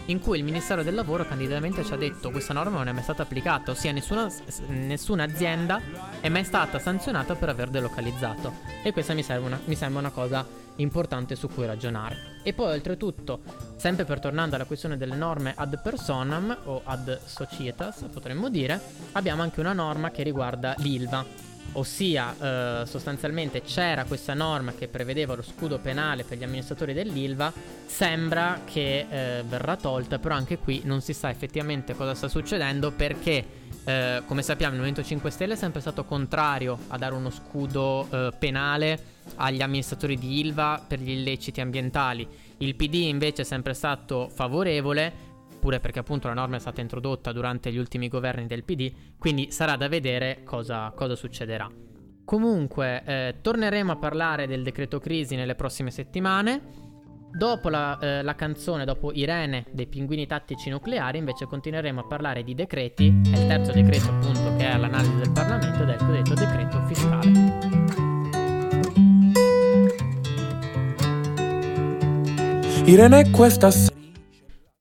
in 0.05 0.19
cui 0.19 0.37
il 0.37 0.43
Ministero 0.43 0.83
del 0.83 0.95
Lavoro 0.95 1.25
candidamente 1.25 1.83
ci 1.83 1.93
ha 1.93 1.97
detto 1.97 2.31
questa 2.31 2.53
norma 2.53 2.77
non 2.77 2.87
è 2.87 2.91
mai 2.91 3.03
stata 3.03 3.23
applicata, 3.23 3.71
ossia 3.71 3.91
nessuna, 3.91 4.31
nessuna 4.67 5.23
azienda 5.23 5.81
è 6.19 6.29
mai 6.29 6.43
stata 6.43 6.79
sanzionata 6.79 7.35
per 7.35 7.49
aver 7.49 7.69
delocalizzato. 7.69 8.53
E 8.83 8.91
questa 8.91 9.13
mi, 9.13 9.23
una, 9.39 9.59
mi 9.65 9.75
sembra 9.75 9.99
una 9.99 10.11
cosa 10.11 10.45
importante 10.77 11.35
su 11.35 11.47
cui 11.47 11.65
ragionare. 11.65 12.41
E 12.43 12.53
poi 12.53 12.73
oltretutto, 12.73 13.41
sempre 13.75 14.05
per 14.05 14.19
tornando 14.19 14.55
alla 14.55 14.65
questione 14.65 14.97
delle 14.97 15.15
norme 15.15 15.53
ad 15.55 15.79
personam 15.81 16.57
o 16.65 16.81
ad 16.83 17.19
societas, 17.25 18.05
potremmo 18.11 18.49
dire, 18.49 18.79
abbiamo 19.13 19.41
anche 19.41 19.59
una 19.59 19.73
norma 19.73 20.11
che 20.11 20.23
riguarda 20.23 20.75
l'ILVA. 20.77 21.51
Ossia, 21.73 22.81
eh, 22.81 22.85
sostanzialmente 22.85 23.61
c'era 23.61 24.03
questa 24.05 24.33
norma 24.33 24.73
che 24.73 24.87
prevedeva 24.87 25.35
lo 25.35 25.41
scudo 25.41 25.79
penale 25.79 26.23
per 26.23 26.37
gli 26.37 26.43
amministratori 26.43 26.93
dell'ILVA, 26.93 27.51
sembra 27.85 28.61
che 28.65 29.05
eh, 29.09 29.43
verrà 29.43 29.75
tolta, 29.75 30.19
però 30.19 30.35
anche 30.35 30.57
qui 30.57 30.81
non 30.85 31.01
si 31.01 31.13
sa 31.13 31.29
effettivamente 31.29 31.95
cosa 31.95 32.13
sta 32.13 32.27
succedendo 32.27 32.91
perché 32.91 33.61
eh, 33.85 34.21
come 34.25 34.41
sappiamo 34.41 34.73
il 34.73 34.79
Movimento 34.79 35.07
5 35.07 35.29
Stelle 35.29 35.53
è 35.53 35.57
sempre 35.57 35.81
stato 35.81 36.05
contrario 36.05 36.77
a 36.87 36.97
dare 36.97 37.15
uno 37.15 37.29
scudo 37.29 38.07
eh, 38.09 38.31
penale 38.37 39.11
agli 39.35 39.61
amministratori 39.61 40.17
di 40.17 40.39
Ilva 40.39 40.83
per 40.87 40.99
gli 40.99 41.11
illeciti 41.11 41.59
ambientali. 41.59 42.27
Il 42.57 42.75
PD 42.75 42.95
invece 42.95 43.41
è 43.41 43.45
sempre 43.45 43.73
stato 43.73 44.29
favorevole, 44.33 45.31
pure 45.63 45.79
perché 45.79 45.99
appunto 45.99 46.27
la 46.27 46.33
norma 46.33 46.57
è 46.57 46.59
stata 46.59 46.81
introdotta 46.81 47.31
durante 47.31 47.71
gli 47.71 47.77
ultimi 47.77 48.09
governi 48.09 48.47
del 48.47 48.65
PD, 48.65 48.91
quindi 49.17 49.49
sarà 49.49 49.77
da 49.77 49.87
vedere 49.87 50.41
cosa, 50.43 50.91
cosa 50.93 51.15
succederà. 51.15 51.71
Comunque, 52.25 53.01
eh, 53.05 53.35
torneremo 53.41 53.93
a 53.93 53.95
parlare 53.95 54.45
del 54.45 54.61
decreto 54.61 54.99
crisi 54.99 55.37
nelle 55.37 55.55
prossime 55.55 55.89
settimane. 55.89 56.81
Dopo 57.31 57.69
la, 57.69 57.97
eh, 57.97 58.21
la, 58.23 58.35
canzone, 58.35 58.83
dopo 58.83 59.13
Irene 59.13 59.63
dei 59.71 59.87
pinguini 59.87 60.27
tattici 60.27 60.69
nucleari, 60.69 61.17
invece 61.17 61.45
continueremo 61.45 62.01
a 62.01 62.07
parlare 62.07 62.43
di 62.43 62.53
decreti. 62.53 63.21
È 63.23 63.37
il 63.37 63.47
terzo 63.47 63.71
decreto, 63.71 64.09
appunto, 64.09 64.57
che 64.57 64.65
è 64.65 64.71
all'analisi 64.71 65.15
del 65.15 65.31
Parlamento 65.31 65.83
ed 65.83 65.89
è 65.89 65.93
il 65.93 65.99
cosiddetto 65.99 66.33
decreto 66.33 66.85
fiscale. 66.87 67.31
Irene, 72.85 73.29
questa 73.29 73.71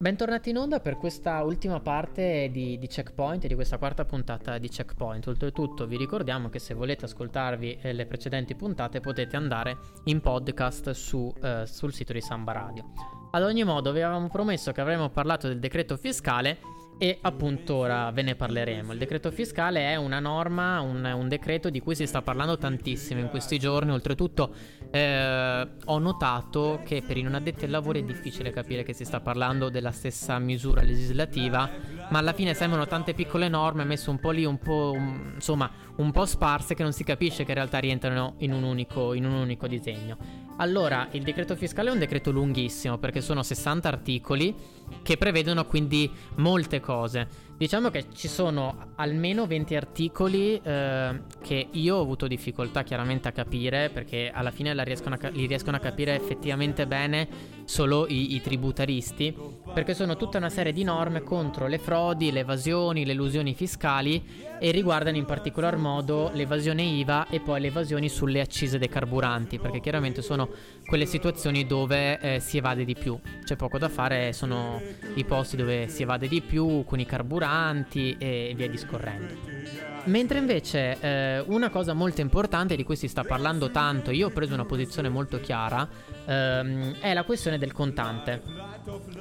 Bentornati 0.02 0.50
in 0.50 0.56
onda 0.56 0.80
per 0.80 0.96
questa 0.96 1.44
ultima 1.44 1.78
parte 1.78 2.48
di, 2.50 2.76
di, 2.76 2.88
Checkpoint, 2.88 3.46
di 3.46 3.54
questa 3.54 3.78
quarta 3.78 4.04
puntata 4.04 4.58
di 4.58 4.68
Checkpoint. 4.68 5.28
Oltretutto 5.28 5.86
vi 5.86 5.96
ricordiamo 5.96 6.48
che 6.48 6.58
se 6.58 6.74
volete 6.74 7.04
ascoltarvi 7.04 7.78
eh, 7.80 7.92
le 7.92 8.06
precedenti 8.06 8.56
puntate 8.56 8.98
potete 8.98 9.36
andare 9.36 9.78
in 10.06 10.20
podcast 10.20 10.90
su, 10.90 11.32
eh, 11.40 11.66
sul 11.66 11.92
sito 11.92 12.12
di 12.12 12.20
Samba 12.20 12.50
Radio. 12.50 12.90
Ad 13.30 13.44
ogni 13.44 13.62
modo 13.62 13.92
vi 13.92 14.02
avevamo 14.02 14.26
promesso 14.26 14.72
che 14.72 14.80
avremmo 14.80 15.08
parlato 15.08 15.46
del 15.46 15.60
decreto 15.60 15.96
fiscale 15.96 16.58
e 16.98 17.18
appunto 17.20 17.74
ora 17.74 18.10
ve 18.12 18.22
ne 18.22 18.34
parleremo. 18.34 18.92
Il 18.92 18.98
decreto 18.98 19.30
fiscale 19.30 19.90
è 19.90 19.96
una 19.96 20.20
norma, 20.20 20.80
un, 20.80 21.04
un 21.04 21.28
decreto 21.28 21.68
di 21.68 21.80
cui 21.80 21.94
si 21.94 22.06
sta 22.06 22.22
parlando 22.22 22.56
tantissimo 22.56 23.20
in 23.20 23.28
questi 23.28 23.58
giorni. 23.58 23.90
Oltretutto 23.90 24.54
eh, 24.90 25.68
ho 25.84 25.98
notato 25.98 26.80
che 26.84 27.02
per 27.04 27.16
i 27.16 27.22
non 27.22 27.34
addetti 27.34 27.64
ai 27.64 27.70
lavori 27.70 28.00
è 28.00 28.04
difficile 28.04 28.50
capire 28.50 28.82
che 28.82 28.92
si 28.92 29.04
sta 29.04 29.20
parlando 29.20 29.68
della 29.68 29.90
stessa 29.90 30.38
misura 30.38 30.82
legislativa, 30.82 31.68
ma 32.10 32.18
alla 32.18 32.32
fine 32.32 32.54
sembrano 32.54 32.86
tante 32.86 33.14
piccole 33.14 33.48
norme 33.48 33.84
messe 33.84 34.10
un 34.10 34.20
po' 34.20 34.30
lì, 34.30 34.44
un 34.44 34.58
po', 34.58 34.92
um, 34.94 35.32
insomma, 35.34 35.70
un 35.96 36.12
po' 36.12 36.24
sparse 36.24 36.74
che 36.74 36.82
non 36.82 36.92
si 36.92 37.04
capisce 37.04 37.44
che 37.44 37.50
in 37.50 37.56
realtà 37.56 37.78
rientrano 37.78 38.34
in 38.38 38.52
un 38.52 38.62
unico, 38.62 39.12
in 39.14 39.24
un 39.24 39.32
unico 39.32 39.66
disegno. 39.66 40.16
Allora, 40.62 41.08
il 41.10 41.24
decreto 41.24 41.56
fiscale 41.56 41.88
è 41.88 41.92
un 41.92 41.98
decreto 41.98 42.30
lunghissimo 42.30 42.96
perché 42.96 43.20
sono 43.20 43.42
60 43.42 43.88
articoli 43.88 44.54
che 45.02 45.16
prevedono 45.16 45.66
quindi 45.66 46.08
molte 46.36 46.78
cose. 46.78 47.26
Diciamo 47.56 47.90
che 47.90 48.06
ci 48.12 48.28
sono 48.28 48.92
almeno 48.94 49.48
20 49.48 49.74
articoli 49.74 50.60
eh, 50.62 51.20
che 51.42 51.66
io 51.68 51.96
ho 51.96 52.00
avuto 52.00 52.28
difficoltà 52.28 52.84
chiaramente 52.84 53.26
a 53.26 53.32
capire 53.32 53.90
perché 53.90 54.30
alla 54.32 54.52
fine 54.52 54.72
riescono 54.84 55.16
a, 55.20 55.28
li 55.30 55.46
riescono 55.46 55.76
a 55.76 55.80
capire 55.80 56.14
effettivamente 56.14 56.86
bene 56.86 57.28
solo 57.64 58.06
i, 58.08 58.34
i, 58.34 58.40
tributaristi 58.40 59.36
perché 59.74 59.94
sono 59.94 60.16
tutta 60.16 60.38
una 60.38 60.48
serie 60.48 60.72
di 60.72 60.84
norme 60.84 61.22
contro 61.22 61.66
le 61.66 61.78
frodi, 61.78 62.30
le 62.30 62.40
evasioni, 62.40 63.04
le 63.04 63.12
elusioni 63.12 63.54
fiscali 63.54 64.24
e 64.62 64.70
riguardano 64.70 65.16
in 65.16 65.24
particolar 65.24 65.76
modo 65.76 66.30
l'evasione 66.34 66.82
IVA 66.82 67.26
e 67.28 67.40
poi 67.40 67.60
le 67.60 67.66
evasioni 67.66 68.08
sulle 68.08 68.40
accise 68.40 68.78
dei 68.78 68.88
carburanti 68.88 69.58
perché 69.58 69.80
chiaramente 69.80 70.22
sono 70.22 70.48
quelle 70.86 71.04
situazioni 71.04 71.66
dove 71.66 72.20
eh, 72.20 72.38
si 72.38 72.58
evade 72.58 72.84
di 72.84 72.94
più. 72.94 73.18
C'è 73.42 73.56
poco 73.56 73.78
da 73.78 73.88
fare, 73.88 74.32
sono 74.32 74.80
i 75.16 75.24
posti 75.24 75.56
dove 75.56 75.88
si 75.88 76.02
evade 76.02 76.28
di 76.28 76.40
più 76.42 76.84
con 76.84 77.00
i 77.00 77.04
carburanti 77.04 78.14
e 78.20 78.52
via 78.54 78.68
discorrendo. 78.68 79.91
Mentre 80.04 80.38
invece 80.38 80.98
eh, 81.00 81.44
una 81.46 81.70
cosa 81.70 81.92
molto 81.92 82.20
importante 82.20 82.74
di 82.74 82.82
cui 82.82 82.96
si 82.96 83.06
sta 83.06 83.22
parlando 83.22 83.70
tanto, 83.70 84.10
io 84.10 84.26
ho 84.26 84.30
preso 84.30 84.52
una 84.52 84.64
posizione 84.64 85.08
molto 85.08 85.38
chiara, 85.38 85.88
ehm, 86.26 86.98
è 86.98 87.14
la 87.14 87.22
questione 87.22 87.56
del 87.56 87.72
contante. 87.72 88.42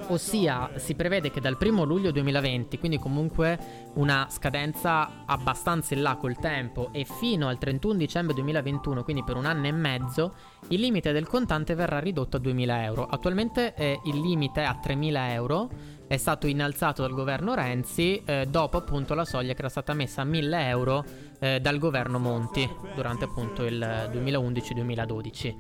Ossia, 0.07 0.71
si 0.77 0.95
prevede 0.95 1.29
che 1.29 1.39
dal 1.39 1.55
1 1.61 1.84
luglio 1.84 2.11
2020, 2.11 2.79
quindi 2.79 2.97
comunque 2.97 3.59
una 3.93 4.27
scadenza 4.32 5.23
abbastanza 5.27 5.93
in 5.93 6.01
là 6.01 6.15
col 6.15 6.38
tempo, 6.39 6.89
e 6.91 7.05
fino 7.05 7.47
al 7.47 7.59
31 7.59 7.93
dicembre 7.93 8.34
2021, 8.34 9.03
quindi 9.03 9.23
per 9.23 9.36
un 9.36 9.45
anno 9.45 9.67
e 9.67 9.71
mezzo, 9.71 10.34
il 10.69 10.79
limite 10.79 11.11
del 11.11 11.27
contante 11.27 11.75
verrà 11.75 11.99
ridotto 11.99 12.38
a 12.38 12.39
2.000 12.39 12.84
euro. 12.84 13.05
Attualmente 13.05 13.75
eh, 13.75 13.99
il 14.05 14.19
limite 14.19 14.61
è 14.61 14.65
a 14.65 14.79
3.000 14.84 15.32
euro, 15.32 15.69
è 16.12 16.18
stato 16.18 16.45
innalzato 16.45 17.03
dal 17.03 17.14
governo 17.14 17.53
Renzi 17.53 18.22
eh, 18.26 18.45
dopo 18.45 18.76
appunto 18.76 19.14
la 19.14 19.24
soglia 19.24 19.53
che 19.53 19.59
era 19.59 19.70
stata 19.70 19.93
messa 19.93 20.24
a 20.24 20.26
1.000 20.26 20.68
euro 20.68 21.05
eh, 21.39 21.62
dal 21.62 21.78
governo 21.78 22.20
Monti 22.20 22.70
durante 22.93 23.24
appunto 23.24 23.64
il 23.64 23.80
2011-2012. 24.12 25.55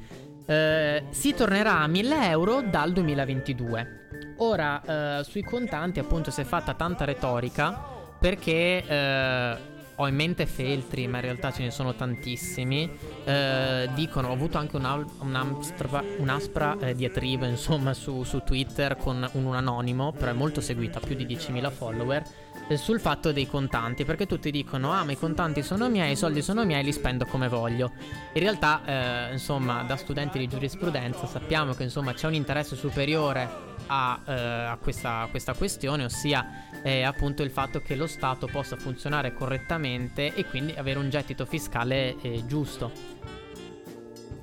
Eh, 0.45 1.03
si 1.09 1.33
tornerà 1.33 1.79
a 1.79 1.87
1000 1.87 2.27
euro 2.27 2.61
dal 2.63 2.91
2022. 2.91 4.35
Ora, 4.39 5.19
eh, 5.19 5.23
sui 5.23 5.41
contanti 5.41 5.99
appunto 5.99 6.31
si 6.31 6.41
è 6.41 6.43
fatta 6.43 6.73
tanta 6.73 7.05
retorica 7.05 7.81
perché 8.19 8.83
eh, 8.85 9.57
ho 10.01 10.07
in 10.07 10.15
mente 10.15 10.47
Feltri, 10.47 11.07
ma 11.07 11.17
in 11.17 11.23
realtà 11.23 11.51
ce 11.51 11.61
ne 11.61 11.71
sono 11.71 11.93
tantissimi. 11.93 12.89
Eh, 13.23 13.89
dicono, 13.93 14.29
ho 14.29 14.33
avuto 14.33 14.57
anche 14.57 14.75
una, 14.75 15.05
un'aspra, 15.19 16.03
un'aspra 16.17 16.77
eh, 16.79 16.95
diatriba 16.95 17.45
insomma 17.45 17.93
su, 17.93 18.23
su 18.23 18.41
Twitter 18.43 18.97
con 18.97 19.27
un, 19.33 19.45
un, 19.45 19.55
anonimo, 19.55 20.11
però 20.11 20.31
è 20.31 20.33
molto 20.33 20.59
seguita, 20.59 20.99
più 20.99 21.15
di 21.15 21.25
10.000 21.25 21.71
follower, 21.71 22.23
eh, 22.67 22.77
sul 22.77 22.99
fatto 22.99 23.31
dei 23.31 23.47
contanti, 23.47 24.03
perché 24.03 24.25
tutti 24.25 24.49
dicono, 24.49 24.91
ah 24.91 25.03
ma 25.03 25.11
i 25.11 25.17
contanti 25.17 25.61
sono 25.61 25.87
miei, 25.87 26.13
i 26.13 26.15
soldi 26.15 26.41
sono 26.41 26.65
miei, 26.65 26.83
li 26.83 26.91
spendo 26.91 27.25
come 27.25 27.47
voglio. 27.47 27.91
In 28.33 28.41
realtà, 28.41 28.81
eh, 28.85 29.31
insomma, 29.33 29.83
da 29.83 29.97
studenti 29.97 30.39
di 30.39 30.47
giurisprudenza 30.47 31.27
sappiamo 31.27 31.73
che 31.73 31.83
insomma 31.83 32.13
c'è 32.13 32.25
un 32.25 32.33
interesse 32.33 32.75
superiore 32.75 33.69
a, 33.93 34.21
eh, 34.25 34.33
a 34.33 34.77
questa, 34.81 35.27
questa, 35.29 35.53
questione, 35.53 36.05
ossia 36.05 36.81
eh, 36.81 37.03
appunto 37.03 37.43
il 37.43 37.51
fatto 37.51 37.81
che 37.81 37.95
lo 37.95 38.07
Stato 38.07 38.47
possa 38.47 38.77
funzionare 38.77 39.33
correttamente 39.33 40.33
e 40.33 40.45
quindi 40.45 40.73
avere 40.77 40.97
un 40.97 41.09
gettito 41.09 41.45
fiscale 41.45 42.15
eh, 42.21 42.43
giusto. 42.45 42.91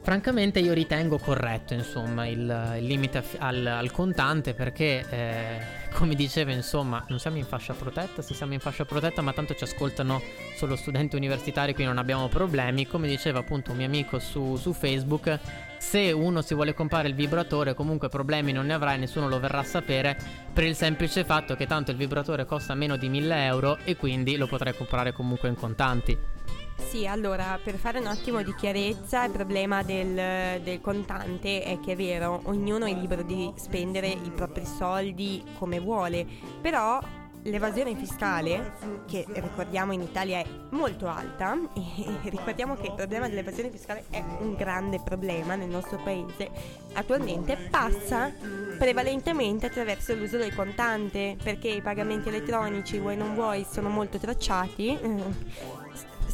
Francamente 0.02 0.60
io 0.60 0.72
ritengo 0.72 1.18
corretto 1.18 1.74
insomma 1.74 2.26
il, 2.26 2.76
il 2.78 2.84
limite 2.84 3.22
al, 3.38 3.66
al, 3.66 3.90
contante 3.90 4.54
perché 4.54 5.04
eh, 5.10 5.77
come 5.98 6.14
diceva 6.14 6.52
insomma 6.52 7.04
non 7.08 7.18
siamo 7.18 7.38
in 7.38 7.44
fascia 7.44 7.74
protetta, 7.74 8.22
se 8.22 8.32
siamo 8.32 8.52
in 8.52 8.60
fascia 8.60 8.84
protetta 8.84 9.20
ma 9.20 9.32
tanto 9.32 9.56
ci 9.56 9.64
ascoltano 9.64 10.22
solo 10.54 10.76
studenti 10.76 11.16
universitari 11.16 11.74
quindi 11.74 11.92
non 11.92 12.00
abbiamo 12.00 12.28
problemi, 12.28 12.86
come 12.86 13.08
diceva 13.08 13.40
appunto 13.40 13.72
un 13.72 13.78
mio 13.78 13.86
amico 13.86 14.20
su, 14.20 14.54
su 14.54 14.72
Facebook 14.72 15.40
se 15.76 16.12
uno 16.12 16.40
si 16.40 16.54
vuole 16.54 16.72
comprare 16.72 17.08
il 17.08 17.16
vibratore 17.16 17.74
comunque 17.74 18.08
problemi 18.08 18.52
non 18.52 18.66
ne 18.66 18.74
avrà 18.74 18.94
e 18.94 18.98
nessuno 18.98 19.26
lo 19.26 19.40
verrà 19.40 19.58
a 19.58 19.64
sapere 19.64 20.16
per 20.52 20.62
il 20.62 20.76
semplice 20.76 21.24
fatto 21.24 21.56
che 21.56 21.66
tanto 21.66 21.90
il 21.90 21.96
vibratore 21.96 22.46
costa 22.46 22.76
meno 22.76 22.96
di 22.96 23.08
1000 23.08 23.44
euro 23.46 23.78
e 23.82 23.96
quindi 23.96 24.36
lo 24.36 24.46
potrai 24.46 24.76
comprare 24.76 25.12
comunque 25.12 25.48
in 25.48 25.56
contanti. 25.56 26.16
Sì, 26.86 27.06
allora 27.06 27.58
per 27.62 27.76
fare 27.76 27.98
un 27.98 28.06
attimo 28.06 28.42
di 28.42 28.54
chiarezza, 28.54 29.24
il 29.24 29.32
problema 29.32 29.82
del, 29.82 30.62
del, 30.62 30.80
contante 30.80 31.62
è 31.62 31.78
che 31.80 31.92
è 31.92 31.96
vero, 31.96 32.40
ognuno 32.44 32.86
è 32.86 32.94
libero 32.94 33.22
di 33.22 33.52
spendere 33.56 34.08
i 34.08 34.30
propri 34.34 34.64
soldi 34.64 35.44
come 35.58 35.80
vuole, 35.80 36.26
però 36.62 36.98
l'evasione 37.42 37.94
fiscale, 37.94 38.72
che 39.06 39.24
ricordiamo 39.28 39.92
in 39.92 40.02
Italia 40.02 40.38
è 40.38 40.46
molto 40.70 41.08
alta, 41.08 41.56
e 41.74 42.30
ricordiamo 42.30 42.74
che 42.74 42.86
il 42.86 42.94
problema 42.94 43.28
dell'evasione 43.28 43.70
fiscale 43.70 44.04
è 44.10 44.22
un 44.40 44.54
grande 44.54 45.00
problema 45.00 45.54
nel 45.54 45.68
nostro 45.68 45.98
paese, 45.98 46.50
attualmente 46.94 47.56
passa 47.70 48.32
prevalentemente 48.78 49.66
attraverso 49.66 50.14
l'uso 50.14 50.36
del 50.36 50.54
contante, 50.54 51.36
perché 51.42 51.68
i 51.68 51.82
pagamenti 51.82 52.28
elettronici, 52.28 52.98
vuoi 52.98 53.16
non 53.16 53.34
vuoi, 53.34 53.66
sono 53.68 53.88
molto 53.88 54.18
tracciati. 54.18 54.98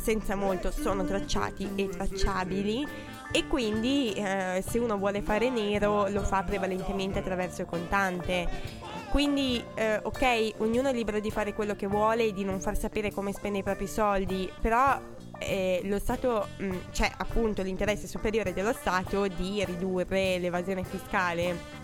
Senza 0.05 0.35
molto 0.35 0.71
sono 0.71 1.03
tracciati 1.03 1.67
e 1.77 1.89
tracciabili 1.89 2.87
e 3.33 3.47
quindi 3.47 4.13
eh, 4.13 4.63
se 4.69 4.79
uno 4.79 4.99
vuole 4.99 5.23
fare 5.23 5.49
nero 5.49 6.09
lo 6.11 6.21
fa 6.21 6.43
prevalentemente 6.43 7.21
attraverso 7.21 7.63
il 7.63 7.69
contante. 7.69 8.47
Quindi 9.09 9.65
eh, 9.75 10.01
ok, 10.03 10.57
ognuno 10.59 10.91
è 10.91 10.93
libero 10.93 11.21
di 11.21 11.31
fare 11.31 11.55
quello 11.55 11.75
che 11.75 11.87
vuole 11.87 12.27
e 12.27 12.33
di 12.35 12.45
non 12.45 12.61
far 12.61 12.77
sapere 12.77 13.13
come 13.13 13.33
spende 13.33 13.61
i 13.61 13.63
propri 13.63 13.87
soldi, 13.87 14.53
però 14.61 15.01
eh, 15.39 15.81
lo 15.85 15.99
Stato, 15.99 16.49
mh, 16.59 16.67
mm, 16.67 16.79
c'è 16.93 17.11
appunto 17.17 17.63
l'interesse 17.63 18.07
superiore 18.07 18.53
dello 18.53 18.75
Stato 18.75 19.27
di 19.27 19.65
ridurre 19.65 20.39
l'evasione 20.39 20.85
fiscale. 20.85 21.84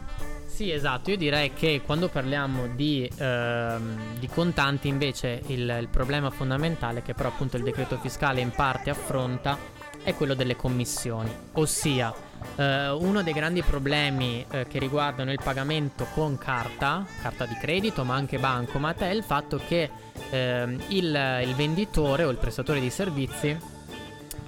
Sì, 0.51 0.73
esatto, 0.73 1.11
io 1.11 1.17
direi 1.17 1.55
che 1.55 1.81
quando 1.87 2.09
parliamo 2.09 2.67
di, 2.67 3.11
ehm, 3.17 4.19
di 4.19 4.27
contanti 4.27 4.89
invece 4.89 5.41
il, 5.47 5.77
il, 5.81 5.89
problema 5.89 6.29
fondamentale 6.29 7.03
che 7.03 7.15
però 7.15 7.31
appunto 7.31 7.57
il 7.57 7.63
decreto 7.63 7.97
fiscale 7.97 8.43
in 8.43 8.51
parte 8.51 8.91
affronta 8.91 9.57
è 10.03 10.13
quello 10.15 10.35
delle 10.35 10.57
commissioni, 10.57 11.31
ossia 11.53 12.13
eh, 12.57 12.91
uno 12.91 13.23
dei 13.23 13.33
grandi 13.33 13.63
problemi 13.63 14.45
eh, 14.51 14.67
che 14.67 14.79
riguardano 14.79 15.33
il 15.33 15.41
pagamento 15.43 16.07
con 16.13 16.37
carta, 16.37 17.07
carta 17.23 17.47
di 17.47 17.55
credito 17.59 18.05
ma 18.05 18.17
anche 18.17 18.39
bancomat 18.39 19.01
è 19.01 19.11
il 19.11 19.23
fatto 19.23 19.59
che 19.67 19.89
ehm, 20.29 20.83
il, 20.89 21.43
il 21.47 21.55
venditore 21.55 22.25
o 22.25 22.29
il 22.29 22.39
prestatore 22.39 22.81
di 22.81 22.91
servizi 22.91 23.57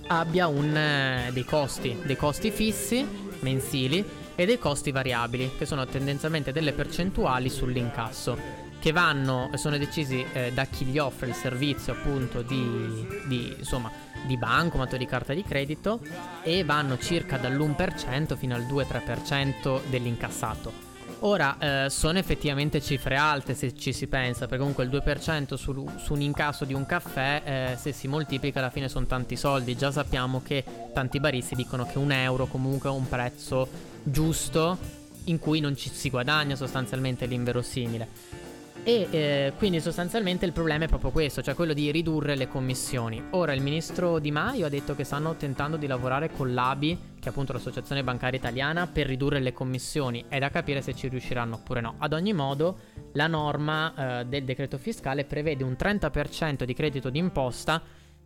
abbia 0.09 0.47
un, 0.47 0.77
eh, 0.77 1.31
dei 1.33 1.45
costi, 1.45 1.97
dei 2.05 2.17
costi 2.17 2.51
fissi 2.51 3.31
mensili 3.41 4.21
e 4.35 4.47
dei 4.47 4.59
costi 4.59 4.91
variabili, 4.91 5.53
che 5.57 5.67
sono 5.67 5.87
tendenzialmente 5.87 6.53
delle 6.53 6.73
percentuali 6.73 7.49
sull'incasso 7.49 8.71
che 8.83 8.91
vanno 8.91 9.49
sono 9.55 9.79
decisi 9.79 10.27
eh, 10.33 10.51
da 10.53 10.65
chi 10.65 10.85
gli 10.87 10.99
offre 10.99 11.29
il 11.29 11.35
servizio 11.35 11.93
appunto 11.93 12.43
di, 12.43 13.07
di 13.29 13.55
insomma 13.57 13.89
di 14.27 14.37
bancomat 14.37 14.95
o 14.95 14.97
di 14.97 15.07
carta 15.07 15.33
di 15.33 15.45
credito 15.45 16.01
e 16.43 16.65
vanno 16.65 16.99
circa 16.99 17.37
dall'1% 17.37 18.37
fino 18.37 18.57
al 18.57 18.63
2-3% 18.63 19.83
dell'incassato. 19.89 20.91
Ora, 21.25 21.85
eh, 21.85 21.91
sono 21.91 22.19
effettivamente 22.19 22.81
cifre 22.81 23.15
alte 23.15 23.55
se 23.55 23.73
ci 23.77 23.93
si 23.93 24.09
pensa, 24.09 24.47
perché 24.47 24.59
comunque 24.59 24.83
il 24.83 24.91
2% 24.91 25.55
su, 25.55 25.89
su 25.97 26.15
un 26.15 26.21
incasso 26.21 26.65
di 26.65 26.75
un 26.75 26.85
caffè, 26.85 27.43
eh, 27.45 27.77
se 27.77 27.93
si 27.93 28.09
moltiplica 28.09 28.59
alla 28.59 28.71
fine 28.71 28.89
sono 28.89 29.07
tanti 29.07 29.37
soldi. 29.37 29.77
Già 29.77 29.93
sappiamo 29.93 30.43
che 30.43 30.65
tanti 30.93 31.21
baristi 31.21 31.55
dicono 31.55 31.87
che 31.87 31.99
un 31.99 32.11
euro 32.11 32.47
comunque 32.47 32.91
è 32.91 32.93
un 32.93 33.09
prezzo 33.09 33.69
giusto 34.03 35.01
in 35.25 35.39
cui 35.39 35.61
non 35.61 35.77
ci 35.77 35.89
si 35.89 36.11
guadagna 36.11 36.57
sostanzialmente 36.57 37.27
l'inverosimile. 37.27 38.41
E 38.85 39.07
eh, 39.13 39.53
quindi 39.59 39.81
sostanzialmente 39.81 40.45
il 40.45 40.51
problema 40.51 40.87
è 40.87 40.89
proprio 40.89 41.13
questo, 41.13 41.41
cioè 41.41 41.55
quello 41.55 41.73
di 41.73 41.93
ridurre 41.93 42.35
le 42.35 42.49
commissioni. 42.49 43.23
Ora 43.31 43.53
il 43.53 43.63
ministro 43.63 44.19
Di 44.19 44.33
Maio 44.33 44.67
ha 44.67 44.69
detto 44.69 44.97
che 44.97 45.05
stanno 45.05 45.37
tentando 45.37 45.77
di 45.77 45.87
lavorare 45.87 46.33
con 46.33 46.53
l'ABI, 46.53 46.99
che 47.21 47.29
è 47.29 47.29
appunto 47.29 47.53
l'associazione 47.53 48.03
bancaria 48.03 48.41
italiana, 48.41 48.89
per 48.89 49.07
ridurre 49.07 49.39
le 49.39 49.53
commissioni. 49.53 50.25
È 50.27 50.41
da 50.41 50.51
capire 50.51 50.83
se 50.83 50.97
ci 50.97 51.07
riusciranno 51.07 51.55
oppure 51.57 51.81
no. 51.81 51.95
Ad 51.99 52.13
ogni 52.13 52.33
modo, 52.33 52.77
la 53.13 53.29
norma 53.29 54.21
eh, 54.21 54.25
del 54.25 54.43
decreto 54.43 54.79
fiscale 54.79 55.25
prevede 55.27 55.63
un 55.63 55.77
30% 55.79 56.65
di 56.65 56.75
credito 56.75 57.09
d'imposta 57.09 57.81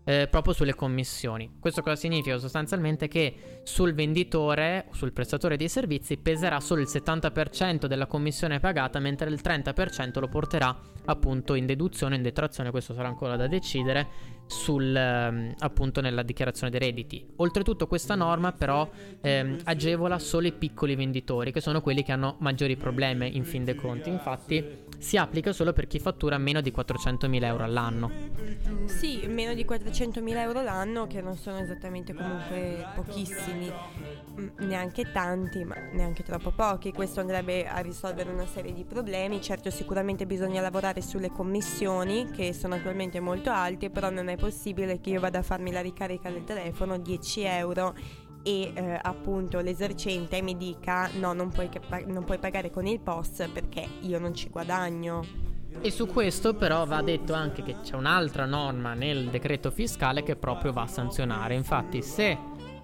eh, 0.09 0.29
proprio 0.31 0.55
sulle 0.55 0.75
commissioni. 0.75 1.57
Questo 1.59 1.83
cosa 1.83 1.97
significa? 1.97 2.39
Sostanzialmente 2.39 3.09
che 3.09 3.61
sul 3.65 3.93
venditore 3.93 4.87
sul 4.93 5.13
prestatore 5.13 5.57
dei 5.57 5.69
servizi 5.69 6.17
peserà 6.17 6.61
solo 6.61 6.81
il 6.81 6.87
70% 6.89 7.87
della 7.87 8.07
commissione 8.07 8.61
pagata, 8.61 9.01
mentre 9.01 9.29
il 9.29 9.41
30% 9.43 10.21
lo 10.21 10.29
porterà 10.29 10.79
appunto 11.07 11.55
in 11.55 11.67
deduzione, 11.67 12.15
in 12.15 12.23
detrazione, 12.23 12.71
questo 12.71 12.95
sarà 12.95 13.09
ancora 13.09 13.37
da 13.37 13.49
decidere, 13.49 14.07
sul, 14.47 14.95
ehm, 14.95 15.55
appunto 15.59 16.01
nella 16.01 16.23
dichiarazione 16.23 16.71
dei 16.71 16.81
redditi. 16.81 17.25
Oltretutto 17.37 17.87
questa 17.87 18.15
norma 18.15 18.53
però 18.53 18.89
ehm, 19.21 19.59
agevola 19.65 20.19
solo 20.19 20.47
i 20.47 20.53
piccoli 20.53 20.95
venditori, 20.95 21.53
che 21.53 21.61
sono 21.61 21.81
quelli 21.81 22.03
che 22.03 22.13
hanno 22.13 22.37
maggiori 22.39 22.77
problemi 22.77 23.37
in 23.37 23.45
fin 23.45 23.65
dei 23.65 23.75
conti. 23.75 24.09
Infatti 24.09 24.85
si 24.99 25.17
applica 25.17 25.53
solo 25.53 25.73
per 25.73 25.87
chi 25.87 25.99
fattura 25.99 26.39
meno 26.39 26.61
di 26.61 26.73
400.000 26.73 27.45
euro 27.45 27.65
all'anno. 27.65 28.11
Sì, 28.87 29.27
meno 29.27 29.55
di 29.55 29.65
400.000 29.65 30.41
euro 30.41 30.63
l'anno, 30.63 31.07
che 31.07 31.21
non 31.21 31.37
sono 31.37 31.59
esattamente 31.59 32.15
comunque 32.15 32.87
pochissimi, 32.95 33.71
mm, 34.41 34.49
neanche 34.67 35.11
tanti, 35.13 35.65
ma 35.65 35.77
neanche 35.93 36.23
troppo 36.23 36.51
pochi. 36.51 36.93
Questo 36.93 37.21
andrebbe 37.21 37.67
a 37.67 37.79
risolvere 37.79 38.31
una 38.31 38.47
serie 38.47 38.73
di 38.73 38.85
problemi. 38.85 39.41
Certo, 39.41 39.71
sicuramente 39.71 40.27
bisogna 40.27 40.61
lavorare 40.61 41.03
sulle 41.03 41.31
commissioni, 41.31 42.31
che 42.31 42.53
sono 42.53 42.77
attualmente 42.77 43.21
molto 43.21 43.51
alte, 43.51 43.91
però 43.91 44.11
non 44.11 44.29
è 44.29 44.36
possibile 44.37 45.01
che 45.01 45.11
io 45.11 45.21
vada 45.21 45.41
a 45.41 45.43
farmi 45.43 45.73
la 45.73 45.81
ricarica 45.81 46.31
del 46.31 46.45
telefono 46.45 46.99
10 46.99 47.43
euro 47.43 47.95
e 48.43 48.73
eh, 48.73 48.99
appunto 49.03 49.59
l'esercente 49.61 50.41
mi 50.41 50.57
dica 50.57 51.11
no 51.19 51.33
non 51.33 51.51
puoi, 51.51 51.69
non 52.07 52.23
puoi 52.23 52.39
pagare 52.39 52.71
con 52.71 52.87
il 52.87 53.01
POS 53.01 53.49
perché 53.53 53.85
io 54.03 54.21
non 54.21 54.35
ci 54.35 54.49
guadagno. 54.49 55.25
E 55.81 55.91
su 55.91 56.07
questo 56.07 56.55
però 56.55 56.87
va 56.87 57.03
detto 57.03 57.33
anche 57.35 57.63
che 57.63 57.77
c'è 57.83 57.97
un'altra 57.97 58.47
norma 58.47 58.95
nel 58.95 59.29
decreto 59.31 59.71
fiscale 59.71 60.23
che 60.23 60.37
proprio 60.37 60.73
va 60.73 60.83
a 60.83 60.87
sanzionare. 60.87 61.55
Infatti 61.55 62.03
se 62.03 62.39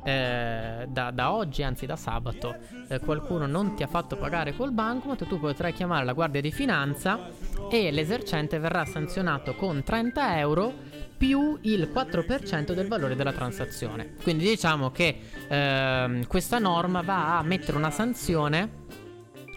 eh, 0.05 0.87
da, 0.89 1.11
da, 1.11 1.33
oggi, 1.33 1.63
anzi 1.63 1.87
da 1.87 1.97
sabato, 1.97 2.57
eh, 2.89 2.99
qualcuno 2.99 3.47
non 3.47 3.75
ti 3.75 3.83
ha 3.83 3.87
fatto 3.87 4.17
pagare 4.17 4.55
col 4.55 4.73
bancomat, 4.73 5.27
tu 5.27 5.39
potrai 5.39 5.73
chiamare 5.73 6.05
la 6.05 6.13
Guardia 6.13 6.41
di 6.41 6.51
Finanza 6.51 7.31
e 7.71 7.91
l'esercente 7.91 8.59
verrà 8.59 8.85
sanzionato 8.85 9.55
con 9.55 9.83
30 9.83 10.39
euro 10.39 10.73
più 11.23 11.57
il 11.61 11.89
4% 11.95 12.73
del 12.73 12.89
valore 12.89 13.15
della 13.15 13.33
transazione. 13.33 14.15
Quindi 14.25 14.45
diciamo 14.45 14.91
che 14.91 15.21
ehm, 15.47 16.27
questa 16.27 16.59
norma 16.59 17.03
va 17.03 17.39
a 17.39 17.45
mettere 17.45 17.77
una 17.77 17.93
sanzione 17.93 18.82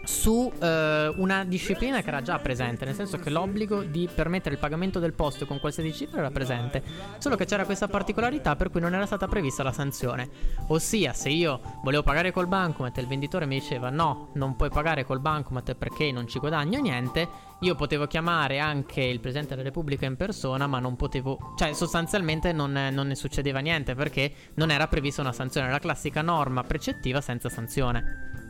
su 0.06 0.50
eh, 0.60 1.12
una 1.16 1.44
disciplina 1.44 2.00
che 2.00 2.08
era 2.08 2.22
già 2.22 2.38
presente, 2.38 2.84
nel 2.84 2.94
senso 2.94 3.18
che 3.18 3.28
l'obbligo 3.30 3.82
di 3.82 4.08
permettere 4.12 4.54
il 4.54 4.60
pagamento 4.60 4.98
del 4.98 5.12
posto 5.12 5.46
con 5.46 5.58
qualsiasi 5.58 5.92
cifra 5.92 6.18
era 6.18 6.30
presente, 6.30 6.82
solo 7.18 7.36
che 7.36 7.44
c'era 7.44 7.64
questa 7.64 7.88
particolarità 7.88 8.56
per 8.56 8.70
cui 8.70 8.80
non 8.80 8.94
era 8.94 9.06
stata 9.06 9.26
prevista 9.26 9.62
la 9.62 9.72
sanzione. 9.72 10.28
Ossia, 10.68 11.12
se 11.12 11.28
io 11.28 11.60
volevo 11.82 12.02
pagare 12.02 12.30
col 12.30 12.46
bancomat 12.46 12.96
e 12.96 13.00
il 13.00 13.06
venditore 13.08 13.46
mi 13.46 13.58
diceva 13.58 13.90
no, 13.90 14.30
non 14.34 14.56
puoi 14.56 14.70
pagare 14.70 15.04
col 15.04 15.20
bancomat 15.20 15.74
perché 15.74 16.12
non 16.12 16.28
ci 16.28 16.38
guadagno 16.38 16.80
niente, 16.80 17.28
io 17.60 17.74
potevo 17.74 18.06
chiamare 18.06 18.58
anche 18.58 19.02
il 19.02 19.18
Presidente 19.18 19.54
della 19.54 19.68
Repubblica 19.68 20.06
in 20.06 20.16
persona, 20.16 20.66
ma 20.66 20.78
non 20.78 20.94
potevo, 20.94 21.54
cioè 21.56 21.72
sostanzialmente 21.72 22.52
non, 22.52 22.72
non 22.92 23.08
ne 23.08 23.14
succedeva 23.14 23.58
niente 23.60 23.94
perché 23.94 24.32
non 24.54 24.70
era 24.70 24.86
prevista 24.86 25.22
una 25.22 25.32
sanzione, 25.32 25.70
la 25.70 25.78
classica 25.78 26.22
norma 26.22 26.62
precettiva 26.62 27.20
senza 27.20 27.48
sanzione. 27.48 28.45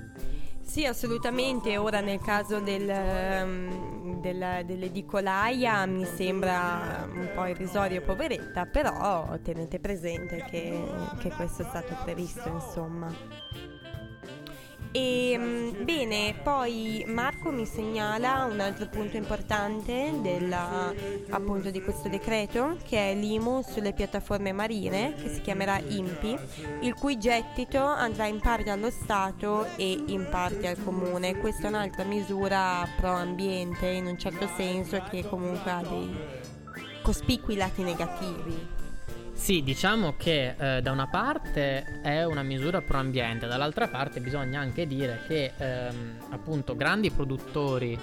Sì, 0.67 0.85
assolutamente. 0.85 1.77
Ora 1.79 2.01
nel 2.01 2.19
caso 2.21 2.61
del, 2.61 2.89
um, 2.89 4.21
della, 4.21 4.62
dell'edicolaia 4.62 5.87
mi 5.87 6.05
sembra 6.05 7.09
un 7.09 7.31
po' 7.33 7.47
irrisorio, 7.47 8.03
poveretta, 8.03 8.67
però 8.67 9.39
tenete 9.43 9.79
presente 9.79 10.45
che, 10.51 10.85
che 11.19 11.31
questo 11.31 11.62
è 11.62 11.64
stato 11.67 11.97
previsto, 12.05 12.49
insomma. 12.49 13.11
E, 14.97 15.32
ehm, 15.32 15.84
bene, 15.84 16.34
poi 16.42 17.05
Marco 17.07 17.51
mi 17.51 17.66
segnala 17.66 18.44
un 18.44 18.61
altro 18.61 18.86
punto 18.86 19.18
importante 19.18 20.14
della, 20.22 20.90
appunto 21.28 21.70
di 21.70 21.82
questo 21.82 22.09
decreto 22.09 22.78
che 22.82 23.11
è 23.11 23.14
l'IMU 23.14 23.61
sulle 23.61 23.92
piattaforme 23.92 24.53
marine 24.53 25.12
che 25.12 25.28
si 25.28 25.42
chiamerà 25.42 25.78
IMPI, 25.86 26.38
il 26.80 26.94
cui 26.94 27.18
gettito 27.18 27.84
andrà 27.84 28.24
in 28.24 28.40
parte 28.40 28.70
allo 28.70 28.90
Stato 28.90 29.66
e 29.76 30.03
in 30.07 30.28
parte 30.30 30.66
al 30.66 30.82
Comune. 30.82 31.36
Questa 31.36 31.66
è 31.66 31.68
un'altra 31.68 32.05
misura 32.05 32.88
pro 32.99 33.11
ambiente 33.12 33.88
in 33.88 34.07
un 34.07 34.18
certo 34.18 34.49
senso 34.57 35.03
che 35.11 35.28
comunque 35.28 35.70
ha 35.70 35.82
dei 35.82 36.16
cospicui 37.03 37.55
lati 37.57 37.82
negativi. 37.82 38.76
Sì, 39.37 39.62
diciamo 39.62 40.14
che 40.16 40.55
eh, 40.59 40.82
da 40.82 40.91
una 40.91 41.07
parte 41.07 42.01
è 42.01 42.24
una 42.24 42.43
misura 42.43 42.80
pro 42.80 42.99
ambiente, 42.99 43.47
dall'altra 43.47 43.87
parte 43.87 44.20
bisogna 44.20 44.59
anche 44.59 44.87
dire 44.87 45.20
che 45.28 45.53
ehm, 45.57 46.16
appunto 46.30 46.74
grandi 46.74 47.11
produttori 47.12 47.97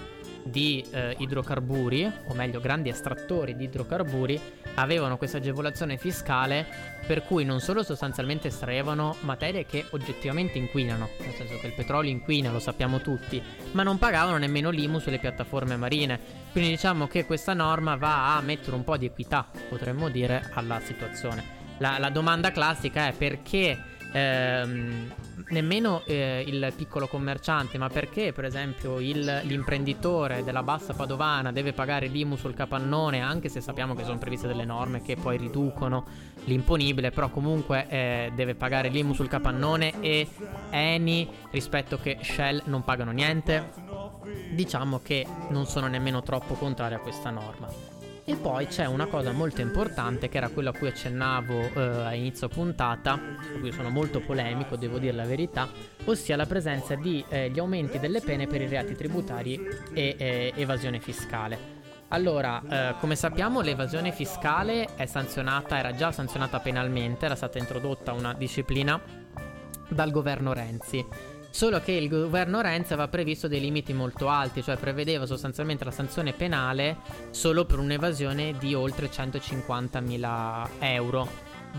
di 0.44 0.86
eh, 0.92 1.16
idrocarburi, 1.18 2.10
o 2.28 2.34
meglio 2.34 2.62
grandi 2.62 2.90
estrattori 2.90 3.56
di 3.58 3.66
idrocarburi, 3.66 4.40
avevano 4.76 5.18
questa 5.18 5.38
agevolazione 5.38 5.98
fiscale 5.98 6.66
per 7.06 7.24
cui 7.24 7.44
non 7.44 7.60
solo 7.60 7.84
sostanzialmente 7.84 8.48
estraevano 8.48 9.18
materie 9.22 9.66
che 9.66 9.86
oggettivamente 9.92 10.58
inquinano, 10.58 11.10
nel 11.20 11.34
senso 11.34 11.58
che 11.60 11.68
il 11.68 11.74
petrolio 11.74 12.10
inquina, 12.10 12.52
lo 12.52 12.60
sappiamo 12.60 13.02
tutti, 13.02 13.42
ma 13.72 13.84
non 13.84 13.98
pagavano 13.98 14.38
nemmeno 14.38 14.70
l'IMU 14.70 15.00
sulle 15.00 15.20
piattaforme 15.20 15.76
marine. 15.76 16.20
Quindi 16.52 16.70
diciamo 16.70 17.08
che 17.08 17.26
questa 17.26 17.54
norma 17.54 17.96
va 17.98 18.38
a 18.38 18.42
mettere 18.42 18.76
un 18.76 18.84
po' 18.84 18.96
di 18.98 19.06
equità, 19.06 19.46
potremmo 19.68 20.10
dire, 20.10 20.50
alla 20.54 20.80
situazione. 20.80 21.62
La, 21.80 21.98
la 22.00 22.10
domanda 22.10 22.52
classica 22.52 23.08
è 23.08 23.14
perché 23.14 23.78
ehm, 24.14 25.14
nemmeno 25.54 26.02
eh, 26.06 26.44
il 26.46 26.74
piccolo 26.76 27.08
commerciante, 27.08 27.78
ma 27.78 27.88
perché 27.88 28.34
per 28.34 28.44
esempio 28.44 29.00
il, 29.00 29.42
l'imprenditore 29.44 30.44
della 30.44 30.64
bassa 30.64 30.94
padovana 30.94 31.54
deve 31.54 31.72
pagare 31.72 32.08
l'IMU 32.08 32.36
sul 32.36 32.54
capannone, 32.54 33.22
anche 33.22 33.48
se 33.48 33.62
sappiamo 33.62 33.96
che 33.96 34.04
sono 34.04 34.18
previste 34.18 34.48
delle 34.48 34.66
norme 34.66 35.02
che 35.02 35.16
poi 35.16 35.38
riducono 35.38 36.06
l'imponibile, 36.46 37.12
però 37.12 37.30
comunque 37.30 37.88
eh, 37.88 38.32
deve 38.36 38.56
pagare 38.56 38.90
l'IMU 38.90 39.14
sul 39.14 39.30
capannone 39.30 40.02
e 40.02 40.28
Eni 40.72 41.30
rispetto 41.52 41.98
che 41.98 42.18
Shell 42.22 42.64
non 42.66 42.84
pagano 42.84 43.12
niente. 43.12 43.72
Diciamo 44.52 45.00
che 45.00 45.26
non 45.50 45.66
sono 45.66 45.88
nemmeno 45.88 46.22
troppo 46.24 46.56
contrario 46.56 46.98
a 46.98 47.00
questa 47.00 47.30
norma. 47.30 47.93
E 48.26 48.36
poi 48.36 48.68
c'è 48.68 48.86
una 48.86 49.08
cosa 49.08 49.34
molto 49.34 49.60
importante 49.60 50.30
che 50.30 50.38
era 50.38 50.48
quella 50.48 50.70
a 50.70 50.74
cui 50.78 50.88
accennavo 50.88 51.74
eh, 51.74 51.82
a 51.82 52.14
inizio 52.14 52.48
puntata, 52.48 53.20
su 53.52 53.60
cui 53.60 53.74
sono 53.74 53.90
molto 53.90 54.22
polemico, 54.22 54.78
devo 54.78 54.98
dire 54.98 55.12
la 55.12 55.26
verità, 55.26 55.68
ossia 56.06 56.38
la 56.38 56.46
presenza 56.46 56.96
di 56.96 57.24
eh, 57.28 57.52
aumenti 57.58 58.00
delle 58.00 58.22
pene 58.22 58.48
per 58.48 58.62
i 58.62 58.68
reati 58.68 58.96
tributari 58.96 59.60
e 59.94 60.16
eh, 60.18 60.54
evasione 60.56 61.02
fiscale. 61.02 61.82
Allora, 62.10 62.62
eh, 62.70 62.96
come 63.00 63.18
sappiamo 63.18 63.60
l'evasione 63.60 64.14
fiscale 64.14 64.96
è 64.96 65.06
sanzionata, 65.06 65.78
era 65.78 65.94
già 65.94 66.14
sanzionata 66.14 66.60
penalmente, 66.60 67.26
era 67.26 67.36
stata 67.36 67.58
introdotta 67.58 68.14
una 68.14 68.34
disciplina 68.34 69.02
dal 69.90 70.12
governo 70.12 70.54
Renzi. 70.54 71.06
Solo 71.54 71.80
che 71.82 71.92
il 71.92 72.10
governo 72.10 72.62
Renzi 72.62 72.94
aveva 72.94 73.08
previsto 73.08 73.48
dei 73.48 73.60
limiti 73.60 73.94
molto 73.94 74.28
alti, 74.28 74.64
cioè 74.64 74.76
prevedeva 74.76 75.28
sostanzialmente 75.28 75.84
la 75.84 75.92
sanzione 75.92 76.34
penale 76.34 76.98
solo 77.30 77.64
per 77.66 77.78
un'evasione 77.78 78.58
di 78.58 78.74
oltre 78.74 79.08
150.000 79.08 80.68
euro 80.80 81.30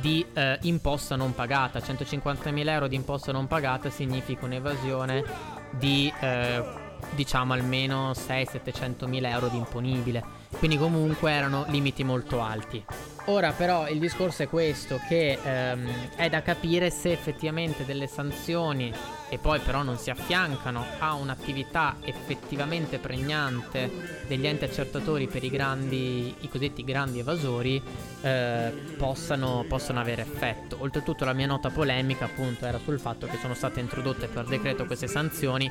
di 0.01 0.25
eh, 0.33 0.59
imposta 0.63 1.17
non 1.17 1.35
pagata. 1.35 1.81
150.000 1.81 2.69
euro 2.69 2.87
di 2.87 2.95
imposta 2.95 3.33
non 3.33 3.49
pagata 3.49 3.91
significa 3.91 4.45
un'evasione 4.45 5.25
di 5.73 6.11
eh, 6.21 6.65
diciamo 7.11 7.53
almeno 7.53 8.13
600-700 8.13 9.09
mila 9.09 9.31
euro 9.31 9.49
di 9.49 9.57
imponibile. 9.57 10.44
Quindi 10.59 10.79
comunque 10.79 11.31
erano 11.31 11.65
limiti 11.69 12.05
molto 12.05 12.41
alti. 12.41 12.85
Ora 13.27 13.53
però 13.53 13.89
il 13.89 13.99
discorso 13.99 14.43
è 14.43 14.49
questo, 14.49 15.01
che 15.09 15.39
ehm, 15.43 16.15
è 16.15 16.29
da 16.29 16.43
capire 16.43 16.91
se 16.91 17.11
effettivamente 17.11 17.87
delle 17.87 18.07
sanzioni 18.07 18.93
e 19.31 19.39
poi 19.39 19.61
però 19.61 19.83
non 19.83 19.97
si 19.97 20.11
affiancano 20.11 20.85
a 20.99 21.15
un'attività 21.15 21.97
effettivamente 22.03 22.99
pregnante 22.99 23.91
degli 24.27 24.47
enti 24.47 24.65
accertatori 24.65 25.27
per 25.27 25.43
i 25.43 25.49
grandi, 25.49 26.35
i 26.39 26.49
cosiddetti 26.49 26.85
grandi 26.85 27.21
evasori, 27.21 27.83
eh, 28.21 28.73
possano, 28.99 29.65
possano 29.67 30.01
avere 30.01 30.23
effetto. 30.23 30.77
Oltretutto 30.81 31.25
la 31.25 31.33
mia 31.33 31.47
nota 31.47 31.71
polemica 31.71 32.27
appunto 32.27 32.67
era 32.67 32.79
sul 32.79 33.01
fatto 33.01 33.27
che 33.27 33.39
sono 33.41 33.55
state 33.55 33.81
introdotte 33.81 34.27
per 34.27 34.45
decreto 34.45 34.85
queste 34.85 35.07
sanzioni 35.07 35.71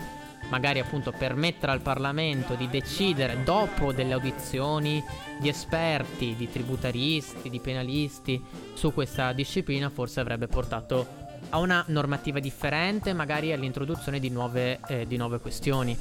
magari 0.50 0.80
appunto 0.80 1.12
permettere 1.12 1.72
al 1.72 1.82
Parlamento 1.82 2.56
di 2.56 2.68
decidere 2.70 3.44
dopo 3.44 3.92
delle 3.92 4.14
audizioni 4.14 5.04
di 5.40 5.50
esperti, 5.50 6.36
di 6.36 6.50
tributaristi, 6.50 7.50
di 7.50 7.60
penalisti 7.60 8.42
su 8.74 8.94
questa 8.94 9.34
disciplina 9.34 9.90
forse 9.90 10.20
avrebbe 10.20 10.48
portato 10.48 11.22
a 11.50 11.60
una 11.60 11.84
normativa 11.88 12.40
differente, 12.40 13.14
magari 13.14 13.52
all'introduzione 13.52 14.20
di 14.20 14.30
nuove, 14.30 14.80
eh, 14.88 15.06
di 15.06 15.18
nuove 15.18 15.40
questioni. 15.40 15.98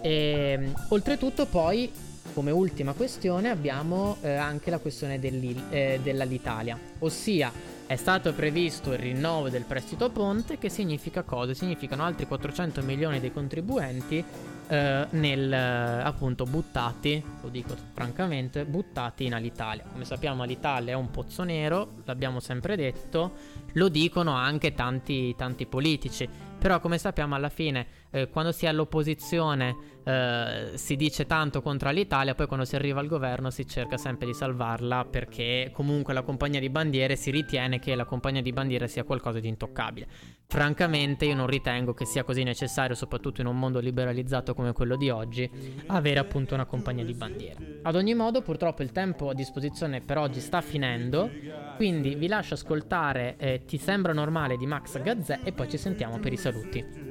E, 0.00 0.10
ehm, 0.10 0.72
oltretutto 0.88 1.46
poi 1.46 1.90
come 2.38 2.52
ultima 2.52 2.92
questione 2.92 3.50
abbiamo 3.50 4.18
eh, 4.20 4.36
anche 4.36 4.70
la 4.70 4.78
questione 4.78 5.18
eh, 5.20 5.98
dell'Italia, 6.00 6.78
ossia 7.00 7.50
è 7.84 7.96
stato 7.96 8.32
previsto 8.32 8.92
il 8.92 8.98
rinnovo 9.00 9.48
del 9.48 9.64
prestito 9.64 10.08
ponte 10.10 10.56
che 10.56 10.68
significa 10.68 11.24
cosa? 11.24 11.52
Significano 11.52 12.04
altri 12.04 12.28
400 12.28 12.80
milioni 12.82 13.18
dei 13.18 13.32
contribuenti 13.32 14.24
eh, 14.68 15.06
nel, 15.10 15.52
appunto 15.52 16.44
buttati, 16.44 17.20
lo 17.42 17.48
dico 17.48 17.74
francamente, 17.92 18.64
buttati 18.64 19.24
in 19.24 19.34
Alitalia. 19.34 19.82
Come 19.90 20.04
sappiamo 20.04 20.44
Alitalia 20.44 20.92
è 20.92 20.96
un 20.96 21.10
pozzo 21.10 21.42
nero, 21.42 22.02
l'abbiamo 22.04 22.38
sempre 22.38 22.76
detto, 22.76 23.32
lo 23.72 23.88
dicono 23.88 24.30
anche 24.36 24.74
tanti, 24.74 25.34
tanti 25.34 25.66
politici, 25.66 26.28
però 26.56 26.78
come 26.78 26.98
sappiamo 26.98 27.34
alla 27.34 27.48
fine 27.48 27.97
eh, 28.10 28.28
quando 28.28 28.52
si 28.52 28.64
è 28.66 28.68
all'opposizione 28.68 29.98
eh, 30.08 30.70
si 30.74 30.96
dice 30.96 31.26
tanto 31.26 31.60
contro 31.60 31.90
l'Italia, 31.90 32.34
poi 32.34 32.46
quando 32.46 32.64
si 32.64 32.76
arriva 32.76 33.00
al 33.00 33.06
governo 33.06 33.50
si 33.50 33.66
cerca 33.66 33.98
sempre 33.98 34.26
di 34.26 34.32
salvarla 34.32 35.04
perché 35.04 35.70
comunque 35.72 36.14
la 36.14 36.22
compagnia 36.22 36.60
di 36.60 36.70
bandiere 36.70 37.14
si 37.14 37.30
ritiene 37.30 37.78
che 37.78 37.94
la 37.94 38.06
compagnia 38.06 38.40
di 38.40 38.52
bandiere 38.52 38.88
sia 38.88 39.04
qualcosa 39.04 39.38
di 39.38 39.48
intoccabile. 39.48 40.06
Francamente 40.46 41.26
io 41.26 41.34
non 41.34 41.46
ritengo 41.46 41.92
che 41.92 42.06
sia 42.06 42.24
così 42.24 42.42
necessario, 42.42 42.94
soprattutto 42.94 43.42
in 43.42 43.48
un 43.48 43.58
mondo 43.58 43.80
liberalizzato 43.80 44.54
come 44.54 44.72
quello 44.72 44.96
di 44.96 45.10
oggi, 45.10 45.50
avere 45.88 46.20
appunto 46.20 46.54
una 46.54 46.64
compagnia 46.64 47.04
di 47.04 47.12
bandiere. 47.12 47.80
Ad 47.82 47.94
ogni 47.94 48.14
modo 48.14 48.40
purtroppo 48.40 48.82
il 48.82 48.90
tempo 48.92 49.28
a 49.28 49.34
disposizione 49.34 50.00
per 50.00 50.16
oggi 50.16 50.40
sta 50.40 50.62
finendo, 50.62 51.30
quindi 51.76 52.14
vi 52.14 52.28
lascio 52.28 52.54
ascoltare 52.54 53.36
eh, 53.36 53.64
Ti 53.66 53.76
sembra 53.76 54.14
normale 54.14 54.56
di 54.56 54.64
Max 54.64 54.98
Gazzè 55.02 55.40
e 55.44 55.52
poi 55.52 55.68
ci 55.68 55.76
sentiamo 55.76 56.18
per 56.18 56.32
i 56.32 56.38
saluti. 56.38 57.07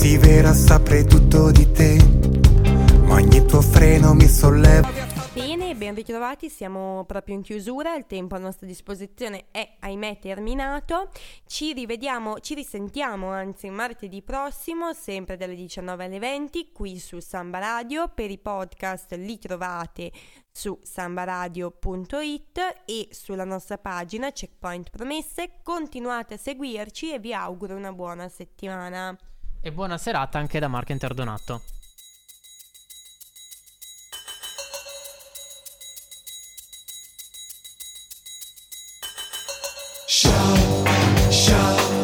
Fossi 0.00 0.16
vera 0.16 0.54
saprei 0.54 1.04
tutto 1.04 1.50
di 1.50 1.70
te, 1.72 2.02
ma 3.02 3.16
ogni 3.16 3.44
tuo 3.44 3.60
freno 3.60 4.14
mi 4.14 4.26
solleva. 4.26 4.88
Bene, 5.34 5.74
ben 5.74 5.94
ritrovati, 5.94 6.48
siamo 6.48 7.04
proprio 7.04 7.34
in 7.34 7.42
chiusura, 7.42 7.94
il 7.96 8.06
tempo 8.06 8.34
a 8.34 8.38
nostra 8.38 8.66
disposizione 8.66 9.48
è 9.50 9.76
ahimè 9.78 10.18
terminato. 10.18 11.10
Ci 11.44 11.74
rivediamo, 11.74 12.40
ci 12.40 12.54
risentiamo 12.54 13.28
anzi 13.28 13.68
martedì 13.68 14.22
prossimo, 14.22 14.94
sempre 14.94 15.36
dalle 15.36 15.54
19 15.54 16.04
alle 16.06 16.18
20, 16.18 16.72
qui 16.72 16.98
su 16.98 17.20
Samba 17.20 17.58
Radio. 17.58 18.08
Per 18.08 18.30
i 18.30 18.38
podcast 18.38 19.12
li 19.16 19.38
trovate 19.38 20.12
su 20.50 20.78
sambaradio.it 20.82 22.58
e 22.86 23.08
sulla 23.10 23.44
nostra 23.44 23.76
pagina 23.76 24.32
Checkpoint 24.32 24.88
Promesse. 24.88 25.60
Continuate 25.62 26.34
a 26.34 26.38
seguirci 26.38 27.12
e 27.12 27.18
vi 27.18 27.34
auguro 27.34 27.76
una 27.76 27.92
buona 27.92 28.30
settimana 28.30 29.14
e 29.62 29.72
buona 29.72 29.98
serata 29.98 30.38
anche 30.38 30.58
da 30.58 30.68
Marco 30.68 30.92
Interdonato. 30.92 31.62
Shout, 40.06 41.30
shout. 41.30 41.99